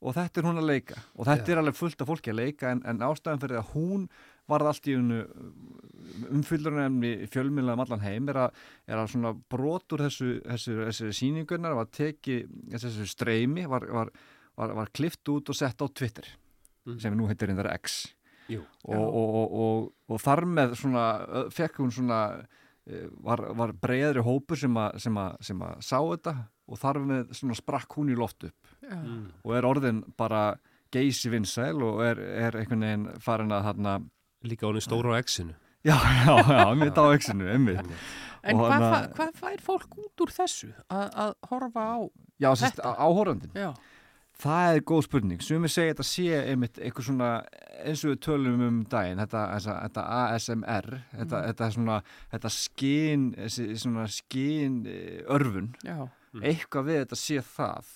og 0.03 0.15
þetta 0.17 0.41
er 0.43 0.47
hún 0.51 0.61
að 0.61 0.69
leika 0.71 0.97
og 1.17 1.27
þetta 1.29 1.53
er 1.55 1.61
alveg 1.63 1.77
fullt 1.79 2.03
af 2.05 2.09
fólki 2.11 2.33
að 2.33 2.41
leika 2.43 2.71
en, 2.75 2.83
en 2.85 2.99
ástæðan 3.07 3.41
fyrir 3.43 3.61
að 3.63 3.71
hún 3.75 4.09
varð 4.47 4.69
allt 4.71 4.87
í 4.87 4.95
unnu 4.99 5.21
umfyllurinn 6.37 6.99
fjölmiðlega 7.33 7.77
um 7.79 7.85
allan 7.87 8.05
heim 8.05 8.29
er 8.31 8.39
að, 8.45 8.59
er 8.87 9.01
að 9.01 9.11
svona 9.15 9.33
brotur 9.53 10.05
þessu, 10.07 10.37
þessu, 10.47 10.77
þessu 10.87 11.13
síningunnar 11.19 11.75
var 11.79 11.89
tekið 11.95 12.45
þessu 12.77 13.07
streymi 13.11 13.67
var, 13.71 13.87
var, 13.91 14.13
var, 14.59 14.75
var 14.83 14.93
klift 14.95 15.27
út 15.33 15.51
og 15.53 15.59
sett 15.59 15.83
á 15.83 15.87
Twitter 15.91 16.29
Mhm. 16.87 17.01
sem 17.03 17.15
nú 17.19 17.25
heitir 17.27 17.49
reyndar 17.51 17.67
X 17.81 18.13
Jú. 18.47 18.61
og, 18.85 18.95
og, 18.95 19.25
og, 19.35 19.55
og, 19.59 19.87
og 20.15 20.21
þar 20.23 20.45
með 20.47 20.77
svona, 20.79 21.07
fekk 21.51 21.81
hún 21.83 21.91
svona 21.91 22.19
var, 23.27 23.43
var 23.59 23.73
breiðri 23.83 24.23
hópur 24.27 24.59
sem 24.61 24.77
að, 24.79 24.99
sem, 25.03 25.17
að, 25.19 25.39
sem 25.49 25.63
að 25.67 25.79
sá 25.83 25.97
þetta 25.99 26.35
og 26.67 26.81
þar 26.83 27.01
með 27.07 27.33
svona 27.39 27.59
sprakk 27.59 27.99
hún 27.99 28.13
í 28.13 28.19
loft 28.19 28.47
upp 28.49 28.75
Já. 28.83 28.97
Mm. 28.97 29.25
og 29.43 29.55
er 29.59 29.69
orðin 29.69 30.03
bara 30.19 30.43
geysi 30.95 31.31
vinsæl 31.33 31.81
og 31.83 32.03
er, 32.07 32.21
er 32.47 32.59
einhvern 32.61 32.87
veginn 32.87 33.09
farin 33.23 33.55
að 33.55 33.71
þarna 33.71 33.97
Líka 34.47 34.69
orðin 34.69 34.85
stóra 34.85 35.17
á 35.17 35.19
X-inu 35.25 35.55
Já, 35.87 35.97
já, 35.97 36.35
já, 36.35 36.71
mitt 36.79 36.99
á 36.99 37.05
X-inu, 37.15 37.47
einmitt 37.51 37.91
En 38.47 38.59
hvað, 38.61 38.85
fa 38.85 38.99
hvað 39.17 39.39
fær 39.41 39.63
fólk 39.65 39.99
út 40.05 40.23
úr 40.23 40.33
þessu 40.35 40.69
að, 40.87 41.07
að 41.25 41.33
horfa 41.51 41.87
á 41.87 41.99
Já, 42.43 42.51
sérst, 42.61 42.83
áhórandin 42.85 43.57
Já. 43.57 43.71
Það 44.37 44.75
er 44.77 44.83
góð 44.85 45.03
spurning, 45.07 45.41
sumir 45.41 45.71
segja 45.73 45.95
þetta 45.95 46.05
sé 46.05 46.25
einmitt 46.53 46.77
eitthvað 46.77 47.07
svona, 47.09 47.29
eins 47.89 48.03
og 48.05 48.11
við 48.13 48.19
tölum 48.27 48.65
um 48.67 48.81
daginn, 48.93 49.23
þetta, 49.23 49.45
þessa, 49.55 49.77
þetta 49.87 50.03
ASMR 50.19 50.89
þetta, 51.15 51.37
Mhm. 51.41 51.47
þetta 51.49 51.69
svona 51.73 51.97
þetta 52.35 52.51
þessi 53.39 53.67
svona 53.81 54.05
skinn 54.13 54.83
örfun. 55.33 55.71
Já. 55.85 56.09
eitthvað 56.43 56.85
við 56.91 56.99
þetta 57.07 57.17
sé 57.17 57.39
það. 57.41 57.87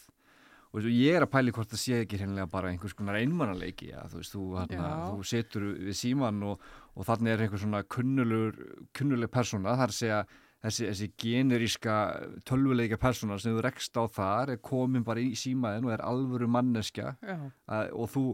Og 0.73 0.79
veist, 0.81 0.95
ég 0.97 1.17
er 1.19 1.23
að 1.27 1.31
pæli 1.35 1.53
hvort 1.53 1.69
það 1.69 1.81
sé 1.83 1.97
ekki 2.07 2.17
hreinlega 2.23 2.49
bara 2.51 2.69
einhvers 2.71 2.95
konar 2.95 3.17
einmannaleiki 3.19 3.89
ja, 3.91 4.05
þú 4.09 4.17
veist, 4.23 4.33
þú, 4.33 4.45
hana, 4.57 4.91
þú 5.11 5.25
setur 5.27 5.63
við 5.77 5.97
síman 5.99 6.43
og, 6.47 6.61
og 6.97 7.05
þannig 7.05 7.33
er 7.35 7.43
einhver 7.45 7.59
svona 7.61 7.83
kunnulegur, 7.85 8.87
kunnuleg 8.95 9.29
persóna, 9.35 9.75
það 9.77 9.83
er 9.83 9.93
að 9.93 9.99
segja 9.99 10.21
þessi, 10.65 10.87
þessi 10.91 11.09
generíska 11.23 11.95
tölvuleika 12.49 12.99
persóna 13.01 13.39
sem 13.41 13.55
þú 13.57 13.63
rekst 13.65 13.97
á 13.97 14.05
þar 14.13 14.55
er 14.55 14.61
komin 14.65 15.05
bara 15.07 15.21
í 15.25 15.33
símaðin 15.39 15.87
og 15.89 15.95
er 15.97 16.05
alvöru 16.05 16.49
manneskja. 16.53 17.15
Að, 17.71 17.93
og 17.97 18.11
þú, 18.13 18.25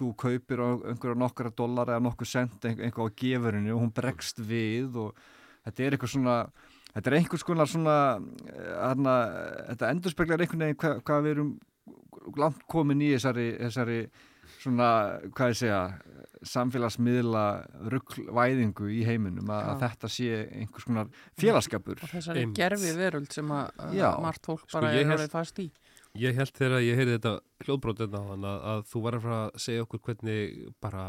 þú 0.00 0.10
kaupir 0.24 0.62
einhverja 0.66 1.18
nokkra 1.22 1.52
dólar 1.56 1.92
eða 1.94 2.02
nokkur 2.08 2.26
sent 2.28 2.64
ein- 2.68 2.80
eitthvað 2.80 3.12
á 3.12 3.16
gefurinu 3.22 3.74
og 3.76 3.84
hún 3.84 3.94
bregst 3.96 4.38
við 4.42 4.96
og 5.06 5.14
þetta 5.64 5.82
er 5.86 5.96
eitthvað 5.96 6.12
svona 6.16 6.36
þetta 6.96 7.10
er 7.10 7.16
einhvers 7.18 7.42
konar 7.44 7.68
svona 7.68 7.96
eh, 8.16 8.74
hana, 8.80 9.14
þetta 9.70 9.90
endurspeglar 9.94 10.40
einhvern 10.44 10.62
veginn 10.66 10.78
hvað, 10.80 11.00
hvað 11.06 11.22
við 11.26 11.34
erum 11.36 11.50
langt 12.40 12.62
komin 12.72 13.02
í 13.04 13.10
þessari, 13.14 13.48
þessari 13.60 13.98
svona, 14.62 14.86
hvað 15.36 15.52
ég 15.52 15.58
segja 15.60 15.80
samfélagsmiðla 16.50 17.44
rugglvæðingu 17.92 18.90
í 18.94 19.00
heiminum 19.06 19.50
að, 19.52 19.70
að 19.72 19.82
þetta 19.84 20.10
sé 20.12 20.28
einhvers 20.60 20.86
konar 20.88 21.10
félagskapur 21.40 22.02
og 22.02 22.12
þessari 22.12 22.46
gerfi 22.56 22.92
veröld 22.98 23.32
sem 23.34 23.52
að 23.56 23.96
Já. 23.98 24.08
margt 24.22 24.48
fólk 24.48 24.64
Sko, 24.66 24.78
bara 24.78 24.94
ég 24.96 25.06
er 25.06 25.16
orðið 25.16 25.34
fast 25.34 25.60
í. 25.62 25.68
Ég 26.16 26.38
held 26.38 26.54
þegar 26.56 26.84
ég 26.84 26.96
heyrði 26.96 27.18
þetta 27.18 27.34
hljóðbrót 27.66 28.04
hérna 28.04 28.22
á 28.22 28.28
hann 28.30 28.46
að, 28.48 28.60
að 28.72 28.86
þú 28.92 29.02
var 29.04 29.18
að 29.18 29.26
fara 29.26 29.40
að 29.42 29.58
segja 29.66 29.84
okkur 29.84 30.04
hvernig 30.06 30.54
bara 30.82 31.08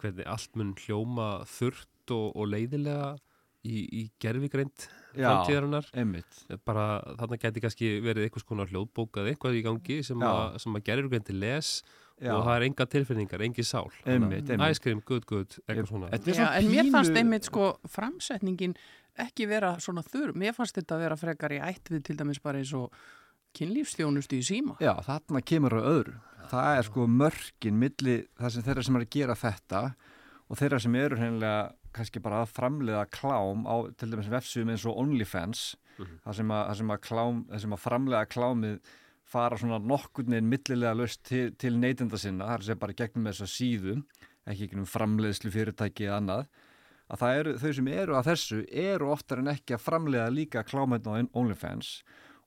hvernig 0.00 0.30
allt 0.30 0.54
mun 0.56 0.76
hljóma 0.80 1.30
þurrt 1.50 2.14
og, 2.14 2.28
og 2.36 2.48
leiðilega 2.50 3.10
í, 3.66 3.82
í 3.84 4.02
gerfigreind 4.22 4.86
Já, 5.18 5.26
framtíðarinnar. 5.26 5.88
bara 6.64 6.86
þarna 7.18 7.40
geti 7.42 7.62
kannski 7.64 7.90
verið 8.04 8.28
einhvers 8.28 8.46
konar 8.48 8.70
hljóðbók 8.70 9.20
eða 9.20 9.32
eitthvað 9.34 9.58
í 9.58 9.64
gangi 9.66 9.98
sem, 10.06 10.22
að, 10.24 10.56
sem 10.62 10.78
að 10.78 10.86
gerfigreind 10.88 11.32
les 11.36 11.72
Já. 12.20 12.34
og 12.36 12.42
það 12.44 12.54
er 12.54 12.64
enga 12.68 12.86
tilfinningar, 12.92 13.42
engi 13.46 13.64
sál. 13.64 13.86
Einmitt, 14.04 14.44
Þannig 14.44 14.50
að 14.50 14.50
einmitt. 14.54 14.74
Ice 14.76 14.84
cream, 14.84 15.00
good, 15.08 15.24
good, 15.28 15.56
eitthvað 15.66 15.88
svona. 15.88 16.10
Já, 16.12 16.46
en 16.58 16.68
mér 16.68 16.90
fannst 16.92 17.16
einmitt 17.16 17.48
sko 17.48 17.70
framsetningin 17.88 18.74
ekki 19.24 19.48
vera 19.48 19.72
svona 19.80 20.04
þurr. 20.06 20.34
Mér 20.38 20.54
fannst 20.56 20.76
þetta 20.76 20.98
að 20.98 21.04
vera 21.06 21.18
frekar 21.20 21.56
í 21.56 21.60
ætt 21.64 21.90
við 21.92 22.04
til 22.10 22.18
dæmis 22.20 22.42
bara 22.44 22.60
eins 22.60 22.72
og 22.76 22.92
kynlífstjónustu 23.56 24.38
í 24.38 24.46
síma. 24.46 24.76
Já, 24.84 24.94
þarna 25.06 25.42
kemur 25.42 25.76
á 25.76 25.80
öðru. 25.80 26.16
Það 26.50 26.78
er 26.78 26.86
sko 26.88 27.06
mörkin 27.10 27.76
milli 27.78 28.16
það 28.38 28.54
sem 28.54 28.64
þeirra 28.66 28.84
sem 28.86 28.96
er 28.98 29.04
að 29.04 29.12
gera 29.16 29.36
þetta 29.38 29.82
og 30.50 30.58
þeirra 30.58 30.80
sem 30.82 30.96
eru 30.98 31.18
hreinlega 31.18 31.60
kannski 31.94 32.22
bara 32.22 32.44
að 32.44 32.52
framleiða 32.54 33.04
klám 33.10 33.66
á 33.66 33.76
til 33.98 34.10
dæmis 34.12 34.30
vefsum 34.30 34.70
eins 34.70 34.86
og 34.86 34.98
OnlyFans. 35.02 35.62
Það 36.24 36.36
sem 36.38 36.52
að, 36.54 36.62
það 36.68 36.76
sem 36.80 36.92
að, 36.94 37.00
klám, 37.06 37.40
það 37.50 37.62
sem 37.64 37.76
að 37.76 37.82
framleiða 37.84 38.28
klámið 38.32 38.76
fara 39.30 39.58
svona 39.60 39.78
nokkurnin 39.82 40.48
millilega 40.50 40.94
löst 40.98 41.22
til, 41.28 41.52
til 41.60 41.76
neytenda 41.78 42.18
sinna, 42.18 42.48
það 42.50 42.56
er 42.56 42.66
sem 42.68 42.80
bara 42.82 42.96
gegnum 42.98 43.28
þessa 43.30 43.48
síðu, 43.50 44.00
ekki 44.50 44.66
ekki 44.66 44.80
um 44.80 44.88
framleiðslu 44.88 45.52
fyrirtæki 45.54 46.08
eða 46.08 46.18
annað, 46.20 46.50
að 47.10 47.22
það 47.22 47.38
eru 47.38 47.54
þau 47.62 47.70
sem 47.78 47.88
eru 47.94 48.18
að 48.18 48.28
þessu 48.30 48.60
eru 48.88 49.12
oftar 49.14 49.42
en 49.42 49.52
ekki 49.54 49.76
að 49.76 49.86
framleiða 49.86 50.34
líka 50.34 50.66
klámið 50.66 51.08
á 51.10 51.12
OnlyFans 51.38 51.94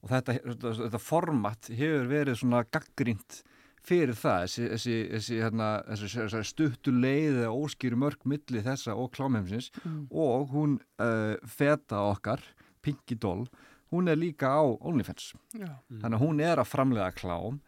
og 0.04 0.12
þetta, 0.12 0.38
þetta, 0.44 0.76
þetta 0.84 1.02
format 1.04 1.72
hefur 1.72 2.08
verið 2.12 2.40
svona 2.42 2.64
gaggrínt 2.68 3.42
fyrir 3.84 4.16
það, 4.16 4.46
þessi, 4.46 4.66
þessi, 4.72 4.96
þessi, 5.12 5.38
hérna, 5.44 5.70
þessi, 5.90 6.10
þessi 6.16 6.44
stuttu 6.48 6.94
leið 6.96 7.42
eða 7.42 7.56
óskýru 7.60 8.00
mörg 8.00 8.24
milli 8.32 8.64
þessa 8.64 8.96
og 8.96 9.12
klámheimsins 9.16 9.72
Mm. 9.84 10.06
og 10.12 10.54
hún 10.54 10.78
uh, 11.04 11.36
feta 11.44 12.00
okkar, 12.14 12.44
Pinky 12.84 13.16
Doll 13.20 13.48
hún 13.94 14.10
er 14.12 14.18
líka 14.20 14.50
á 14.58 14.62
OnlyFans 14.82 15.32
Já. 15.54 15.70
þannig 16.02 16.18
að 16.18 16.24
hún 16.26 16.42
er 16.44 16.58
að 16.64 16.72
framlega 16.74 17.12
klám 17.20 17.60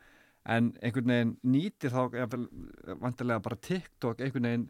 en 0.45 0.71
einhvern 0.81 1.09
veginn 1.13 1.35
nýtir 1.55 1.93
þá 1.93 2.01
jafnvel, 2.19 2.47
vantilega 3.01 3.41
bara 3.45 3.55
TikTok 3.69 4.19
einhvern 4.25 4.49
veginn 4.49 4.67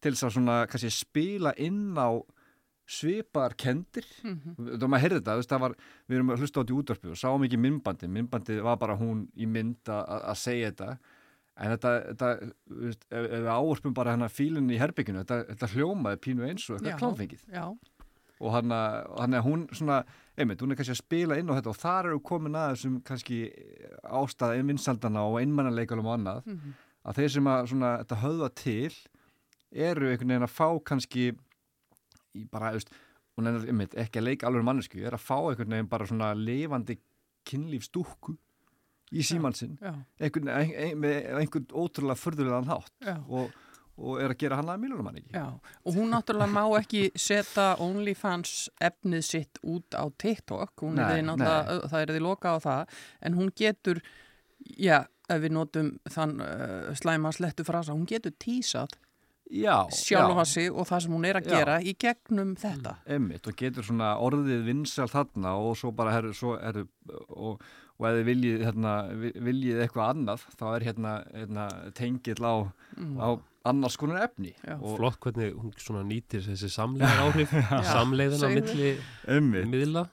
til 0.00 0.12
þess 0.14 0.28
að 0.30 0.36
svona 0.38 0.58
kannski 0.70 0.90
spila 0.96 1.52
inn 1.60 1.96
á 1.96 2.08
svipar 2.90 3.52
kendir 3.54 4.06
Mhm. 4.24 4.56
þú 4.80 4.88
maður 4.90 5.02
heyrði 5.04 5.18
þetta, 5.20 5.34
veist, 5.38 5.50
það 5.52 5.60
var 5.60 5.74
við 6.08 6.16
erum 6.16 6.30
að 6.34 6.40
hlusta 6.42 6.58
á 6.58 6.62
þetta 6.64 6.72
í 6.74 6.78
útvarpi 6.80 7.10
og 7.12 7.18
sáum 7.20 7.44
ekki 7.46 7.58
myndbandi 7.60 8.08
myndbandi 8.10 8.56
var 8.66 8.76
bara 8.80 8.96
hún 8.96 9.28
í 9.36 9.46
mynd 9.46 9.84
að- 9.86 10.36
segja 10.36 10.70
þetta 10.72 10.98
en 11.60 11.70
þetta, 11.76 11.92
þetta 12.08 12.52
veist, 12.66 13.04
ef, 13.10 13.24
ef 13.30 13.40
við 13.44 13.52
áorpum 13.52 13.94
bara 13.94 14.10
hennar 14.16 14.28
fílinn 14.32 14.70
í 14.72 14.78
herbygginu, 14.80 15.22
þetta, 15.22 15.44
þetta 15.54 15.68
hljómaði 15.74 16.16
pínu 16.24 16.48
eins 16.48 16.66
og 16.70 16.80
eitthvað 16.80 16.98
klámfengið 16.98 17.44
já. 17.52 17.76
og 18.40 18.52
hann 18.52 18.70
að 18.72 19.44
hún 19.44 19.68
svona, 19.70 20.04
einmitt, 20.40 20.60
hún 20.64 20.72
er 20.72 20.78
kannski 20.80 20.94
að 20.96 21.00
spila 21.02 21.36
inn 21.40 21.50
á 21.52 21.56
þetta 21.58 21.72
og 21.72 21.78
þar 21.80 22.08
eru 22.10 22.20
komin 22.30 22.56
að 22.58 22.72
þessum 22.74 22.96
kannski 23.06 23.38
ástæða 24.04 24.56
einvinnsaldana 24.60 25.22
og 25.28 25.38
einmannaleikarum 25.42 26.06
og 26.10 26.16
annað 26.18 26.42
Mhm. 26.46 26.74
að 27.04 27.14
þeir 27.20 27.30
sem 27.36 27.44
að 27.52 27.68
svona, 27.70 27.90
þetta 28.04 28.20
höfða 28.24 28.50
til 28.54 28.92
eru 29.72 30.10
einhvern 30.10 30.28
veginn 30.34 30.48
að 30.48 30.56
fá 30.56 30.68
kannski 30.84 31.30
í 32.36 32.44
bara, 32.50 32.72
veist, 32.72 32.90
hún 33.38 33.46
er 33.46 33.60
einmitt, 33.66 33.94
ekki 33.94 34.18
að 34.20 34.26
leika 34.28 34.46
alveg 34.50 34.64
mannesku, 34.66 34.98
er 35.02 35.14
að 35.16 35.24
fá 35.24 35.36
einhvern 35.50 35.70
veginn 35.76 35.88
bara 35.90 36.06
svona 36.06 36.32
lifandi 36.34 36.98
kynlífstúkku 37.48 38.36
í 39.12 39.22
símann 39.26 39.54
sinn 39.56 39.78
já. 39.80 39.94
einhvern, 40.20 40.48
ein, 40.54 40.70
ein, 40.76 40.98
með 41.00 41.16
einhvern 41.40 41.66
ótrúlega 41.72 42.18
förðulegan 42.20 42.68
hátt 42.70 42.92
Já. 43.02 43.16
og, 43.28 43.50
og 44.00 44.20
er 44.24 44.32
að 44.34 44.38
gera 44.40 44.56
hann 44.60 44.70
að 44.72 44.80
miljónum 44.84 45.10
hann 45.10 45.20
ekki 45.20 45.34
Já, 45.36 45.44
og 45.84 45.94
hún 45.98 46.10
náttúrulega 46.14 46.54
má 46.54 46.64
ekki 46.80 47.02
setja 47.20 47.68
OnlyFans 47.84 48.54
efnið 48.80 49.22
sitt 49.28 49.60
út 49.62 49.92
á 49.96 50.04
TikTok, 50.18 50.72
hún 50.82 50.98
er 50.98 51.04
Nei, 51.06 51.20
því 51.20 51.26
náttúrulega, 51.28 51.90
það 51.92 52.00
er 52.06 52.14
því 52.16 52.22
loka 52.24 52.54
á 52.54 52.58
það, 52.64 52.96
en 53.28 53.38
hún 53.40 53.52
getur, 53.60 54.00
já, 54.80 54.98
ef 55.30 55.44
við 55.44 55.52
notum 55.54 55.92
þann 56.10 56.40
uh, 56.42 56.90
slæma 56.98 57.30
slettu 57.36 57.64
frasa, 57.68 57.92
hún 57.94 58.08
getur 58.10 58.32
tísað 58.42 58.96
já, 59.50 59.76
sjálfa 59.90 60.44
já. 60.44 60.50
sig 60.54 60.70
og 60.70 60.86
það 60.86 61.00
sem 61.04 61.14
hún 61.16 61.24
er 61.26 61.38
að 61.40 61.46
Já. 61.50 61.52
gera 61.58 61.76
í 61.82 61.94
gegnum 61.98 62.52
þetta. 62.58 62.96
Einmitt, 63.10 63.46
og 63.50 63.56
getur 63.58 63.82
svona 63.86 64.12
orðið 64.22 64.60
vinsal 64.68 65.08
þarna 65.10 65.56
og 65.58 65.76
svo 65.78 65.90
bara 65.94 66.12
herru, 66.14 66.30
svo 66.38 66.52
er, 66.58 66.84
og, 67.34 67.58
og 67.98 68.06
ef 68.06 68.14
þið 68.20 68.28
viljið, 68.30 68.62
hérna, 68.68 68.92
vi- 69.18 69.32
viljið 69.48 69.80
eitthvað 69.84 70.12
annað 70.14 70.44
þá 70.54 70.64
er 70.76 70.86
hérna, 70.86 71.14
hérna 71.34 71.64
tengill 71.98 72.38
á, 72.46 72.54
Mm. 72.96 73.18
á 73.18 73.28
annars 73.68 73.96
konar 74.00 74.22
efni. 74.24 74.54
Flott 74.64 75.18
hvernig 75.20 75.54
hún 75.58 75.74
svona 75.80 76.02
nýtir 76.06 76.44
þessi 76.46 76.70
samleiðar 76.72 77.22
áhrif 77.26 77.54
samleiðin 77.94 78.44
á 78.44 78.48
milli 78.54 78.90
Einmitt. 79.28 79.68
miðla. 79.72 80.06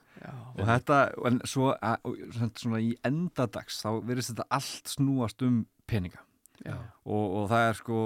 Og 0.58 0.64
þetta, 0.66 0.96
en 1.30 1.38
svo 1.46 1.70
svona 2.58 2.80
í 2.82 2.90
endadags 3.06 3.78
þá 3.84 3.90
verðist 4.02 4.34
þetta 4.34 4.48
allt 4.58 4.90
snúast 4.96 5.44
um 5.46 5.62
peninga. 5.88 6.24
Já. 6.66 6.74
og, 7.06 7.26
og 7.38 7.44
það 7.52 7.64
er 7.68 7.76
sko 7.78 7.98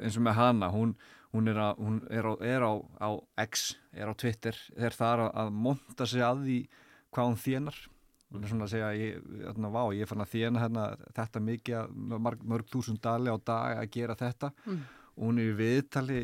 eins 0.00 0.14
og 0.16 0.22
með 0.24 0.38
hana, 0.38 0.70
hún, 0.72 0.94
hún 1.36 1.50
er, 1.52 1.58
að, 1.60 1.82
hún 1.84 1.98
er, 2.08 2.24
á, 2.24 2.32
er 2.40 2.64
á, 2.64 2.72
á 3.04 3.10
X, 3.44 3.66
er 3.92 4.08
á 4.08 4.14
Twitter, 4.16 4.56
er 4.80 4.96
þar 4.96 5.26
að, 5.26 5.34
að 5.42 5.50
monta 5.66 6.06
sig 6.08 6.24
að 6.24 6.40
því 6.46 6.56
hvað 7.12 7.28
hún 7.28 7.36
þénar 7.44 7.82
hún 8.32 8.42
er 8.42 8.48
svona 8.50 8.66
að 8.66 8.72
segja, 8.74 8.88
ég, 8.98 9.20
þarna, 9.46 9.70
vá, 9.70 9.82
ég 9.94 10.08
fann 10.10 10.24
að 10.24 10.32
þéna 10.34 10.62
hérna, 10.64 10.86
þetta 11.14 11.42
mikið, 11.46 11.92
mörg, 12.26 12.40
mörg 12.42 12.66
þúsund 12.72 13.00
dali 13.04 13.30
á 13.30 13.36
dag 13.38 13.78
að 13.84 13.90
gera 13.94 14.16
þetta 14.18 14.50
Mm. 14.66 14.80
og 15.16 15.22
hún 15.28 15.38
er 15.38 15.52
í 15.52 15.56
viðtali 15.60 16.18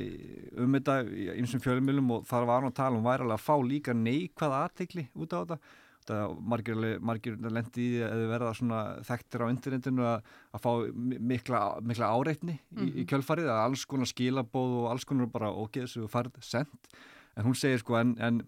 um 0.59 0.73
þetta 0.75 0.97
í 1.09 1.29
einsum 1.37 1.63
fjölumilum 1.63 2.11
og 2.19 2.27
þar 2.27 2.45
var 2.51 2.61
hún 2.63 2.73
að 2.73 2.75
tala, 2.81 2.97
hún 2.99 3.07
væri 3.07 3.23
alveg 3.25 3.39
að 3.39 3.47
fá 3.47 3.57
líka 3.63 3.95
neikvað 3.95 4.59
aðtekli 4.59 5.07
út 5.15 5.33
á 5.33 5.39
þetta 5.47 5.59
það 6.03 6.33
margir, 6.43 6.99
margir 7.01 7.37
lendi 7.39 7.79
í 7.87 7.91
því 7.95 8.01
að 8.11 8.23
verða 8.33 8.55
svona 8.59 8.79
þekktir 9.07 9.45
á 9.47 9.53
internetinu 9.55 10.03
að, 10.03 10.23
að 10.53 10.61
fá 10.65 10.71
mi- 10.93 11.19
mikla, 11.31 11.61
mikla 11.81 12.09
áreitni 12.11 12.57
í, 12.59 12.83
í 12.83 13.03
Mhm. 13.05 13.07
kjölfarið, 13.07 13.47
að 13.47 13.63
alls 13.69 13.85
konar 13.87 14.11
skilabóð 14.11 14.75
og 14.83 14.91
alls 14.91 15.05
konar 15.07 15.27
bara 15.31 15.53
ógeð 15.55 15.87
sem 15.89 16.03
þú 16.03 16.11
færð 16.11 16.43
sendt, 16.43 16.91
en 17.37 17.45
hún 17.47 17.55
segir 17.55 17.79
sko 17.79 17.95
en, 18.01 18.17
en, 18.19 18.43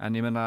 en 0.00 0.16
ég 0.16 0.24
menna 0.24 0.44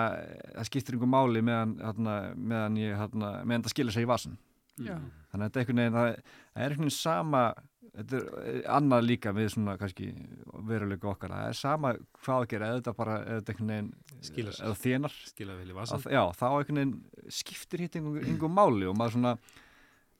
það 0.55 0.69
skiptir 0.71 0.97
einhver 0.97 1.11
máli 1.13 1.43
meðan, 1.45 1.75
hérna, 1.83 2.15
meðan 2.35 2.79
ég, 2.81 2.95
hérna, 2.97 3.35
meðan 3.45 3.67
það 3.67 3.75
skilur 3.75 3.95
sig 3.95 4.07
í 4.07 4.09
vasan 4.09 4.39
Já. 4.81 4.95
þannig 5.29 5.43
að 5.43 5.45
þetta 5.45 5.59
er 5.59 5.63
einhvern 5.63 5.83
veginn 5.83 5.97
það 5.99 6.09
er 6.09 6.63
einhvern 6.63 6.83
veginn 6.87 6.95
sama 6.97 7.43
þetta 7.93 8.17
er 8.17 8.29
eh, 8.49 8.61
annað 8.73 9.03
líka 9.05 9.33
við 9.37 9.49
svona 9.53 9.75
kannski 9.77 10.07
veruleika 10.65 11.11
okkar, 11.11 11.33
það 11.35 11.49
er 11.51 11.57
sama 11.59 11.91
hvað 12.23 12.39
að 12.39 12.47
gera, 12.53 12.69
eða 12.71 12.79
þetta 12.79 12.93
bara 12.97 13.17
eða 13.21 13.41
þetta 13.41 13.53
einhvern 13.53 13.73
veginn 13.73 13.91
Skilar 14.23 14.55
sér. 14.55 14.65
eða 14.65 14.79
þénar. 14.81 15.17
Skilar 15.29 15.59
vel 15.59 15.67
í 15.69 15.75
vasann. 15.77 15.99
Að- 16.01 16.15
já, 16.15 16.21
þá 16.39 16.45
einhvern 16.47 16.79
veginn 16.81 16.95
skiptir 17.37 17.83
hitt 17.83 17.97
einhver, 17.99 18.25
einhver 18.25 18.53
máli 18.55 18.89
og 18.89 18.97
maður 18.97 19.17
svona 19.17 19.35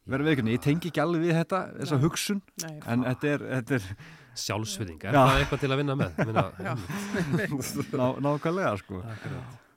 verður 0.04 0.28
við 0.28 0.34
einhvern 0.34 0.52
veginn, 0.52 0.54
ég 0.54 0.66
tengi 0.68 0.92
ekki 0.92 1.02
alveg 1.02 1.24
við 1.26 1.38
þetta 1.40 1.62
þessa 1.80 2.00
hugsun, 2.04 2.44
Nei, 2.62 2.76
en 2.94 3.08
þetta 3.10 3.32
er, 3.34 3.48
þetta 3.56 3.80
er 3.80 3.88
Sjálfsvirðing, 4.36 5.04
er 5.06 5.14
Já. 5.18 5.20
það 5.28 5.42
eitthvað 5.44 5.62
til 5.64 5.72
að 5.74 5.82
vinna 5.84 5.96
með? 6.00 6.24
Minna, 6.26 6.46
Ná, 8.00 8.06
nákvæmlega 8.26 8.78
sko 8.82 9.04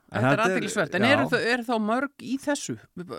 En 0.07 0.23
Þetta 0.23 0.29
er 0.31 0.41
aðeinsvert, 0.45 0.93
en 0.95 1.03
já. 1.03 1.09
eru, 1.17 1.23
þau- 1.33 1.47
eru 1.51 1.63
þá 1.67 1.73
mörg 1.83 2.23
í 2.23 2.37
þessu? 2.39 2.77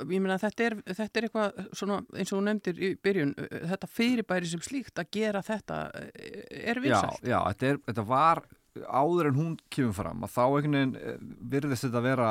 Ég 0.09 0.23
meina 0.25 0.39
þetta 0.41 0.65
er, 0.65 0.77
þetta 0.89 1.21
er 1.21 1.27
eitthvað 1.27 1.59
svona 1.77 1.99
eins 2.17 2.31
og 2.33 2.39
þú 2.39 2.45
nefndir 2.47 2.79
í 2.81 2.89
byrjun, 3.05 3.35
þetta 3.75 3.91
fyrirbæri 3.93 4.49
sem 4.49 4.63
slíkt 4.65 5.03
að 5.03 5.11
gera 5.19 5.43
þetta 5.45 5.81
er 5.93 6.81
já, 6.81 6.85
vinsælt. 6.87 7.27
já 7.29 7.37
þetta, 7.51 7.69
er, 7.75 7.81
þetta 7.91 8.05
var 8.09 8.41
áður 8.89 9.29
en 9.29 9.37
hún 9.43 9.53
kemur 9.75 9.99
fram 9.99 10.25
að 10.25 10.33
þá 10.39 10.41
einhvern 10.47 10.79
veginn 10.79 10.97
eh, 11.03 11.19
virðist 11.53 11.85
þetta 11.91 12.03
vera 12.09 12.31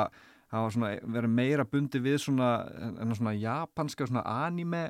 hafa 0.50 0.72
svona, 0.74 0.90
vera 1.14 1.28
meira 1.30 1.64
bundi 1.68 2.00
við 2.02 2.18
svona, 2.26 2.50
svona 3.14 3.36
japanska 3.38 4.08
svona 4.10 4.26
anime 4.48 4.82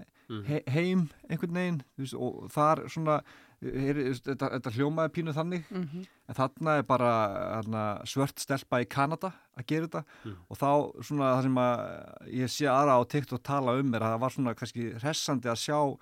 he, 0.48 0.62
heim 0.70 1.10
einhvern 1.28 1.60
veginn 1.60 1.82
og 2.16 2.48
þar 2.56 2.86
svona 2.88 3.20
er, 3.62 3.94
þetta, 4.22 4.50
þetta 4.54 4.72
hljómaði 4.76 5.12
pínu 5.16 5.32
þannig 5.34 5.64
Mhm. 5.70 6.04
en 6.28 6.34
þarna 6.34 6.78
er 6.78 6.82
bara 6.86 7.10
hana, 7.56 7.84
svört 8.04 8.38
stelpa 8.38 8.80
í 8.84 8.88
Kanada 8.88 9.32
að 9.58 9.66
gera 9.66 9.88
þetta 9.88 10.04
og 10.50 10.56
þá 10.58 10.70
svona 11.02 11.32
það 11.34 11.42
sem 11.42 11.54
að 11.54 12.32
ég 12.38 12.48
sé 12.54 12.66
aðra 12.70 12.98
á 12.98 13.02
tekt 13.08 13.32
og 13.32 13.42
tala 13.42 13.78
um 13.80 13.94
er 13.94 14.00
að 14.00 14.14
það 14.14 14.20
var 14.20 14.30
svona 14.30 14.54
kannski 14.54 14.92
hressandi 15.00 15.48
að 15.50 15.62
sjá 15.66 15.98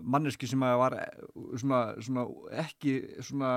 manneski 0.00 0.46
sem 0.48 0.60
að 0.62 0.78
var 0.78 0.94
svona, 1.58 1.80
svona 2.00 2.22
ekki 2.62 2.92
svona, 3.26 3.48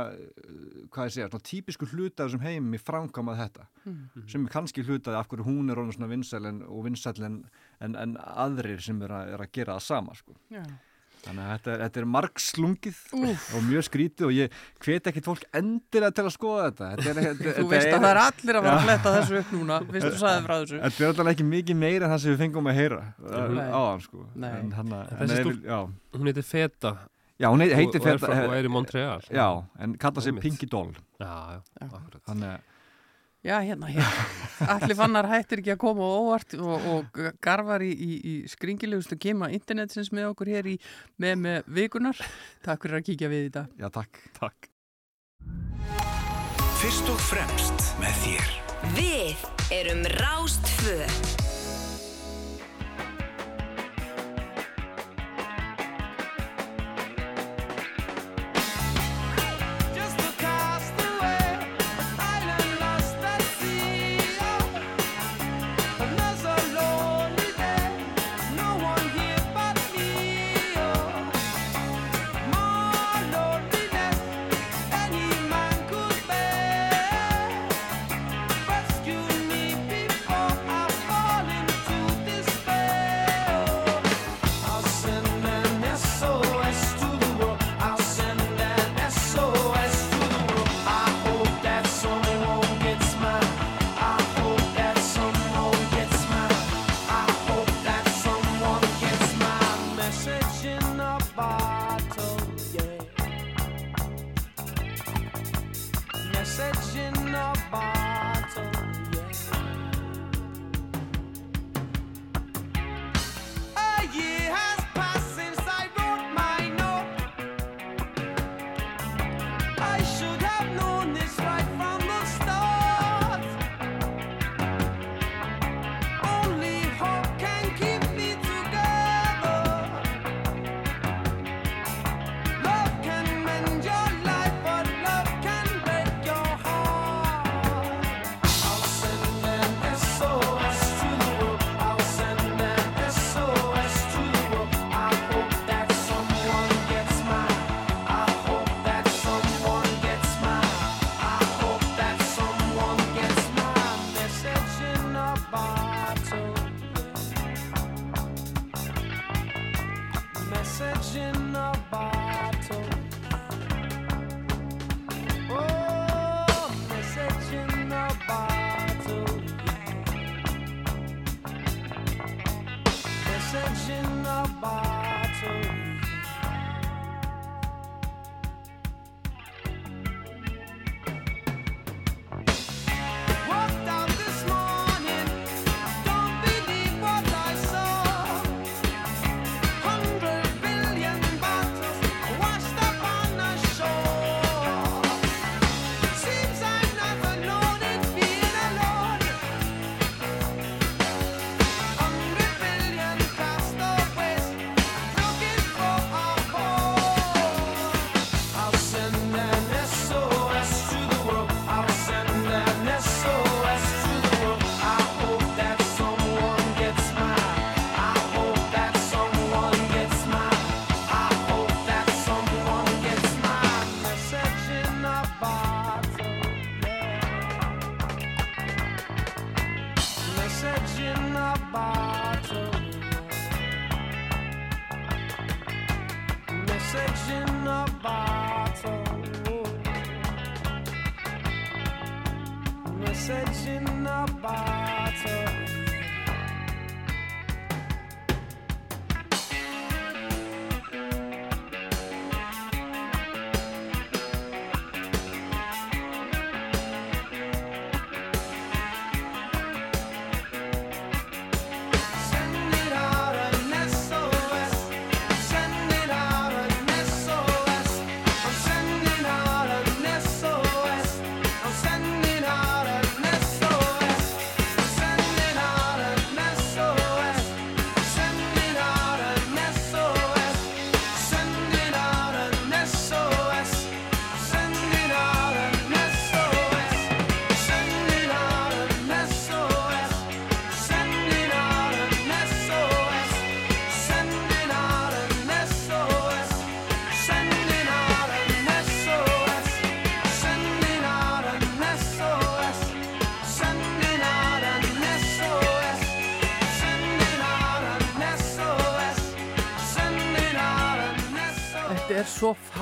hvað 0.90 1.06
ég 1.08 1.14
segja, 1.14 1.28
svona 1.30 1.46
típisku 1.46 1.86
hluta 1.94 2.26
sem 2.30 2.40
heim 2.42 2.74
í 2.74 2.80
framkvæmað 2.82 3.38
þetta 3.44 3.68
Mhm. 3.86 4.28
sem 4.28 4.46
er 4.46 4.50
kannski 4.52 4.84
hlutaði 4.84 5.16
af 5.20 5.28
hverju 5.30 5.46
hún 5.46 5.70
er 5.70 5.76
svona 5.94 6.10
vinsæl 6.10 6.48
en, 6.48 6.64
og 6.64 6.84
vinsæl 6.86 7.24
en, 7.24 7.46
en, 7.82 7.96
en 7.96 8.16
aðrir 8.18 8.82
sem 8.82 9.00
er 9.04 9.10
að, 9.10 9.34
er 9.34 9.38
að 9.46 9.52
gera 9.52 9.76
það 9.78 9.82
sama 9.82 10.14
sko. 10.16 10.34
Já. 10.50 10.64
Þetta 10.64 10.93
Þannig 11.24 11.44
að 11.44 11.52
þetta, 11.54 11.76
þetta 11.80 12.00
er 12.02 12.08
margslungið 12.14 12.98
og 13.16 13.62
mjög 13.70 13.86
skrítið 13.88 14.26
og 14.28 14.34
ég 14.36 14.58
hveti 14.84 15.12
ekki 15.12 15.24
fólk 15.24 15.45
endilega 15.56 16.12
til 16.18 16.26
að 16.26 16.34
skoða 16.36 16.66
þetta. 16.66 16.90
þetta, 16.98 17.14
er, 17.14 17.38
þetta 17.40 17.54
þú 17.60 17.68
veist 17.72 17.88
að 17.88 17.95
það 17.95 18.10
er 18.10 18.20
allir 18.24 18.60
að 18.60 18.68
vera 18.68 18.74
að 18.76 18.88
fletta 18.88 19.14
þessu 19.16 19.38
upp 19.40 19.54
núna, 19.56 19.78
vistu 19.94 20.12
sæðið 20.20 20.50
frá 20.50 20.56
þessu. 20.58 20.82
Þetta 20.84 21.06
er 21.06 21.14
alltaf 21.14 21.32
ekki 21.34 21.48
mikið 21.54 21.80
meira 21.86 22.10
en 22.10 22.14
það 22.14 22.22
sem 22.26 22.34
við 22.34 22.44
fengum 22.44 22.70
að 22.74 22.78
heyra 22.82 23.00
uh, 23.00 23.32
á 23.32 23.40
sko. 23.40 23.88
hann 23.88 24.04
sko. 24.04 24.28
En 24.52 24.76
hana, 24.82 25.02
Þessi 25.22 25.40
stúl, 25.40 25.56
hún 26.18 26.32
heitir 26.32 26.48
Feta. 26.50 26.94
Já, 27.40 27.48
hún 27.50 27.64
heitir 27.64 28.04
Feta. 28.04 28.04
Og 28.04 28.12
er, 28.12 28.22
frá, 28.26 28.44
og 28.44 28.58
er 28.60 28.68
í 28.68 28.74
Montreal. 28.76 29.24
Já, 29.32 29.48
en 29.80 29.95
kalla 30.04 30.28
sér 30.28 30.44
Pinky 30.44 30.68
Doll. 30.70 30.91
Já, 31.24 31.34
já, 31.56 31.64
akkurat. 31.88 32.22
Þannig 32.28 32.52
að 32.52 32.70
Já, 33.44 33.60
hérna, 33.60 33.90
hérna. 33.91 34.11
Allir 34.72 34.95
fannar 34.95 35.28
hættir 35.28 35.60
ekki 35.60 35.74
að 35.74 35.82
koma 35.82 36.06
óvart 36.15 36.53
og, 36.56 36.86
og 36.94 37.18
garfar 37.44 37.84
í, 37.84 37.91
í, 37.91 38.11
í 38.24 38.34
skringilegustu 38.48 39.18
kema 39.20 39.52
internetsins 39.52 40.14
með 40.15 40.30
okkur 40.30 40.53
hér 40.53 40.70
í 40.72 40.78
með 41.20 41.41
með 41.44 41.72
vikunar. 41.76 42.24
Takk 42.64 42.88
fyrir 42.88 43.02
að 43.02 43.07
kíkja 43.10 43.32
við 43.34 43.49
í 43.49 43.53
dag. 43.60 43.74
Já, 43.76 43.90
takk. 43.91 44.24
Takk. 44.40 44.70
Fyrst 46.80 47.11
og 47.11 47.20
fremst 47.28 47.90
með 47.99 48.22
þér. 48.24 48.53
Við 48.95 49.49
erum 49.82 50.07
Rástföð. 50.15 51.53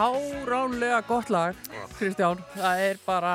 Fáránlega 0.02 1.02
gott 1.08 1.30
lag, 1.30 1.56
Kristján. 1.98 2.40
Það 2.56 2.80
er 2.88 2.98
bara, 3.06 3.34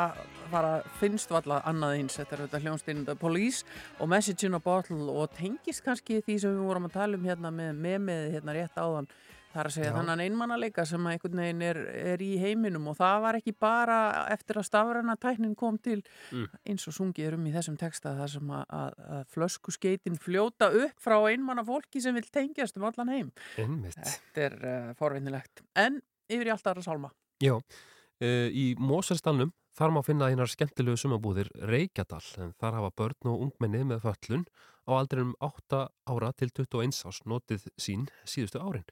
bara 0.50 0.72
finnst 0.98 1.30
valla 1.30 1.60
annað 1.68 2.00
eins. 2.00 2.16
Þetta 2.18 2.34
er 2.34 2.42
þetta 2.46 2.60
hljónstinn 2.64 3.04
The 3.06 3.14
Police 3.20 3.62
og 4.02 4.10
Message 4.10 4.48
in 4.48 4.56
a 4.58 4.60
Bottle 4.62 5.06
og 5.12 5.30
tengist 5.36 5.84
kannski 5.86 6.18
því 6.26 6.38
sem 6.42 6.56
við 6.56 6.64
vorum 6.66 6.88
að 6.88 6.96
tala 6.98 7.20
um 7.20 7.26
hérna 7.28 7.52
með 7.54 7.78
með 8.08 8.24
hérna 8.34 8.56
rétt 8.56 8.80
áðan. 8.82 9.06
Það 9.52 9.60
er 9.62 9.68
að 9.70 9.74
segja 9.76 9.88
Já. 9.88 9.94
þannig 9.96 10.24
einmannaleika 10.26 10.84
sem 10.90 11.06
að 11.06 11.14
einhvern 11.14 11.40
veginn 11.40 11.62
er, 11.64 11.78
er 12.10 12.24
í 12.26 12.32
heiminum 12.42 12.90
og 12.90 12.98
það 12.98 13.20
var 13.24 13.38
ekki 13.38 13.54
bara 13.62 14.00
eftir 14.34 14.58
að 14.60 14.66
stafræna 14.68 15.14
tæknin 15.22 15.54
kom 15.56 15.78
til 15.78 16.02
Mm. 16.32 16.48
eins 16.66 16.88
og 16.90 16.96
sungið 16.98 17.28
er 17.28 17.34
um 17.38 17.46
í 17.46 17.52
þessum 17.54 17.78
texta 17.78 18.12
það 18.18 18.28
sem 18.34 18.50
að, 18.50 18.66
að, 18.80 18.98
að 19.16 19.22
flöskuskeitin 19.36 20.18
fljóta 20.18 20.68
upp 20.82 20.98
frá 21.00 21.16
einmanna 21.30 21.64
fólki 21.64 22.02
sem 22.02 22.14
vil 22.18 22.26
tengjast 22.26 22.76
um 22.76 22.84
allan 22.90 23.14
heim. 23.14 23.32
Einmitt. 23.56 23.96
Þetta 24.02 24.44
er 24.50 24.58
uh, 24.66 24.92
forvinnilegt. 24.98 25.62
En 25.78 26.02
yfir 26.30 26.50
í 26.50 26.54
alltaf 26.54 26.72
aðra 26.74 26.86
sálma. 26.86 27.12
Já, 27.42 27.54
uh, 27.56 28.48
í 28.50 28.72
Mósarstallnum 28.80 29.52
þar 29.76 29.92
má 29.92 30.00
finna 30.04 30.30
einar 30.32 30.48
skemmtilegu 30.48 30.96
sumabúðir 31.00 31.50
Reykjadal 31.68 32.24
en 32.40 32.54
þar 32.60 32.78
hafa 32.78 32.94
börn 32.96 33.30
og 33.32 33.44
ungmenni 33.46 33.82
með 33.84 34.06
föllun 34.06 34.46
á 34.88 34.90
aldrinum 34.96 35.34
8 35.44 35.82
ára 36.08 36.32
til 36.32 36.48
21 36.54 37.02
árs 37.10 37.20
notið 37.28 37.66
sín 37.76 38.06
síðustu 38.24 38.62
árin. 38.62 38.86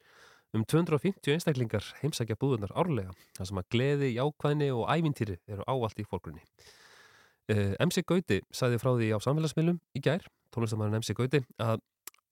Um 0.55 0.63
250 0.63 1.33
einstaklingar 1.33 1.87
heimsækja 1.99 2.37
búðunar 2.39 2.71
árlega, 2.79 3.11
þar 3.35 3.49
sem 3.49 3.59
að 3.59 3.69
gleði, 3.73 4.11
jákvæðni 4.15 4.69
og 4.71 4.85
ævintýri 4.87 5.39
eru 5.51 5.65
áallt 5.67 5.99
í 5.99 6.05
fólkrunni. 6.07 6.43
Uh, 7.51 7.73
MC 7.83 8.05
Gauti 8.07 8.39
sagði 8.55 8.79
frá 8.81 8.93
því 8.95 9.09
á 9.13 9.19
samfélagsmiðlum 9.25 9.81
í 9.97 10.01
gær, 10.05 10.23
tónlistamæðurinn 10.55 11.01
MC 11.01 11.17
Gauti, 11.17 11.41
að, 11.61 11.83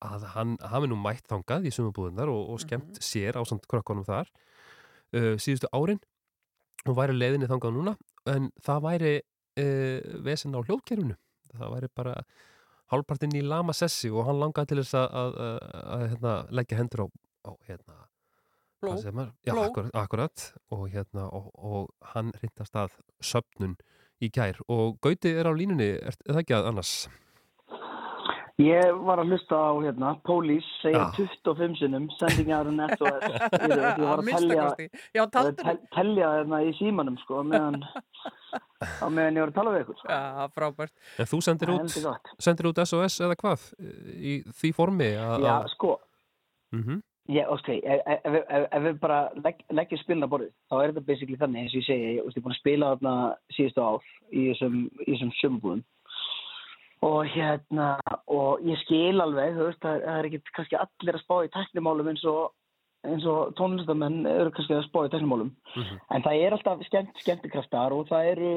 að 0.05 0.29
hann 0.37 0.55
hafi 0.71 0.89
nú 0.89 0.97
mætt 1.01 1.27
þangað 1.29 1.67
í 1.67 1.73
sumabúðunar 1.75 2.31
og, 2.31 2.53
og 2.53 2.63
skemmt 2.63 3.01
sér 3.03 3.37
á 3.37 3.41
samt 3.49 3.67
krökkunum 3.69 4.07
þar 4.07 4.31
uh, 5.17 5.33
síðustu 5.41 5.69
árin 5.73 6.01
og 6.87 6.97
væri 6.97 7.15
leiðinni 7.17 7.49
þangað 7.49 7.77
núna 7.77 7.93
en 8.29 8.49
það 8.63 8.81
væri 8.87 9.13
uh, 9.19 10.17
vesen 10.25 10.57
á 10.57 10.59
hljóðkerfinu 10.63 11.17
það 11.53 11.75
væri 11.75 11.91
bara 11.95 12.17
hálfpartinn 12.93 13.37
í 13.37 13.43
lama 13.45 13.75
sessi 13.75 14.11
og 14.11 14.27
hann 14.27 14.41
langaði 14.41 14.71
til 14.73 14.81
þess 14.81 14.97
að, 14.99 15.07
að, 15.21 15.37
að, 15.45 15.61
að 15.95 16.03
hérna, 16.13 16.33
leggja 16.59 16.79
hendur 16.79 17.05
á, 17.05 17.07
á 17.49 17.51
hérna, 17.69 17.97
maður? 18.83 19.31
Já, 19.47 19.53
Pló. 19.53 19.65
akkurat, 20.03 20.45
og, 20.75 20.85
hérna, 20.91 21.27
og, 21.31 21.49
og 21.55 22.13
hann 22.13 22.33
reyndast 22.41 22.77
að 22.77 22.97
söpnun 23.23 23.77
í 24.23 24.29
gær 24.33 24.59
og 24.71 24.99
Gauti 25.03 25.33
er 25.33 25.49
á 25.49 25.53
línunni, 25.55 25.93
er, 25.97 26.17
er 26.25 26.35
það 26.35 26.43
ekki 26.43 26.57
að 26.57 26.71
annars? 26.71 26.93
Ég 28.61 28.99
var 29.01 29.17
að 29.17 29.31
hlusta 29.33 29.57
á 29.57 29.73
hérna, 29.81 30.09
Police 30.27 30.67
segja 30.83 31.07
Já. 31.09 31.25
25 31.41 31.77
sinnum, 31.79 32.03
sending 32.19 32.51
out 32.53 32.67
an 32.69 32.83
SOS. 32.93 33.23
Ég, 33.65 33.71
ég 33.73 34.03
var 34.05 34.19
Að 34.21 34.51
kosti. 34.59 34.85
Já, 35.17 35.23
tel, 35.33 35.79
telja 35.95 36.27
hérna 36.35 36.59
í 36.61 36.73
símanum 36.77 37.15
sko, 37.23 37.39
meðan, 37.49 37.79
á 39.01 39.05
meðan 39.09 39.39
ég 39.39 39.41
var 39.41 39.49
að 39.49 39.57
tala 39.57 39.73
við 39.73 39.85
ykkur. 39.87 40.03
Já, 40.05 40.19
frábært. 40.53 40.93
En 41.17 41.29
þú 41.31 41.39
sendir 41.47 41.71
út, 41.73 41.97
sendir 42.45 42.69
út 42.69 42.83
SOS 42.85 43.17
eða 43.25 43.39
hvað 43.41 43.65
í 44.21 44.35
því 44.61 44.71
formi 44.77 45.09
að... 45.17 45.47
Já, 45.49 45.55
sko, 45.73 45.95
Mhm. 46.73 47.01
ég, 47.33 47.49
ok, 47.53 47.67
ef, 47.81 47.99
ef, 48.05 48.21
ef, 48.25 48.37
ef, 48.49 48.63
ef 48.73 48.81
við 48.85 48.95
bara 49.01 49.17
legg, 49.45 49.59
leggjum 49.73 49.99
spilna 50.01 50.29
borðið, 50.29 50.53
þá 50.69 50.75
er 50.83 50.93
þetta 50.93 51.03
basically 51.09 51.37
þannig, 51.41 51.65
eins 51.65 51.73
og 51.73 51.81
ég 51.81 51.85
segi, 51.89 52.05
ég, 52.05 52.21
ég 52.21 52.37
er 52.37 52.45
búin 52.45 52.53
að 52.55 52.61
spila 52.61 52.89
þarna 52.95 53.13
síðustu 53.57 53.83
ár 53.85 54.07
í 54.33 54.45
þessum, 54.51 54.77
í 55.05 55.09
þessum 55.11 55.33
sjömbúðum. 55.41 55.83
Og 57.03 57.27
hérna, 57.27 57.87
og 58.31 58.63
ég 58.63 58.79
skil 58.85 59.19
alveg, 59.19 59.57
þú 59.57 59.65
veist, 59.67 59.81
það 59.83 59.95
er, 59.97 60.03
er 60.13 60.27
ekki 60.29 60.53
kannski 60.55 60.77
allir 60.79 61.17
að 61.17 61.23
spá 61.25 61.35
í 61.43 61.49
tæknimálum 61.51 62.11
eins 62.13 62.23
og, 62.31 62.53
eins 63.03 63.25
og 63.27 63.51
tónlistamenn 63.59 64.23
eru 64.29 64.51
kannski 64.55 64.75
að 64.77 64.85
spá 64.87 65.01
í 65.03 65.11
tæknimálum. 65.11 65.49
En 66.15 66.23
það 66.23 66.43
er 66.45 66.55
alltaf 66.55 66.83
skemmt, 66.87 67.17
skemmtikraftar 67.19 67.95
og 67.95 68.07
það 68.07 68.29
eru 68.31 68.51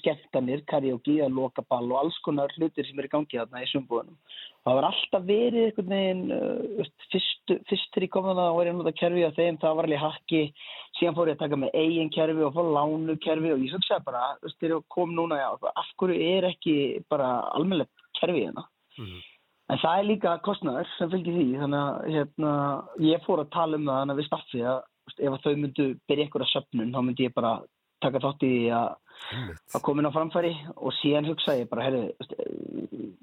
skemmtanir, 0.00 0.64
karaoke, 0.68 1.16
að 1.24 1.36
loka 1.38 1.64
ball 1.68 1.88
og 1.88 2.00
alls 2.02 2.18
konar 2.24 2.52
hlutir 2.56 2.86
sem 2.86 2.98
eru 3.00 3.08
í 3.08 3.14
gangi 3.14 3.40
þarna 3.40 3.62
í 3.64 3.70
sumbúðunum. 3.72 4.18
Og 4.60 4.68
það 4.68 4.78
var 4.78 4.88
alltaf 4.90 5.24
verið 5.30 5.64
einhvern 5.64 5.94
veginn, 5.94 6.22
uh, 6.36 6.92
fyrst, 7.14 7.54
fyrst 7.70 7.90
þegar 7.94 8.06
ég 8.06 8.12
kom 8.16 8.28
þarna 8.28 8.50
og 8.50 8.60
var 8.60 8.68
ég 8.68 8.74
að 8.74 8.82
nota 8.82 8.94
kerfi 9.00 9.24
að 9.24 9.40
þeim, 9.40 9.60
það 9.64 9.78
var 9.78 9.88
alveg 9.88 10.04
hakki, 10.04 10.42
síðan 10.98 11.16
fór 11.16 11.32
ég 11.32 11.38
að 11.38 11.42
taka 11.46 11.60
með 11.64 11.80
eigin 11.80 12.14
kerfi 12.18 12.46
og 12.46 12.54
fór 12.58 12.70
lánu 12.76 13.18
kerfi 13.24 13.54
og 13.54 13.64
ég 13.64 13.74
hugsaði 13.78 14.08
bara, 14.10 14.22
þú 14.42 14.50
veist, 14.50 14.60
þegar 14.60 14.76
ég 14.76 14.86
kom 14.92 15.16
núna, 15.16 15.40
já, 15.40 15.48
af 15.72 15.90
hverju 15.96 16.30
er 16.36 16.50
ekki 16.52 16.76
bara 17.08 17.32
almennilegt 17.56 18.08
kerfi 18.20 18.44
hérna? 18.44 18.68
En 19.70 19.78
það 19.78 19.98
er 20.00 20.06
líka 20.08 20.36
kostnæður 20.46 20.88
sem 20.96 21.10
fylgir 21.12 21.36
því, 21.36 21.48
þannig 21.60 21.82
að 21.86 22.08
hérna, 22.16 22.52
ég 23.06 23.22
fór 23.26 23.42
að 23.44 23.52
tala 23.54 23.78
um 23.78 23.84
það 23.86 24.00
þannig 24.00 24.14
að 24.16 24.20
við 24.22 24.26
staffi 24.30 24.62
að 24.66 24.80
ef 25.20 25.34
að 25.36 25.44
þau 25.44 25.52
myndu 25.60 25.86
byrja 26.10 26.26
ykkur 26.28 26.44
að 26.46 26.50
söpnun, 26.54 26.90
þá 26.94 27.00
myndi 27.06 27.26
ég 27.28 27.34
bara 27.36 27.52
taka 28.00 28.20
þátt 28.24 28.44
í 28.46 28.50
því 28.50 28.68
að, 28.72 28.90
að 29.76 29.82
koma 29.84 30.00
inn 30.00 30.08
á 30.08 30.16
framfæri 30.16 30.52
og 30.76 30.94
síðan 30.96 31.26
hugsaði 31.28 31.64
ég 31.64 31.68
bara, 31.70 31.90
veist, 31.92 32.34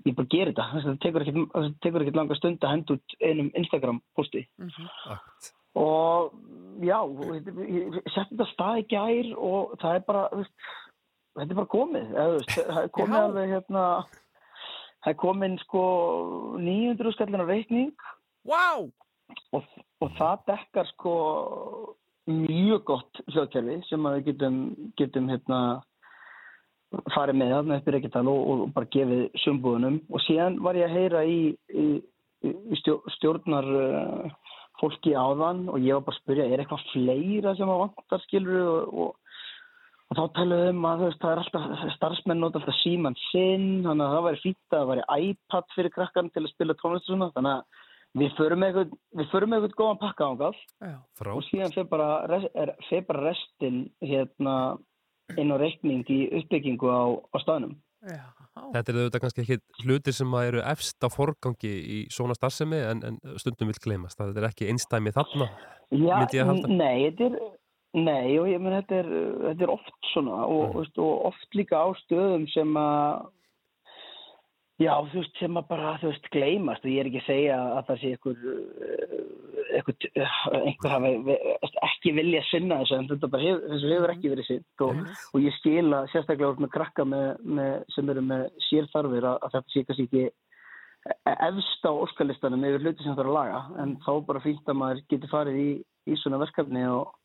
ég 0.06 0.16
bara 0.20 0.30
gera 0.36 0.52
þetta, 0.54 0.68
það 0.86 1.00
tekur 1.06 1.26
ekkert, 1.26 1.40
það 1.56 1.70
tekur 1.86 2.06
ekkert 2.06 2.20
langa 2.20 2.38
stund 2.38 2.62
að 2.68 2.74
henda 2.76 2.98
út 3.00 3.16
einum 3.26 3.50
Instagram 3.58 4.02
posti 4.20 4.44
og 5.78 6.34
já, 6.86 7.00
og 7.02 7.26
þetta- 7.34 7.68
ég 7.74 7.98
setti 8.14 8.36
þetta 8.36 8.48
stað 8.54 8.80
í 8.84 8.86
gær 8.94 9.32
og 9.38 9.74
það 9.82 9.96
er 10.00 10.06
bara, 10.08 10.24
þetta 11.38 11.50
er 11.52 11.60
bara 11.60 11.74
komið, 11.74 12.08
það 12.14 12.82
er 12.84 12.90
komið 13.00 13.18
Já. 13.18 13.24
alveg 13.26 13.52
hérna, 13.56 13.84
það 15.04 15.14
er 15.14 15.20
komin 15.22 15.60
sko 15.64 15.84
900 16.62 17.16
skallin 17.16 17.44
á 17.44 17.48
reikning. 17.48 17.94
Wow. 18.48 18.90
og, 19.52 19.64
og 20.00 20.12
það 20.16 20.44
dekkar 20.48 20.88
sko 20.94 21.14
mjög 22.28 22.84
gott 22.88 23.22
hljóðkerfi 23.32 23.82
sem 23.88 24.08
við 24.08 24.26
getum, 24.32 24.58
getum 25.00 25.30
hérna 25.32 25.60
farið 27.14 27.40
með 27.40 27.54
þarna 27.54 27.78
í 27.80 27.94
Reykjadal 27.96 28.28
og, 28.32 28.42
og 28.52 28.68
bara 28.76 28.92
gefið 28.96 29.24
sumbúðunum. 29.44 30.02
Og 30.12 30.24
síðan 30.24 30.60
var 30.64 30.80
ég 30.80 30.88
að 30.88 30.96
heyra 30.96 31.24
í, 31.28 31.40
í, 31.72 31.88
í 32.48 32.80
stjó, 32.82 33.00
stjórnar 33.18 33.68
uh, 33.68 34.54
fólki 34.82 35.16
áðan 35.18 35.66
og 35.72 35.82
ég 35.84 35.98
var 35.98 36.06
bara 36.08 36.16
að 36.16 36.22
spyrja, 36.22 36.48
er 36.48 36.64
eitthvað 36.64 36.86
fleira 36.94 37.56
sem 37.58 37.72
að 37.72 37.84
vantar 37.86 38.24
skilur 38.26 38.60
og, 38.64 38.94
og, 39.06 39.27
og 40.08 40.16
þá 40.18 40.24
talaðu 40.38 40.70
um 40.72 40.86
að 40.88 41.02
veist, 41.04 41.20
það 41.24 41.34
er 41.34 41.42
alltaf 41.44 41.96
starfsmenn 41.98 42.40
nota 42.40 42.60
alltaf 42.62 42.78
síman 42.84 43.18
sinn 43.32 43.68
þannig 43.84 44.06
að 44.08 44.14
það 44.16 44.26
væri 44.28 44.42
fínt 44.46 44.72
að 44.72 44.78
það 44.80 44.90
væri 44.94 45.06
iPad 45.32 45.74
fyrir 45.76 45.94
krakkan 45.98 46.30
til 46.32 46.44
að 46.46 46.52
spila 46.54 46.76
tónlist 46.80 47.10
og 47.10 47.14
svona 47.16 47.32
þannig 47.36 47.58
að 47.58 47.86
við 48.18 48.32
förum 48.38 48.62
með 48.64 48.70
eitthvað, 48.72 48.94
við 49.20 49.28
förum 49.34 49.52
með 49.52 49.66
eitthvað 49.68 49.82
góðan 49.82 50.00
pakka 50.06 50.30
ángað 50.32 50.62
Frá. 51.20 51.32
og 51.36 51.44
síðan 51.50 51.74
fer 51.76 51.90
bara, 51.92 52.08
res- 52.32 52.52
er, 52.56 52.72
fer 52.90 53.04
bara 53.10 53.26
restin 53.28 53.82
hérna 54.02 54.56
inn 55.38 55.52
á 55.52 55.58
reikning 55.60 56.08
í 56.08 56.22
uppbyggingu 56.40 56.88
á, 56.88 57.04
á 57.36 57.38
staðnum. 57.44 57.76
Þetta 58.08 58.92
er 58.94 58.98
auðvitað 59.02 59.22
kannski 59.26 59.44
ekki 59.44 59.58
hlutir 59.84 60.16
sem 60.16 60.34
að 60.40 60.48
eru 60.54 60.62
efst 60.72 61.04
á 61.04 61.10
forgangi 61.12 61.68
í 61.68 61.98
svona 62.14 62.38
starfsemi 62.38 62.80
en, 62.80 63.02
en 63.10 63.18
stundum 63.42 63.68
vil 63.74 63.82
gleymast. 63.84 64.18
Það 64.22 64.40
er 64.40 64.48
ekki 64.48 64.70
einstæmi 64.72 65.12
þarna, 65.14 65.50
Já, 65.92 66.16
myndi 66.22 66.40
ég 66.40 66.46
að 66.46 66.52
halda. 66.54 66.70
n- 66.72 66.80
nei, 66.80 67.10
þetta 67.10 67.28
er, 67.28 67.36
nei, 67.96 68.36
og 68.40 68.50
ég 68.52 68.62
menn 68.62 68.76
þetta 68.82 69.02
er, 69.02 69.10
þetta 69.46 69.66
er 69.68 69.74
oft 69.74 70.12
svona 70.12 70.44
og, 70.46 70.76
mm. 70.76 70.94
og 71.04 71.26
oft 71.32 71.58
líka 71.58 71.80
á 71.80 71.88
stöðum 72.04 72.48
sem 72.52 72.78
að 72.82 73.28
Já, 74.78 74.92
þú 75.10 75.24
veist, 75.24 75.38
sem 75.42 75.58
að 75.58 75.70
bara, 75.72 75.92
þú 75.98 76.10
veist, 76.12 76.28
gleymast. 76.30 76.84
Og 76.86 76.92
ég 76.92 77.00
er 77.02 77.08
ekki 77.10 77.22
að 77.24 77.30
segja 77.32 77.56
að 77.58 77.88
það 77.88 78.02
sé 78.02 78.10
einhver, 78.14 78.44
eh, 78.86 80.58
einhver, 80.68 80.92
hafi 80.92 81.38
ekki 81.88 82.14
vilja 82.14 82.44
að 82.44 82.50
sinna 82.52 82.78
þessu 82.84 82.98
en 82.98 83.08
þetta 83.10 83.30
bara 83.34 83.48
hefur, 83.48 83.64
þessu 83.72 83.90
hefur 83.96 84.14
ekki 84.14 84.34
verið 84.36 84.50
sinn 84.52 84.86
og, 84.86 85.00
og 85.34 85.48
ég 85.48 85.58
skil 85.58 85.88
að 85.98 86.12
sérstaklega 86.14 86.52
úr 86.52 86.62
með 86.62 86.74
krakka 86.76 87.08
með, 87.10 87.26
með, 87.58 87.74
sem 87.96 88.14
eru 88.14 88.24
með 88.30 88.46
sérþarfir 88.68 89.28
að, 89.32 89.40
að 89.48 89.56
þetta 89.58 89.74
sé 89.74 89.84
kannski 89.88 90.08
ekki 90.12 90.28
efst 91.48 91.90
á 91.90 91.92
óskalistanum 91.98 92.70
yfir 92.70 92.86
hluti 92.86 93.02
sem 93.02 93.18
það 93.18 93.24
er 93.26 93.32
að 93.32 93.38
laga. 93.40 93.64
En 93.82 93.98
þá 94.06 94.12
bara 94.30 94.46
fínt 94.46 94.70
að 94.70 94.82
maður 94.84 95.04
getur 95.10 95.34
farið 95.34 95.62
í, 95.64 95.70
í 96.06 96.22
svona 96.22 96.44
verkefni 96.46 96.86
og, 96.92 97.17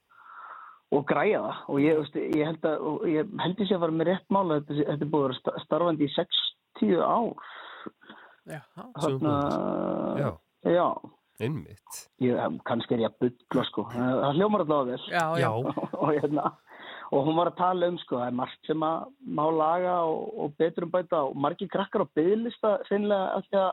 og 0.93 1.07
græja 1.09 1.41
það. 1.47 1.63
Og 1.73 1.81
ég, 1.83 1.99
veist, 2.01 2.19
ég 2.37 2.47
held 2.51 2.69
að 2.69 2.87
og 2.91 3.07
ég 3.11 3.35
held 3.43 3.63
ég 3.65 3.75
að 3.77 3.85
fara 3.85 3.97
með 3.97 4.11
rétt 4.11 4.35
mála 4.35 4.61
þetta, 4.61 4.79
þetta 4.91 5.07
er 5.07 5.13
búið 5.15 5.27
að 5.33 5.61
starfandi 5.65 6.09
í 6.09 6.15
60 6.17 7.03
ár. 7.07 7.51
Já, 8.51 8.61
Þarna, 8.99 9.35
Já. 10.19 10.31
já. 10.67 10.87
Einmitt. 11.43 12.03
ég, 12.23 12.59
kannski 12.69 12.95
er 12.95 13.05
ég 13.05 13.13
að 13.13 13.23
byggla 13.25 13.65
sko. 13.71 13.87
Það 13.91 14.37
hljómar 14.39 14.65
alltaf 14.65 14.91
vel. 14.91 15.01
Já, 15.11 15.25
já. 15.41 15.51
og, 16.03 16.09
hérna, 16.13 16.51
og 17.11 17.27
hún 17.27 17.39
var 17.39 17.53
að 17.53 17.61
tala 17.63 17.89
um 17.91 17.99
sko, 18.03 18.19
það 18.21 18.29
er 18.29 18.37
margt 18.43 18.69
sem 18.69 18.85
að 18.87 19.07
má 19.39 19.45
laga 19.51 19.97
og, 20.11 20.27
og 20.45 20.59
betur 20.61 20.87
um 20.87 20.93
bæta. 20.93 21.23
Og 21.31 21.39
margir 21.39 21.71
krakkar 21.73 22.05
á 22.05 22.13
byggðlista 22.19 22.77
finnilega 22.91 23.39
að 23.39 23.49
því 23.49 23.63
að 23.63 23.73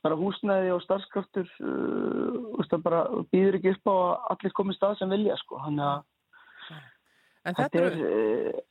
bara 0.00 0.16
húsnæði 0.16 0.70
og 0.72 0.80
starfskraftur 0.84 1.48
uh, 1.60 2.60
það 2.70 2.84
bara 2.86 3.00
býður 3.32 3.58
ekki 3.58 3.74
upp 3.74 3.90
á 3.92 3.94
að 3.94 4.12
allir 4.34 4.54
komið 4.56 4.78
stað 4.78 4.94
sem 5.00 5.12
vilja 5.12 5.36
sko. 5.42 5.60
Þannig 5.66 5.88
að 5.90 6.06
En 7.46 7.56
þetta 7.56 7.68
þetta 7.68 7.78
er 7.80 7.92
eru, 7.92 8.62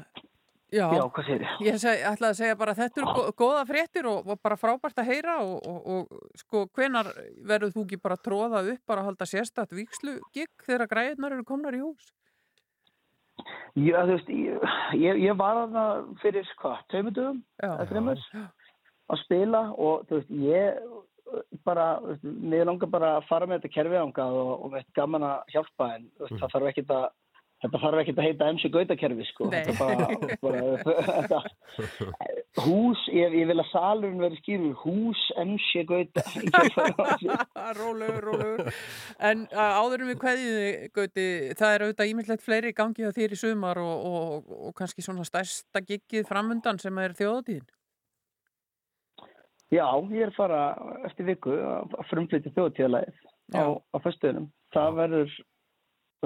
uh, 0.00 0.26
Já, 0.70 0.84
Já, 0.94 1.02
hvað 1.10 1.26
segir 1.26 1.42
þið? 1.42 1.62
Ég 1.66 1.78
seg, 1.82 2.02
ætlaði 2.06 2.30
að 2.30 2.38
segja 2.38 2.56
bara 2.60 2.72
að 2.74 2.80
þetta 2.84 3.00
eru 3.00 3.32
góða 3.40 3.62
fréttir 3.66 4.06
og, 4.06 4.28
og 4.30 4.38
bara 4.44 4.58
frábært 4.60 5.00
að 5.02 5.08
heyra 5.10 5.34
og, 5.42 5.66
og, 5.66 5.80
og 5.90 6.38
sko 6.38 6.62
hvenar 6.78 7.10
verður 7.48 7.74
þú 7.74 7.84
ekki 7.88 7.98
bara 8.04 8.18
að 8.18 8.24
tróða 8.28 8.62
upp 8.74 8.92
bara 8.92 9.02
að 9.02 9.08
halda 9.10 9.26
sérstætt 9.26 9.74
víkslu 9.74 10.16
gig 10.36 10.66
þegar 10.66 10.90
græðnar 10.92 11.34
eru 11.34 11.46
komnar 11.48 11.74
í 11.74 11.82
hús? 11.82 12.12
Já, 13.74 13.98
þú 14.04 14.14
veist, 14.14 14.30
ég, 14.30 14.70
ég, 15.00 15.20
ég 15.24 15.38
var 15.40 15.58
þarna 15.58 15.84
fyrir, 16.22 16.48
hvað, 16.60 16.80
tveimundum, 16.92 17.44
eða 17.64 17.86
þreymur, 17.90 18.24
að 19.10 19.22
spila 19.24 19.62
og 19.74 20.04
þú 20.06 20.20
veist, 20.20 20.34
ég 20.44 21.50
bara, 21.66 21.88
mér 22.22 22.68
langar 22.68 22.90
bara 22.90 23.16
að 23.18 23.26
fara 23.30 23.48
með 23.48 23.60
þetta 23.64 23.74
kerfi 23.74 23.98
ángað 23.98 24.38
og, 24.38 24.52
og 24.66 24.76
veit 24.76 24.94
gaman 24.98 25.26
að 25.26 25.54
hjálpa 25.56 25.90
en 25.96 26.06
þú 26.14 26.28
veist, 26.28 26.38
það 26.44 26.54
þarf 26.54 26.70
ekki 26.70 26.86
að 26.94 27.08
Þetta 27.60 27.78
þarf 27.82 28.00
ekki 28.00 28.12
að 28.16 28.24
heita 28.24 28.46
MC 28.54 28.68
Gautakerfi 28.72 29.24
sko. 29.28 29.48
Þetta 29.52 29.74
bara, 29.76 30.06
bara 30.44 31.40
hús, 32.64 33.02
ég, 33.12 33.34
ég 33.36 33.50
vil 33.50 33.58
að 33.60 33.68
salurinn 33.68 34.22
verði 34.22 34.38
skýrur, 34.40 34.78
hús 34.80 35.24
MC 35.42 35.82
Gauta. 35.88 36.24
Rólegur, 37.80 38.22
rólegur. 38.30 38.78
En 39.30 39.44
áðurum 39.52 40.08
við 40.12 40.22
kveðiði, 40.22 40.70
Gauti, 40.96 41.26
það 41.60 41.74
er 41.74 41.84
auðvitað 41.84 42.14
ímyndilegt 42.14 42.46
fleiri 42.46 42.72
gangið 42.76 43.12
á 43.12 43.16
þér 43.18 43.36
í 43.36 43.40
sumar 43.42 43.82
og, 43.82 44.08
og, 44.08 44.56
og 44.70 44.78
kannski 44.78 45.04
svona 45.04 45.28
stærsta 45.28 45.84
giggið 45.84 46.24
framundan 46.30 46.80
sem 46.80 47.04
er 47.04 47.16
þjóðatíðin. 47.20 47.68
Já, 49.70 49.86
ég 50.10 50.26
er 50.26 50.32
fara 50.34 50.62
eftir 51.06 51.28
viku 51.28 51.52
að 51.54 51.92
frumflytja 52.10 52.50
þjóðatíðalæðið 52.56 53.20
á, 53.54 53.78
á 53.78 53.96
föstuðunum. 54.02 54.48
Það 54.74 54.96
verður, 54.96 55.36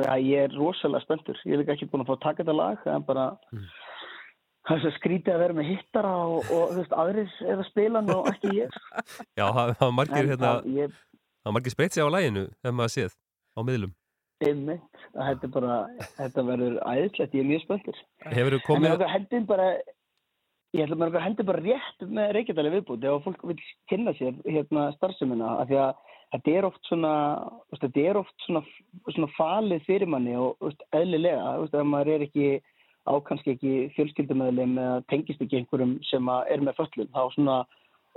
já, 0.02 0.14
ég 0.18 0.44
er 0.48 0.54
rosalega 0.58 1.04
spenntur. 1.04 1.38
Ég 1.46 1.54
er 1.54 1.60
líka 1.62 1.74
ekki 1.76 1.86
búin 1.92 2.02
að 2.02 2.08
fá 2.10 2.14
að 2.16 2.22
taka 2.26 2.42
þetta 2.42 2.56
lag, 2.58 2.78
það 2.84 2.94
er 2.98 3.04
bara... 3.08 3.26
Það 4.64 4.76
er 4.78 4.80
svo 4.80 4.90
skrítið 4.96 5.34
að 5.34 5.42
vera 5.44 5.54
með 5.58 5.66
hittara 5.68 6.10
og, 6.24 6.46
og 6.48 6.70
þú 6.72 6.76
veist, 6.78 6.92
aðrir 6.96 7.32
er 7.44 7.58
að 7.60 7.66
spila 7.68 8.00
hann 8.00 8.12
og 8.14 8.28
ekki 8.30 8.52
ég. 8.62 8.78
Já, 9.38 9.44
það 9.52 9.74
það 9.76 9.82
var 9.84 9.92
margir 9.98 10.20
En 10.22 10.30
hérna, 10.32 10.52
það- 10.54 10.78
ég- 10.78 10.94
það 11.44 11.54
margir 11.58 11.74
speit 11.74 11.92
sig 11.98 12.00
á 12.06 12.08
læginu 12.14 12.44
ef 12.48 12.72
maður 12.78 12.94
séð 12.94 13.12
á 13.54 13.60
miðlum. 13.68 13.92
Einmitt, 14.44 15.02
að 15.14 15.28
þetta 15.28 15.50
bara, 15.58 15.74
þetta 16.16 16.44
verður 16.48 16.78
æðislegt, 16.94 17.36
ég 17.36 17.44
er 17.44 17.50
mjög 17.52 17.62
spenntur. 17.66 18.00
Hefurðu 18.24 18.60
En 18.62 18.64
komið- 18.70 18.86
mér 18.86 18.94
langar 18.96 19.06
að 19.10 19.14
hendin 19.18 19.46
bara, 19.52 19.68
ég 20.74 20.82
ætla 20.88 20.96
að 20.96 21.18
að 21.20 21.26
hendin 21.28 21.50
bara 21.52 21.62
rétt 21.68 22.08
með 22.16 22.32
Reykjadali 22.38 22.72
viðbúti 22.78 23.12
ef 23.12 23.28
fólk 23.28 23.44
vil 23.52 23.60
kynna 23.92 24.16
sér 24.16 24.40
hérna 24.48 24.88
starfsemina, 24.96 25.52
af 25.60 25.68
því 25.68 25.78
að 25.84 25.94
þetta 26.34 26.54
er 26.58 26.66
oft 26.68 26.90
svona, 26.90 27.14
þetta 27.78 28.04
er 28.10 28.18
oft 28.20 28.46
svona, 28.46 28.62
svona 29.12 29.30
falið 29.36 29.84
fyrir 29.86 30.10
manni 30.10 30.34
og 30.38 30.60
eðlilega, 30.96 31.56
ef 31.68 31.86
maður 31.86 32.14
er 32.16 32.26
ekki 32.26 32.48
á 33.04 33.14
kannski 33.24 33.54
ekki 33.54 33.72
fjölskyldumöðlim 33.96 34.78
eða 34.80 35.00
tengist 35.12 35.42
ekki 35.44 35.60
einhverjum 35.60 35.98
sem 36.08 36.30
er 36.34 36.64
með 36.64 36.78
föllum, 36.80 37.10
þá 37.12 37.24
svona 37.36 37.58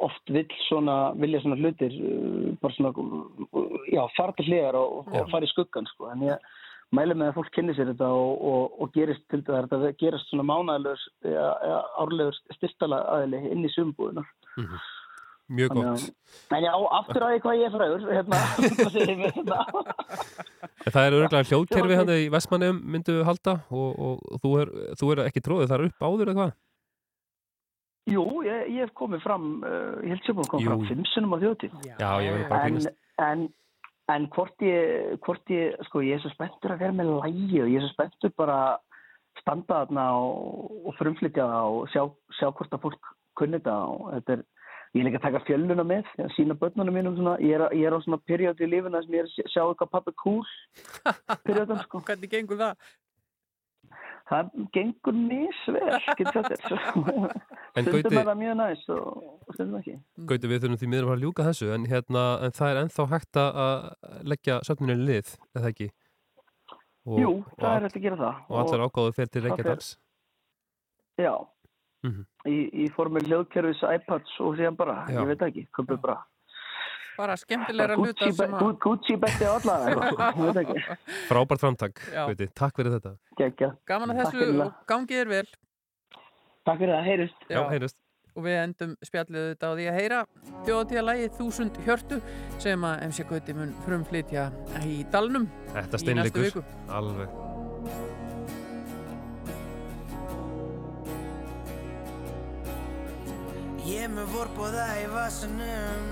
oft 0.08 0.32
vill 0.32 0.48
svona, 0.68 0.96
vilja 1.18 1.42
svona 1.44 1.58
hlutir 1.58 1.94
uh, 1.98 2.54
bara 2.62 2.76
svona, 2.78 2.94
uh, 2.94 3.78
já, 3.90 4.04
fara 4.16 4.36
til 4.38 4.48
hliðar 4.48 4.78
og, 4.80 5.10
og 5.10 5.32
fara 5.32 5.48
í 5.48 5.52
skuggan, 5.52 5.90
sko, 5.90 6.12
en 6.14 6.28
ég 6.28 6.52
mæli 6.96 7.18
með 7.18 7.32
að 7.32 7.40
fólk 7.40 7.50
kynni 7.56 7.76
sér 7.76 7.90
þetta 7.92 8.12
og, 8.16 8.44
og, 8.52 8.78
og 8.84 8.94
gerist 8.96 9.26
til 9.32 9.42
þetta, 9.42 9.82
þetta 9.82 9.98
gerast 10.00 10.30
svona 10.32 10.46
mánæðilegur 10.48 11.34
árlegur 12.00 12.38
styrstala 12.56 13.02
aðili 13.18 13.42
inn 13.52 13.66
í 13.68 13.74
sumbúðunar. 13.74 14.30
Mjög 15.48 15.74
gott. 15.78 16.06
En 16.52 16.64
já, 16.66 16.72
aftur 16.76 17.24
að 17.24 17.34
því 17.34 17.42
hvað 17.44 17.58
ég 17.58 17.68
er 17.68 17.76
frægur, 17.76 18.06
hérna, 18.12 18.40
hvað 18.78 18.96
segir 18.98 19.20
þetta? 19.38 19.60
En 20.84 20.94
það 20.94 21.04
er 21.06 21.16
örgulega 21.18 21.48
hljóðkerfi 21.48 22.00
hann 22.02 22.12
í 22.12 22.30
Vestmannum 22.34 22.82
myndu 22.96 23.16
halda 23.28 23.54
og, 23.72 23.92
og, 23.96 24.26
og 24.28 24.42
þú, 24.44 24.52
er, 24.64 24.72
þú 25.00 25.12
er 25.14 25.22
ekki 25.24 25.44
tróðið 25.46 25.72
þar 25.72 25.86
upp 25.88 26.08
áður 26.08 26.32
eða 26.34 26.38
hvað? 26.42 26.56
Jú, 28.08 28.26
ég, 28.48 28.68
ég 28.72 28.84
hef 28.86 28.92
komið 28.96 29.24
fram, 29.24 29.48
uh, 29.68 29.96
ég 30.04 30.14
held 30.16 30.28
sem 30.28 30.42
að 30.44 30.52
koma 30.52 30.64
Jú. 30.64 30.72
fram 30.72 30.84
fimm 30.88 31.08
sinnum 31.14 31.36
á 31.36 31.38
þjóti. 31.44 31.72
Já, 31.88 32.10
ég 32.24 32.36
verður 32.36 32.52
bara 32.52 32.60
að 32.60 32.68
en, 32.68 32.92
en, 33.28 33.48
en 34.16 34.28
hvort 34.36 34.68
ég, 34.68 35.16
hvort 35.24 35.52
ég, 35.52 35.80
sko, 35.88 36.04
ég 36.08 36.16
er 36.16 36.24
svo 36.24 36.32
spenntur 36.32 36.76
að 36.76 36.84
vera 36.86 36.96
með 36.96 37.14
lægi 37.18 37.64
og 37.64 37.72
ég 37.72 37.80
er 37.80 37.88
svo 37.88 37.96
spenntur 37.96 38.36
bara 38.40 38.60
standa 39.42 39.82
þarna 39.84 40.06
og, 40.20 40.72
og 40.88 40.96
frumflytja 41.00 41.48
það 41.52 41.80
og 41.80 41.92
sjá, 41.92 42.04
sjá 42.40 42.48
hvort 42.52 42.78
að 42.78 42.84
fólk 42.88 43.12
kunni 43.38 43.60
þetta 43.60 43.76
og 43.92 44.08
þetta 44.16 44.38
er, 44.38 44.46
ég 44.96 45.02
er 45.02 45.08
líka 45.08 45.20
að 45.22 45.26
taka 45.28 45.44
fjöluna 45.48 45.84
með, 45.88 46.14
að 46.24 46.32
sína 46.38 46.56
börnunum 46.60 46.96
mínum 46.96 47.18
svona, 47.18 47.36
ég 47.44 47.58
er, 47.58 47.66
ég 47.76 47.90
er 47.90 47.98
á 47.98 48.00
svona 48.06 48.22
periódi 48.28 48.64
í 48.66 48.72
lífuna 48.72 49.02
sem 49.04 49.18
ég 49.18 49.26
er 49.26 49.28
að 49.28 49.52
sjá- 49.52 49.66
eitthvað 49.66 49.92
pappi 49.96 50.16
cool 50.24 50.46
periódan, 51.44 51.84
sko. 51.84 52.02
Hvernig 52.08 52.32
gengur 52.32 52.62
það? 52.62 52.88
Það 54.28 54.48
gengur 54.76 55.16
misvel, 55.16 56.00
getur 56.20 56.42
þetta 56.50 56.58
þér. 56.66 57.38
En 57.78 57.86
Stundum 57.86 58.18
er 58.18 58.26
það 58.26 58.40
mjög 58.40 58.56
næst 58.58 58.90
og, 58.90 59.10
stundum 59.54 59.78
ekki. 59.78 59.94
Gauti, 60.28 60.50
við 60.50 60.64
þurfum 60.64 60.80
því 60.82 60.88
miður 60.90 61.06
að 61.06 61.12
fara 61.12 61.18
að 61.20 61.24
ljúka 61.24 61.46
þessu 61.46 61.68
en, 61.76 61.86
hérna, 61.92 62.24
en 62.48 62.56
það 62.58 62.72
er 62.72 62.80
ennþá 62.82 63.06
hægt 63.12 63.40
að 63.44 63.54
leggja 64.32 64.58
söfninu 64.68 64.96
lið, 64.98 65.30
eða 65.54 65.72
ekki? 65.72 65.88
Og, 67.08 67.20
Jú, 67.22 67.30
og 67.38 67.62
það 67.62 67.76
er 67.78 67.86
hægt 67.86 68.00
að 68.00 68.08
gera 68.08 68.20
það. 68.24 68.42
Og 68.50 68.60
allar 68.64 68.84
ágáðu 68.88 69.14
fer 69.16 69.30
til 69.32 69.44
Reykjadals. 69.46 69.92
Já, 71.22 71.32
Mhm. 72.06 72.26
í, 72.46 72.58
í 72.86 72.88
formi 72.94 73.24
hljóðkerfis 73.26 73.82
iPads 73.82 74.40
og 74.44 74.58
síðan 74.58 74.78
bara, 74.78 75.06
Já. 75.10 75.22
ég 75.22 75.32
veit 75.32 75.46
ekki, 75.48 75.68
köpum 75.74 76.02
bara. 76.02 76.20
Bara 77.18 77.34
skemmtilegra 77.42 77.96
hluta 77.98 78.14
Gucci, 78.14 78.34
sem 78.38 78.52
be, 78.52 78.58
að... 78.58 78.76
Gucci 78.84 79.16
betti 79.18 79.46
á 79.50 79.52
alla, 79.58 79.78
eða 79.90 80.10
eitthvað, 80.10 80.42
ég 80.44 80.58
veit 80.58 80.60
ekki. 80.62 80.98
Frábært 81.32 81.64
framtak. 81.64 82.02
Takk 82.54 82.78
fyrir 82.78 82.94
þetta. 83.00 83.14
Gekja. 83.40 83.72
Gaman 83.90 84.14
að 84.14 84.20
þessu 84.22 84.50
og 84.54 84.84
gangið 84.92 85.24
er 85.24 85.32
vel. 85.32 85.48
Takk 86.68 86.84
fyrir 86.84 86.94
það, 86.94 87.08
heyrist. 87.10 87.50
Já, 87.50 87.64
heyrist. 87.72 87.98
Og 88.38 88.46
við 88.46 88.60
endum 88.62 88.94
spjallið 89.02 89.48
þetta 89.48 89.66
á 89.66 89.74
því 89.74 89.90
að 89.90 89.98
heyra 89.98 90.20
þjóðatíða 90.68 91.06
lægið 91.08 91.34
Þúsund 91.40 91.82
hjörtu 91.88 92.22
sem 92.62 92.86
að 92.86 93.04
MC 93.08 93.28
Gauti 93.32 93.58
mun 93.58 93.74
frumflytja 93.88 94.46
í 94.86 95.02
Dalnum 95.10 95.50
Þetta 95.74 96.06
í 96.06 96.18
næstu 96.22 96.46
viku. 96.46 96.66
Alveg. 96.94 97.47
Ég 103.88 104.02
er 104.04 104.10
með 104.12 104.34
vorbóða 104.34 104.86
í 105.00 105.04
vasanum. 105.14 106.08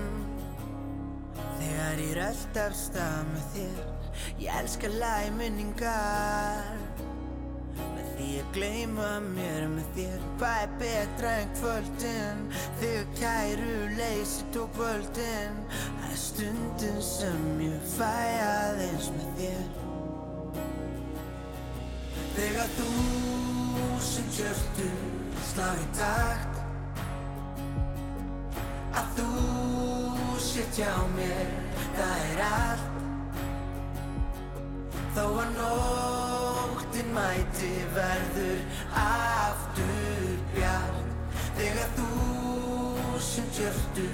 Þegar 1.58 1.98
ég 2.00 2.14
rölt 2.16 2.58
af 2.60 2.76
stað 2.76 3.26
með 3.34 3.44
þér 3.52 3.82
Ég 4.40 4.56
elska 4.62 4.88
lagi 4.94 5.34
minningar. 5.36 6.70
Með 7.76 8.08
því 8.14 8.30
að 8.40 8.48
gleyma 8.56 9.10
mér 9.26 9.68
með 9.74 9.92
þér 9.98 10.24
Hvað 10.40 10.62
er 10.62 10.72
betra 10.80 11.34
en 11.42 11.54
kvöldin. 11.60 12.42
Þegar 12.80 13.12
kæru 13.20 13.76
leysi 14.00 14.48
tók 14.56 14.80
völdin 14.80 15.62
Það 15.76 16.08
er 16.08 16.18
stundin 16.24 17.00
sem 17.12 17.46
ég 17.66 17.88
fæ 17.92 18.10
aðeins 18.48 19.12
með 19.18 19.40
þér. 19.42 19.70
Þegar 22.40 22.76
þú 22.80 22.90
sem 24.10 24.36
hjörtu 24.40 24.92
slá 25.52 25.74
í 25.76 25.90
takt 26.00 26.55
að 28.96 29.08
þú 29.18 30.38
sitt 30.42 30.78
hjá 30.80 30.92
mér. 31.16 31.50
Það 31.96 32.24
er 32.30 32.42
allt. 32.46 32.94
Þó 35.16 35.24
að 35.24 35.52
nóttin 35.56 37.12
mæti 37.16 37.72
verður 37.96 38.64
aftur 39.02 40.32
bjart. 40.54 41.04
Þegar 41.56 41.94
þú 41.96 42.08
sem 43.24 43.52
hjörtu 43.56 44.08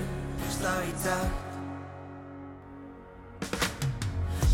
slá 0.59 0.75
í 0.87 0.93
takt. 1.03 1.49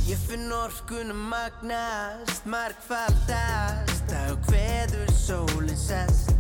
Ég 0.09 0.21
finn 0.25 0.49
orkun 0.57 1.13
að 1.13 1.21
magnast, 1.35 2.49
margfaldast 2.49 4.09
á 4.09 4.33
hveður 4.49 5.13
sólinn 5.21 5.77
sest 5.77 6.38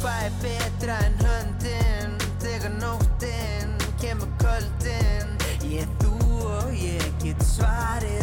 Hvað 0.00 0.22
er 0.24 0.36
betra 0.40 0.94
en 1.04 1.18
höndin 1.20 2.14
þegar 2.40 2.72
nóttin 2.78 3.74
kemur 4.00 4.30
köldin 4.40 5.34
Ég 5.68 5.84
er 5.84 5.90
þú 6.00 6.40
og 6.54 6.72
ég 6.72 7.04
get 7.20 7.44
svarið 7.44 8.19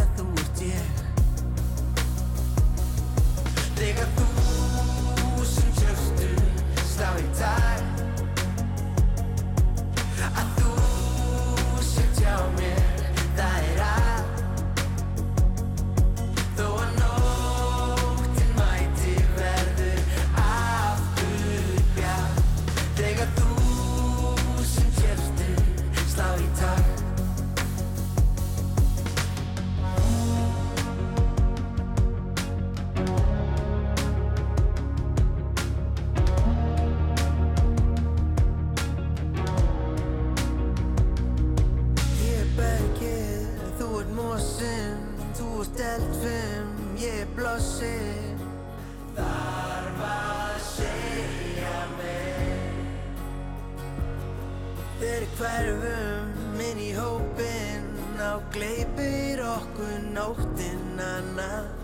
nóttin 61.38 61.77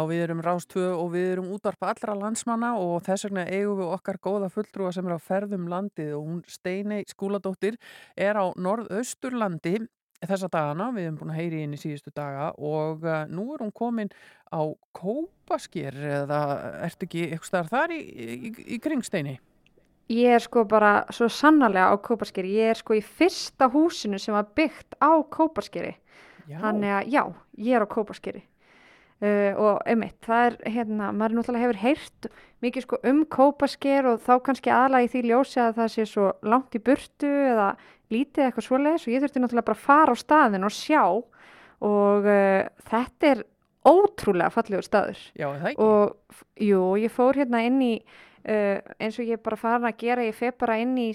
Já, 0.00 0.06
við 0.08 0.22
erum 0.24 0.38
Rástvö 0.40 0.82
og 0.96 1.10
við 1.12 1.26
erum 1.34 1.48
útvarpa 1.52 1.90
allra 1.90 2.14
landsmanna 2.16 2.70
og 2.80 3.02
þess 3.04 3.26
vegna 3.26 3.42
eigum 3.52 3.82
við 3.82 3.90
okkar 3.92 4.16
góða 4.24 4.46
fulltrúa 4.48 4.92
sem 4.96 5.04
er 5.04 5.12
á 5.12 5.20
ferðum 5.20 5.66
landið 5.68 6.14
og 6.16 6.22
hún 6.24 6.38
Steinei 6.48 7.02
Skúladóttir 7.10 7.76
er 8.16 8.38
á 8.40 8.48
norðausturlandi 8.56 9.74
þessa 10.24 10.48
dagana, 10.48 10.86
við 10.96 11.04
erum 11.04 11.18
búin 11.20 11.34
að 11.34 11.40
heyri 11.42 11.60
inn 11.66 11.76
í 11.76 11.80
síðustu 11.82 12.14
daga 12.16 12.46
og 12.56 13.04
uh, 13.04 13.26
nú 13.28 13.44
er 13.52 13.60
hún 13.60 13.74
komin 13.76 14.08
á 14.48 14.64
Kópasker 14.96 15.98
eða 16.22 16.40
ertu 16.86 17.04
ekki 17.04 17.26
eitthvað 17.26 17.50
starf 17.50 17.72
þar 17.74 17.92
í, 17.92 18.00
í, 18.00 18.52
í 18.76 18.80
kring 18.80 19.04
Steini? 19.04 19.36
Ég 20.08 20.38
er 20.38 20.44
sko 20.46 20.64
bara 20.70 21.02
svo 21.12 21.28
sannarlega 21.28 21.92
á 21.92 21.96
Kóparskeri. 22.00 22.56
Ég 22.56 22.72
er 22.72 22.80
sko 22.80 22.96
í 22.96 23.04
fyrsta 23.04 23.68
húsinu 23.68 24.16
sem 24.16 24.32
var 24.32 24.48
byggt 24.56 24.96
á 24.96 25.12
Kóparskeri. 25.28 25.92
Já. 26.48 26.56
Þannig 26.64 26.96
að 26.96 27.12
já, 27.12 27.22
ég 27.68 27.76
er 27.76 27.84
á 27.84 27.88
Kóparskeri. 27.92 28.46
Uh, 29.20 29.52
og 29.60 29.82
einmitt, 29.84 30.16
það 30.24 30.46
er 30.46 30.54
hérna, 30.72 31.10
maður 31.12 31.34
náttúrulega 31.36 31.66
hefur 31.66 31.78
heyrt 31.82 32.28
mikið 32.64 32.84
sko 32.86 32.98
um 33.10 33.18
Kópasker 33.28 34.06
og 34.08 34.22
þá 34.24 34.30
kannski 34.46 34.72
aðlagi 34.72 35.10
því 35.12 35.20
ljósi 35.28 35.60
að 35.60 35.74
það 35.76 35.90
sé 35.92 36.06
svo 36.08 36.28
langt 36.48 36.78
í 36.78 36.80
burtu 36.86 37.28
eða 37.28 37.66
lítið 38.08 38.46
eitthvað 38.46 38.66
svoleiðis 38.66 39.04
og 39.04 39.12
ég 39.12 39.20
þurfti 39.20 39.42
náttúrulega 39.42 39.68
bara 39.68 39.76
að 39.76 39.84
fara 39.84 40.14
á 40.16 40.22
staðin 40.22 40.64
og 40.64 40.72
sjá 40.72 41.02
og 41.04 42.30
uh, 42.32 42.70
þetta 42.88 43.28
er 43.34 43.44
ótrúlega 43.90 44.54
fallegur 44.56 44.88
staður. 44.88 45.20
Já, 45.36 45.46
það 45.50 45.68
ekki? 45.70 45.84
Og 45.84 46.40
jú, 46.70 46.80
ég 47.04 47.14
fór 47.14 47.42
hérna 47.42 47.62
inn 47.68 47.78
í 47.84 47.92
uh, 48.00 48.80
eins 48.96 49.20
og 49.20 49.28
ég 49.28 49.44
bara 49.44 49.60
farin 49.60 49.88
að 49.90 50.00
gera, 50.00 50.26
ég 50.30 50.40
fer 50.40 50.56
bara 50.56 50.80
inn 50.80 50.96
í 51.00 51.10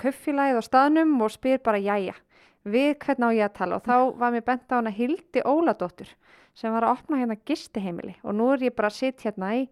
köffilagið 0.00 0.60
á 0.60 0.62
staðnum 0.64 1.12
og 1.20 1.36
spyr 1.36 1.60
bara 1.64 1.80
jæja, 1.80 2.16
við 2.64 2.96
hvernig 3.04 3.28
á 3.28 3.36
ég 3.36 3.46
að 3.50 3.56
tala 3.60 3.80
og 3.80 3.84
þá 3.84 3.96
var 4.20 4.32
mér 4.32 4.48
bent 4.48 4.72
á 4.72 4.80
hana 4.80 4.96
Hildi 4.96 5.44
Óladóttur 5.44 6.16
sem 6.60 6.74
var 6.74 6.84
að 6.84 6.98
opna 6.98 7.20
hérna 7.22 7.38
gistiheimili 7.48 8.18
og 8.20 8.36
nú 8.36 8.50
er 8.54 8.66
ég 8.68 8.76
bara 8.76 8.90
að 8.92 8.98
sitja 8.98 9.30
hérna 9.30 9.54
í 9.56 9.64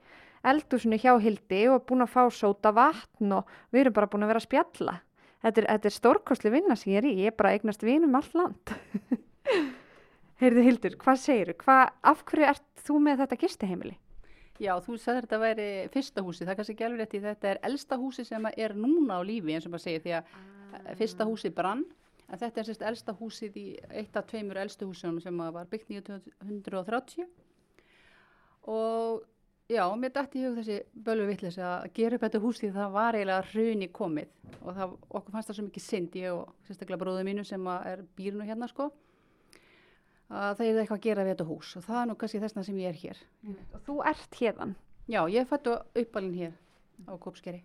eldúsinu 0.49 0.99
hjá 1.01 1.13
Hildi 1.21 1.67
og 1.73 1.85
búin 1.89 2.05
að 2.05 2.15
fá 2.15 2.23
sóta 2.33 2.73
vatn 2.75 3.35
og 3.41 3.51
við 3.75 3.85
erum 3.85 3.99
bara 3.99 4.09
búin 4.11 4.25
að 4.25 4.33
vera 4.33 4.43
að 4.43 4.49
spjalla. 4.49 4.95
Þetta 5.45 5.61
er, 5.61 5.67
þetta 5.75 5.89
er 5.91 5.95
stórkostli 5.95 6.53
vinna 6.55 6.77
sem 6.79 6.93
ég 6.95 7.03
er 7.03 7.09
í, 7.09 7.15
ég 7.23 7.33
er 7.33 7.37
bara 7.39 7.53
að 7.53 7.59
eignast 7.59 7.85
vinum 7.87 8.17
allt 8.19 8.35
land. 8.39 8.75
Heyrðu 10.41 10.65
Hildur, 10.67 10.97
hvað 11.03 11.21
segirðu? 11.23 11.57
Hvað, 11.65 11.85
af 12.11 12.23
hverju 12.27 12.47
ert 12.47 12.85
þú 12.87 13.01
með 13.03 13.25
þetta 13.25 13.41
gistiheimili? 13.43 13.97
Já, 14.59 14.73
þú 14.83 14.97
sagðir 14.99 15.27
þetta 15.27 15.39
væri 15.43 15.69
fyrsta 15.95 16.23
húsi, 16.27 16.43
það 16.43 16.53
er 16.53 16.59
kannski 16.59 16.75
ekki 16.75 16.87
alveg 16.89 17.01
rétt 17.05 17.15
í 17.15 17.23
þetta 17.23 17.51
er 17.53 17.61
elsta 17.69 17.99
húsi 17.99 18.25
sem 18.27 18.49
er 18.51 18.75
núna 18.75 19.19
á 19.19 19.23
lífi 19.23 19.55
eins 19.55 19.69
og 19.69 19.75
maður 19.75 19.85
segir 19.85 20.03
því 20.03 20.15
að 20.19 20.33
ah. 20.35 20.89
fyrsta 20.99 21.27
húsi 21.29 21.53
brann, 21.55 21.85
en 22.29 22.41
þetta 22.41 22.61
er 22.61 22.69
sérst 22.69 22.85
elsta 22.91 23.15
húsið 23.17 23.57
í 23.57 23.67
eitt 23.89 24.17
af 24.17 24.29
tveimur 24.29 24.61
elstu 24.61 24.89
húsunum 24.89 25.21
sem 25.25 25.43
var 25.57 25.69
byggt 25.71 25.91
1930 25.97 27.27
og 28.69 29.25
já, 29.69 29.85
mér 29.97 30.13
dætti 30.13 30.43
í 30.43 30.47
hug 30.47 30.61
þessi 30.61 30.79
bölvu 30.93 31.27
vittlis 31.31 31.59
að 31.63 31.91
gera 31.97 32.19
upp 32.19 32.25
þetta 32.27 32.43
hús 32.45 32.61
því 32.61 32.73
það 32.77 32.95
var 32.99 33.19
eiginlega 33.19 33.49
hruni 33.53 33.91
komið 34.01 34.33
og 34.61 34.71
það, 34.77 34.97
okkur 35.09 35.35
fannst 35.35 35.51
það 35.51 35.59
svo 35.59 35.67
mikið 35.69 35.87
synd, 35.87 36.17
ég 36.21 36.37
og 36.37 36.69
sérstaklega 36.69 37.03
bróðu 37.03 37.29
mínu 37.29 37.45
sem 37.49 37.71
er 37.79 38.05
býrinu 38.17 38.49
hérna 38.49 38.69
sko 38.71 38.91
að 40.29 40.59
það 40.59 40.67
er 40.67 40.81
eitthvað 40.83 40.99
að 40.99 41.07
gera 41.07 41.25
við 41.25 41.35
þetta 41.35 41.49
hús 41.49 41.73
og 41.79 41.85
það 41.87 42.01
er 42.01 42.09
nú 42.09 42.17
kannski 42.21 42.43
þessna 42.43 42.65
sem 42.67 42.81
ég 42.83 42.93
er 42.93 42.99
hér. 43.03 43.21
Og 43.73 43.85
þú 43.87 43.99
ert 44.11 44.39
hérðan? 44.41 44.75
Já, 45.09 45.23
ég 45.33 45.49
fættu 45.49 45.77
uppalinn 45.97 46.37
hér 46.37 46.53
á 47.09 47.13
Kópskeri. 47.17 47.63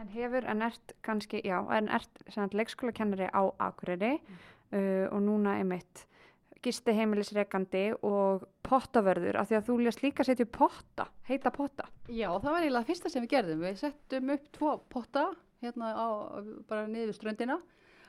En 0.00 0.08
hefur, 0.10 0.44
en 0.50 0.64
ert 0.66 0.96
kannski, 1.06 1.40
já, 1.46 1.60
en 1.76 1.88
ert 1.88 2.56
leikskólakennari 2.56 3.28
á 3.30 3.42
Akureyri 3.62 4.16
uh, 4.18 5.06
og 5.12 5.20
núna 5.22 5.58
er 5.60 5.68
mitt 5.68 6.06
gisti 6.64 6.94
heimilisrekandi 6.96 7.84
og 8.08 8.46
pottavörður 8.64 9.36
af 9.36 9.50
því 9.50 9.58
að 9.58 9.66
þú 9.68 9.76
lést 9.84 10.02
líka 10.02 10.24
setja 10.24 10.46
potta, 10.48 11.06
heita 11.28 11.52
potta. 11.54 11.86
Já, 12.08 12.30
það 12.40 12.50
var 12.50 12.64
eiginlega 12.64 12.88
fyrsta 12.88 13.12
sem 13.12 13.24
við 13.26 13.34
gerðum. 13.36 13.64
Við 13.66 13.80
settum 13.82 14.32
upp 14.34 14.50
tvo 14.56 14.72
potta 14.92 15.26
hérna 15.64 15.92
á, 15.92 16.08
bara 16.68 16.88
niður 16.88 17.12
við 17.12 17.18
ströndina 17.18 17.58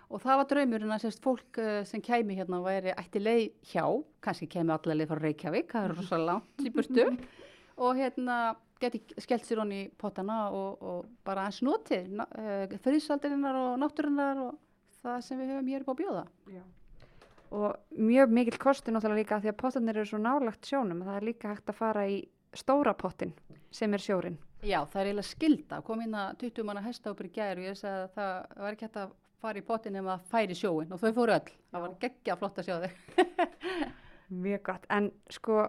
og 0.06 0.22
það 0.22 0.40
var 0.40 0.50
draumurinn 0.52 0.94
að 0.94 1.06
sérst 1.06 1.24
fólk 1.24 1.60
uh, 1.62 1.80
sem 1.88 2.04
kæmi 2.04 2.38
hérna 2.38 2.62
væri 2.64 2.94
ætti 2.96 3.22
leið 3.22 3.48
hjá, 3.72 3.86
kannski 4.24 4.50
kæmi 4.52 4.74
allar 4.76 5.00
leið 5.00 5.12
frá 5.12 5.22
Reykjavík, 5.24 5.72
það 5.72 5.88
er 5.88 5.96
rosa 5.98 6.20
langt 6.22 6.66
í 6.66 6.72
burtu 6.74 7.08
og 7.86 7.98
hérna 7.98 8.38
geti 8.82 9.02
skellt 9.22 9.48
sér 9.48 9.62
honni 9.64 9.82
í 9.86 9.90
pottana 10.00 10.46
og, 10.54 10.82
og 10.84 11.12
bara 11.28 11.48
eins 11.48 11.62
notið 11.66 12.20
uh, 12.22 12.78
friðsaldirinnar 12.84 13.60
og 13.60 13.76
náttúrinnar 13.82 14.42
og 14.46 14.58
það 15.06 15.22
sem 15.28 15.42
við 15.42 15.54
höfum 15.54 15.72
hér 15.74 15.86
upp 15.86 15.94
á 15.94 16.00
bjóða. 16.02 16.26
Já. 16.54 16.64
Og 17.56 18.00
mjög 18.02 18.34
mikill 18.36 18.60
kosti 18.60 18.92
náttúrulega 18.92 19.22
líka 19.22 19.42
því 19.44 19.52
að 19.52 19.60
pottanir 19.62 20.00
eru 20.00 20.10
svo 20.10 20.20
nálagt 20.20 20.68
sjónum 20.68 21.04
að 21.04 21.12
það 21.12 21.20
er 21.20 21.28
líka 21.30 21.52
hægt 21.54 21.72
að 21.72 21.78
fara 21.80 22.08
í 22.10 22.18
stóra 22.56 22.96
pottin 22.98 23.36
sem 23.76 23.94
er 23.94 24.02
sjórin. 24.02 24.40
Já, 24.66 24.80
það 24.90 25.02
er 25.02 25.10
eiginlega 25.12 25.30
skilda. 25.30 25.82
Kom 25.86 26.02
inn 26.02 26.18
að 26.18 26.40
20 26.42 26.68
manna 26.68 26.84
hestápur 26.86 27.28
í 27.28 27.34
gæri 27.36 27.64
og 27.64 27.70
ég 27.70 27.80
sagði 27.80 28.08
að 28.08 28.16
það 28.16 28.64
var 28.66 28.78
ekki 28.78 28.88
hægt 28.88 29.00
að 29.04 29.14
fara 29.46 29.62
í 29.62 29.66
pottin 29.68 30.00
ef 30.00 30.10
að 30.10 30.28
færi 30.32 30.58
sjóin 30.58 30.96
og 30.96 31.02
þau 31.02 31.12
fóru 31.20 31.36
öll. 31.36 31.54
Það 31.72 31.86
var 31.86 31.96
geggja 32.02 32.38
flott 32.40 32.62
að 32.62 32.70
sjá 32.70 32.76
þau. 32.82 32.94
Mjög 34.46 34.62
gott, 34.66 34.88
en 34.90 35.12
sko 35.30 35.60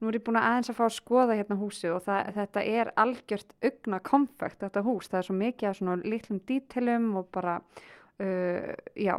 nú 0.00 0.10
er 0.10 0.18
ég 0.18 0.24
búin 0.26 0.38
að 0.40 0.48
aðeins 0.50 0.70
að 0.72 0.78
fá 0.78 0.84
að 0.86 0.94
skoða 0.98 1.38
hérna 1.38 1.58
húsi 1.60 1.90
og 1.92 2.04
það, 2.04 2.30
þetta 2.38 2.64
er 2.80 2.92
algjört 3.04 3.56
augna 3.64 4.00
konfekt 4.04 4.62
þetta 4.64 4.84
hús, 4.86 5.10
það 5.10 5.20
er 5.20 5.28
svo 5.28 5.36
mikið 5.40 5.70
af 5.70 5.80
svona 5.80 5.96
lítlum 6.04 6.40
dítilum 6.48 7.10
og 7.20 7.28
bara 7.34 7.56
uh, 7.60 8.70
já, 8.98 9.16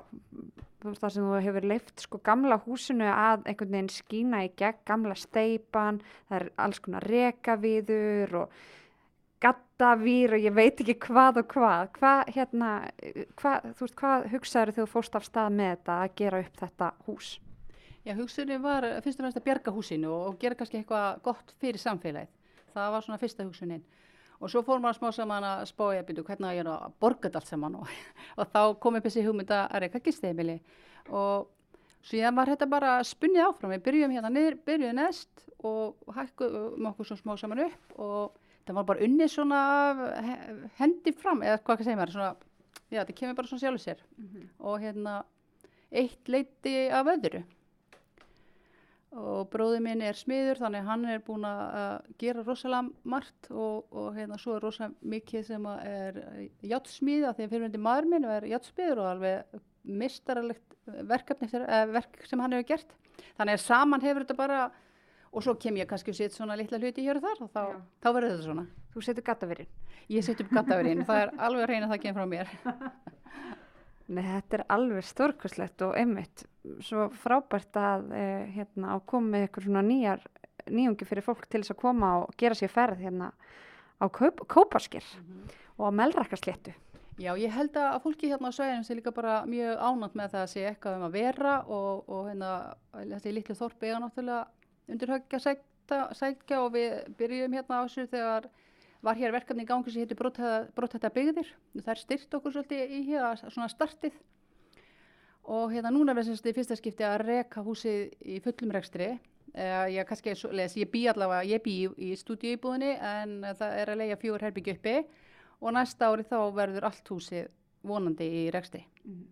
það 0.85 1.09
sem 1.15 1.25
þú 1.25 1.41
hefur 1.47 1.67
leift 1.71 2.05
sko 2.05 2.21
gamla 2.25 2.59
húsinu 2.65 3.07
að 3.09 3.47
einhvern 3.49 3.77
veginn 3.77 3.93
skína 3.93 4.45
í 4.45 4.51
gegn, 4.59 4.81
gamla 4.87 5.17
steipan, 5.19 6.01
það 6.29 6.39
er 6.39 6.49
alls 6.67 6.81
konar 6.83 7.07
rekaviður 7.09 8.41
og 8.43 8.59
gattavýr 9.43 10.35
og 10.37 10.45
ég 10.45 10.55
veit 10.55 10.79
ekki 10.81 10.97
hvað 11.07 11.41
og 11.41 11.49
hvað, 11.51 11.89
hvað 11.97 12.21
hérna, 12.35 12.69
hvað, 13.39 13.71
þú 13.75 13.87
veist, 13.87 13.97
hvað 13.99 14.29
hugsaður 14.33 14.75
þegar 14.75 14.85
þú 14.85 14.93
fórst 14.93 15.17
af 15.19 15.27
stað 15.27 15.57
með 15.57 15.73
þetta 15.73 15.97
að 16.03 16.15
gera 16.21 16.45
upp 16.45 16.61
þetta 16.61 16.91
hús? 17.07 17.33
Já, 18.05 18.13
hugsunni 18.19 18.57
var 18.61 18.85
fyrst 19.01 19.19
og 19.19 19.23
fremst 19.25 19.39
að 19.39 19.45
bjarga 19.47 19.71
húsinu 19.73 20.11
og 20.13 20.35
gera 20.41 20.55
kannski 20.59 20.77
eitthvað 20.81 21.21
gott 21.25 21.53
fyrir 21.61 21.81
samfélagið. 21.81 22.29
Það 22.75 22.91
var 22.93 23.01
svona 23.05 23.17
fyrsta 23.21 23.45
hugsunin. 23.47 23.83
Og 24.43 24.51
svo 24.51 24.61
fór 24.67 24.81
maður 24.83 24.99
smá 24.99 25.11
saman 25.15 25.45
að 25.47 25.63
spája 25.71 26.03
byrju 26.05 26.25
hvernig 26.27 26.49
að 26.49 26.55
ég 26.57 26.65
er 26.65 26.69
að 26.69 26.93
borga 27.01 27.29
þetta 27.29 27.39
allt 27.39 27.49
saman 27.49 27.75
og, 27.79 27.87
og 28.39 28.49
þá 28.53 28.61
kom 28.83 28.95
upp 28.99 29.05
þessi 29.07 29.23
hugmynd 29.25 29.53
að 29.55 29.75
reyka 29.85 30.01
gisteimili 30.05 30.57
og 31.09 31.47
síðan 32.05 32.35
var 32.37 32.51
þetta 32.51 32.67
bara 32.69 32.91
spunnið 33.07 33.45
áfram. 33.47 33.71
Við 33.73 33.85
byrjum 33.87 34.11
hérna 34.17 34.29
niður, 34.35 34.57
byrjuðum 34.67 34.99
neðst 34.99 35.45
og 35.65 36.13
hækkuðum 36.19 36.89
okkur 36.91 37.07
svo 37.09 37.17
smá 37.17 37.33
saman 37.41 37.63
upp 37.65 37.95
og 37.97 38.35
það 38.67 38.77
var 38.81 38.87
bara 38.91 39.05
unnið 39.07 39.31
svona 39.33 39.61
hendi 40.77 41.13
fram 41.15 41.41
eða 41.45 41.57
hvað 41.63 41.77
ekki 41.79 41.87
segja 41.87 41.99
maður, 42.01 42.13
svona, 42.17 42.35
já 42.91 42.99
þetta 43.01 43.17
kemur 43.21 43.37
bara 43.39 43.49
svona 43.49 43.63
sjálfur 43.63 43.83
sér 43.87 44.03
Mhm. 44.19 44.45
og 44.59 44.79
hérna 44.83 45.15
eitt 45.91 46.27
leiti 46.29 46.75
af 46.91 47.07
öðru 47.15 47.43
og 49.15 49.47
bróði 49.53 49.79
minn 49.83 50.03
er 50.03 50.17
smiður 50.17 50.59
þannig 50.59 50.83
að 50.83 50.89
hann 50.89 51.05
er 51.13 51.21
búin 51.23 51.45
að 51.47 52.09
gera 52.21 52.43
rosalega 52.43 53.09
margt 53.15 53.49
og, 53.51 53.85
og 53.95 54.09
hérna 54.17 54.39
svo 54.41 54.57
er 54.57 54.65
rosalega 54.65 55.11
mikið 55.15 55.45
sem 55.47 55.67
að 55.71 55.85
er 55.91 56.19
játsmíð 56.73 57.29
að 57.29 57.37
því 57.37 57.47
að 57.47 57.53
fyrirhundi 57.53 57.83
maður 57.85 58.09
minn 58.11 58.27
er 58.35 58.47
játsmiður 58.51 59.03
og 59.03 59.11
alveg 59.13 59.61
mistaralegt 59.85 60.77
verkefni 61.09 61.49
uh, 61.61 61.83
verk 61.93 62.23
sem 62.27 62.41
hann 62.41 62.55
hefur 62.57 62.69
gert. 62.73 62.95
Þannig 63.37 63.57
að 63.57 63.65
saman 63.65 64.03
hefur 64.03 64.25
þetta 64.25 64.39
bara 64.39 64.61
og 65.35 65.43
svo 65.43 65.55
kem 65.59 65.77
ég 65.79 65.89
kannski 65.89 66.13
og 66.13 66.19
set 66.19 66.35
svona 66.35 66.55
litla 66.59 66.79
hluti 66.79 67.03
hér 67.05 67.19
og 67.19 67.25
þar 67.25 67.43
og 67.45 67.51
þá, 67.51 67.63
þá 68.03 68.09
verður 68.11 68.33
þetta 68.33 68.47
svona. 68.47 68.65
Þú 68.95 69.03
setur 69.03 69.27
gattaverinn? 69.27 69.75
Ég 70.11 70.25
set 70.25 70.41
upp 70.43 70.53
gattaverinn, 70.53 71.03
það 71.07 71.25
er 71.25 71.35
alveg 71.35 71.65
að 71.65 71.69
reyna 71.71 71.87
að 71.87 71.95
það 71.95 72.03
kemur 72.05 72.21
frá 72.21 72.31
mér 72.31 72.55
Nei, 74.05 74.21
þetta 74.21 74.59
er 74.59 74.63
alveg 74.75 75.05
stórkuslegt 75.07 75.81
og 75.81 75.95
einmitt 75.97 76.45
svo 76.85 77.07
frábært 77.23 77.77
að 77.79 78.11
eh, 78.13 78.43
hérna, 78.53 78.99
koma 79.09 79.33
með 79.33 79.47
ykkur 79.47 79.65
svona 79.65 79.81
nýjar 79.85 80.21
nýjungi 80.69 81.07
fyrir 81.07 81.25
fólk 81.25 81.45
til 81.49 81.61
þess 81.61 81.73
að 81.73 81.81
koma 81.81 82.11
og 82.21 82.33
gera 82.39 82.57
sér 82.57 82.71
ferð 82.73 83.01
hérna 83.05 83.31
á 84.01 84.05
Kóp 84.09 84.43
Kópaskir 84.51 85.05
og 85.77 85.87
á 85.89 85.91
Melrakkasléttu. 85.93 86.73
Já, 87.15 87.31
ég 87.39 87.53
held 87.55 87.77
að 87.79 88.01
fólki 88.03 88.27
hérna 88.27 88.51
á 88.51 88.57
sveginum 88.57 88.83
sé 88.83 88.97
líka 88.97 89.13
bara 89.15 89.37
mjög 89.47 89.79
ánægt 89.79 90.17
með 90.19 90.33
það 90.33 90.41
að 90.41 90.51
sé 90.51 90.65
eitthvað 90.67 90.97
um 90.97 91.05
að 91.07 91.15
vera 91.15 91.53
og, 91.63 92.09
og 92.11 92.25
hérna, 92.27 92.49
þessi 93.13 93.33
litlu 93.37 93.55
þorpi 93.55 93.91
er 93.91 94.01
náttúrulega 94.03 94.41
undir 94.91 95.13
höggja 95.15 95.39
sækja, 95.45 95.99
sækja 96.19 96.59
og 96.65 96.73
við 96.75 96.97
byrjum 97.19 97.55
hérna 97.55 97.79
á 97.79 97.83
þessu 97.85 98.07
þegar 98.11 98.49
var 99.05 99.19
hér 99.19 99.33
verkefni 99.35 99.65
í 99.65 99.69
gangi 99.69 99.91
sem 99.93 100.03
heitir 100.03 100.17
Bróttætta 100.17 101.11
byggðir. 101.13 101.51
Það 101.77 101.91
er 101.93 102.01
styrt 102.01 102.37
okkur 102.37 102.55
svolítið 102.55 102.95
í 102.97 103.03
hér 103.11 103.43
svona 103.45 103.69
startið 103.71 104.17
og 105.45 105.73
hérna 105.73 105.91
núna 105.93 106.15
er 106.15 106.25
þess 106.25 106.41
að 106.41 106.57
fyrsta 106.57 106.77
skipti 106.79 107.05
að 107.05 107.21
reka 107.21 107.61
húsið 107.65 108.15
í 108.25 108.39
fullum 108.43 108.73
rekstri. 108.73 109.13
Uh, 109.55 109.85
ég, 109.93 110.01
kannski, 110.09 110.33
les, 110.51 110.73
ég 110.75 110.89
bý 110.91 111.05
allavega, 111.07 111.45
ég 111.47 111.61
bý 111.63 111.75
í, 111.85 111.91
í 112.09 112.15
stúdíuíbúðinni 112.19 112.89
en 112.97 113.37
það 113.55 113.77
er 113.79 113.91
að 113.93 114.01
leia 114.01 114.17
fjór 114.19 114.43
herbyggi 114.43 114.73
uppi 114.75 114.95
og 115.61 115.77
næsta 115.77 116.09
ári 116.11 116.25
þá 116.27 116.39
verður 116.57 116.89
allt 116.89 117.13
húsið 117.13 117.47
vonandi 117.85 118.27
í 118.41 118.43
rekstri. 118.51 118.83
Mhm. 119.05 119.23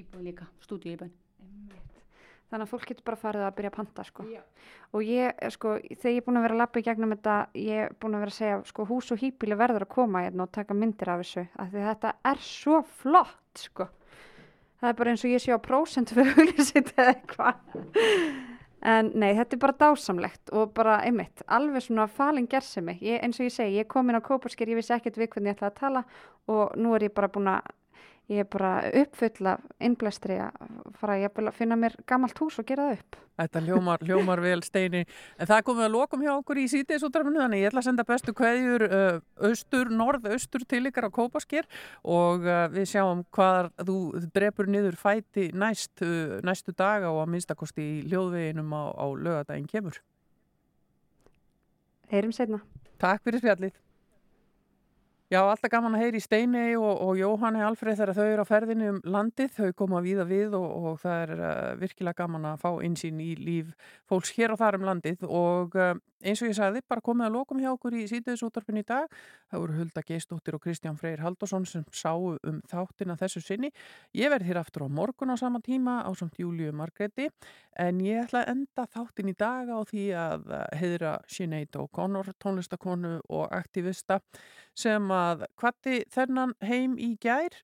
Íbúðin 0.00 0.26
líka, 0.32 0.48
stúdíuíbúðin. 0.66 1.14
Þannig 2.48 2.64
að 2.64 2.70
fólk 2.72 2.86
getur 2.88 3.04
bara 3.04 3.20
farið 3.20 3.44
að 3.44 3.56
byrja 3.58 3.70
að 3.70 3.76
panta 3.76 4.04
sko. 4.08 4.24
Og 4.96 5.02
ég, 5.04 5.34
eh, 5.36 5.50
sko, 5.52 5.74
þegar 5.84 6.12
ég 6.14 6.20
er 6.22 6.24
búin 6.24 6.38
að 6.40 6.46
vera 6.46 6.54
að 6.54 6.62
lappa 6.62 6.80
í 6.80 6.86
gegnum 6.86 7.12
þetta, 7.12 7.36
ég 7.54 7.82
er 7.84 7.94
búin 8.00 8.16
að 8.16 8.24
vera 8.24 8.32
að 8.32 8.38
segja, 8.38 8.58
sko, 8.64 8.86
hús 8.88 9.12
og 9.12 9.18
hýpíli 9.20 9.58
verður 9.58 9.84
að 9.84 9.92
koma 9.92 10.24
hérna 10.24 10.46
og 10.46 10.52
taka 10.52 10.74
myndir 10.74 11.12
af 11.12 11.20
þessu. 11.20 11.48
Af 11.58 11.68
því 11.72 11.84
þetta 11.90 12.12
er 12.24 12.36
svo 12.36 12.82
flott, 12.82 13.54
sko. 13.54 13.88
Það 14.80 14.88
er 14.88 14.94
bara 14.94 15.10
eins 15.10 15.24
og 15.26 15.34
ég 15.34 15.42
sé 15.42 15.52
á 15.52 15.58
prósentu 15.58 16.14
fyrir 16.14 16.38
auglýsitt 16.38 16.94
eða 16.96 17.14
eitthvað. 17.14 17.56
En 18.88 19.10
nei, 19.18 19.32
þetta 19.34 19.56
er 19.56 19.62
bara 19.64 19.74
dásamlegt 19.74 20.52
og 20.54 20.70
bara 20.76 21.00
einmitt, 21.02 21.42
alveg 21.50 21.82
svona 21.82 22.06
falin 22.06 22.46
gersemi. 22.46 22.94
Ég, 23.02 23.18
eins 23.26 23.40
og 23.40 23.48
ég 23.48 23.54
segi, 23.54 23.80
ég 23.80 23.88
kom 23.90 24.08
inn 24.08 24.20
á 24.20 24.22
Kópasker, 24.22 24.70
ég 24.70 24.78
vissi 24.78 24.94
ekkert 24.94 25.18
við 25.18 25.32
hvernig 25.32 25.50
ég 25.50 25.58
ætlaði 25.58 25.72
að 25.72 25.80
tala 25.80 26.04
og 26.54 26.76
nú 26.78 26.94
er 26.94 27.08
ég 27.08 27.14
bara 27.16 27.30
búin 27.34 27.50
að, 27.50 27.72
ég 28.28 28.42
er 28.42 28.48
bara 28.50 28.72
uppfull 29.00 29.48
af 29.48 29.62
innblæstri 29.80 30.36
að 30.42 30.74
fara 31.00 31.16
að 31.24 31.54
finna 31.56 31.78
mér 31.80 31.96
gamalt 32.08 32.38
hús 32.38 32.58
og 32.60 32.66
gera 32.68 32.90
það 32.90 32.98
upp. 32.98 33.16
Þetta 33.38 33.62
hljómar, 33.62 34.02
hljómar 34.02 34.42
vel 34.42 34.62
steini. 34.66 35.04
En 35.38 35.46
það 35.46 35.62
komið 35.68 35.86
að 35.86 35.94
lokum 35.94 36.24
hjá 36.26 36.32
okkur 36.34 36.58
í 36.58 36.66
sítiðsútrafinu, 36.72 37.38
þannig 37.38 37.62
ég 37.62 37.70
ætla 37.70 37.82
að 37.84 37.86
senda 37.86 38.04
bestu 38.08 38.34
kveðjur 38.36 38.84
uh, 38.88 39.20
austur, 39.48 39.92
norð-austur 39.94 40.66
til 40.68 40.82
ykkar 40.90 41.06
á 41.06 41.10
Kópasker 41.14 41.68
og 42.02 42.44
uh, 42.44 42.66
við 42.74 42.90
sjáum 42.92 43.24
hvað 43.36 43.70
þú 43.78 43.98
drefur 44.34 44.68
niður 44.68 44.98
fæti 44.98 45.48
næst, 45.54 45.94
uh, 46.02 46.38
næstu 46.44 46.74
daga 46.74 47.14
og 47.14 47.22
að 47.24 47.34
minnstakosti 47.36 47.86
í 47.86 48.06
ljóðveginum 48.10 48.74
á, 48.74 48.84
á 48.92 49.06
lögadaginn 49.06 49.70
kemur. 49.70 50.02
Heyrim 52.10 52.34
setna. 52.34 52.64
Takk 52.98 53.22
fyrir 53.22 53.44
spjallið. 53.44 53.76
Já, 55.28 55.42
alltaf 55.44 55.68
gaman 55.68 55.92
að 55.92 56.06
heyri 56.06 56.20
í 56.22 56.24
Steini 56.24 56.60
og, 56.80 57.02
og 57.04 57.18
Jóhanni 57.20 57.60
Alfreð 57.60 57.98
þegar 57.98 58.14
þau 58.16 58.22
eru 58.24 58.44
á 58.44 58.48
ferðinu 58.48 58.86
um 58.94 59.00
landið, 59.12 59.50
þau 59.58 59.74
koma 59.76 60.00
víða 60.00 60.24
við 60.24 60.54
og, 60.56 60.68
og 60.88 60.94
það 61.02 61.24
er 61.26 61.32
uh, 61.36 61.50
virkilega 61.82 62.22
gaman 62.22 62.46
að 62.48 62.62
fá 62.62 62.70
einsýn 62.86 63.20
í 63.20 63.34
líf 63.36 63.74
fólks 64.08 64.32
hér 64.38 64.54
og 64.54 64.62
þar 64.62 64.78
um 64.78 64.86
landið 64.88 65.26
og 65.28 65.76
uh, 65.76 65.90
eins 66.24 66.40
og 66.40 66.48
ég 66.48 66.56
sagði, 66.56 66.80
bara 66.88 67.04
komið 67.04 67.26
að 67.28 67.36
lokum 67.36 67.60
hjá 67.60 67.68
okkur 67.74 67.98
í 68.00 68.06
sítiðsúttarpin 68.10 68.80
í 68.80 68.84
dag. 68.88 69.12
Það 69.52 69.60
voru 69.62 69.76
Hulda 69.76 70.02
Geistóttir 70.08 70.56
og 70.56 70.62
Kristján 70.64 70.96
Freyr 70.98 71.20
Haldursson 71.22 71.66
sem 71.68 71.84
sáu 71.94 72.32
um 72.34 72.62
þáttina 72.72 73.18
þessu 73.20 73.42
sinni. 73.44 73.70
Ég 74.16 74.32
verð 74.32 74.48
hér 74.48 74.62
aftur 74.62 74.88
á 74.88 74.88
morgun 74.88 75.30
á 75.30 75.36
sama 75.38 75.60
tíma 75.60 76.00
á 76.02 76.10
samt 76.18 76.40
Júliu 76.40 76.72
Margreti 76.72 77.28
en 77.78 78.00
ég 78.02 78.24
ætla 78.24 78.42
að 78.42 78.54
enda 78.56 78.88
þáttin 78.96 79.30
í 79.30 79.36
dag 79.38 79.70
á 79.70 79.78
því 79.86 80.06
að 80.18 80.48
heðra 80.80 81.12
Sinead 81.30 81.78
O'Connor, 81.78 82.32
tónlistakonu 82.42 83.20
og 83.28 83.46
aktivista 83.54 84.18
sem 84.78 85.12
að 85.12 85.44
kvatti 85.58 86.02
þennan 86.14 86.54
heim 86.64 86.96
í 87.00 87.14
gær 87.22 87.54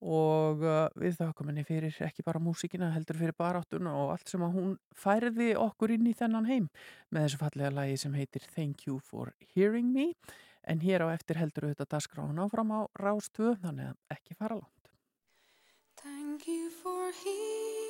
og 0.00 0.62
uh, 0.64 0.86
við 0.96 1.18
þakkum 1.18 1.50
henni 1.50 1.64
fyrir 1.68 1.96
ekki 2.06 2.24
bara 2.24 2.40
músíkina 2.40 2.88
heldur 2.94 3.18
fyrir 3.20 3.36
baráttuna 3.36 3.92
og 4.00 4.14
allt 4.14 4.32
sem 4.32 4.44
að 4.44 4.56
hún 4.56 4.70
færði 4.96 5.50
okkur 5.60 5.92
inn 5.96 6.08
í 6.08 6.16
þennan 6.16 6.48
heim 6.48 6.70
með 7.10 7.26
þessu 7.26 7.42
fallega 7.42 7.74
lagi 7.82 7.98
sem 8.00 8.16
heitir 8.16 8.46
Thank 8.54 8.86
You 8.88 9.00
For 9.04 9.34
Hearing 9.54 9.92
Me. 9.92 10.12
En 10.68 10.80
hér 10.84 11.04
á 11.04 11.12
eftir 11.12 11.40
heldur 11.40 11.68
auðvitað 11.68 11.92
dagskrána 11.96 12.46
áfram 12.46 12.72
á 12.76 12.80
Rástvö 13.00 13.56
þannig 13.60 13.92
að 13.92 14.16
ekki 14.16 14.36
fara 14.36 14.60
langt. 14.60 14.92
Thank 16.00 16.48
you 16.48 16.70
for 16.70 17.12
hearing 17.24 17.89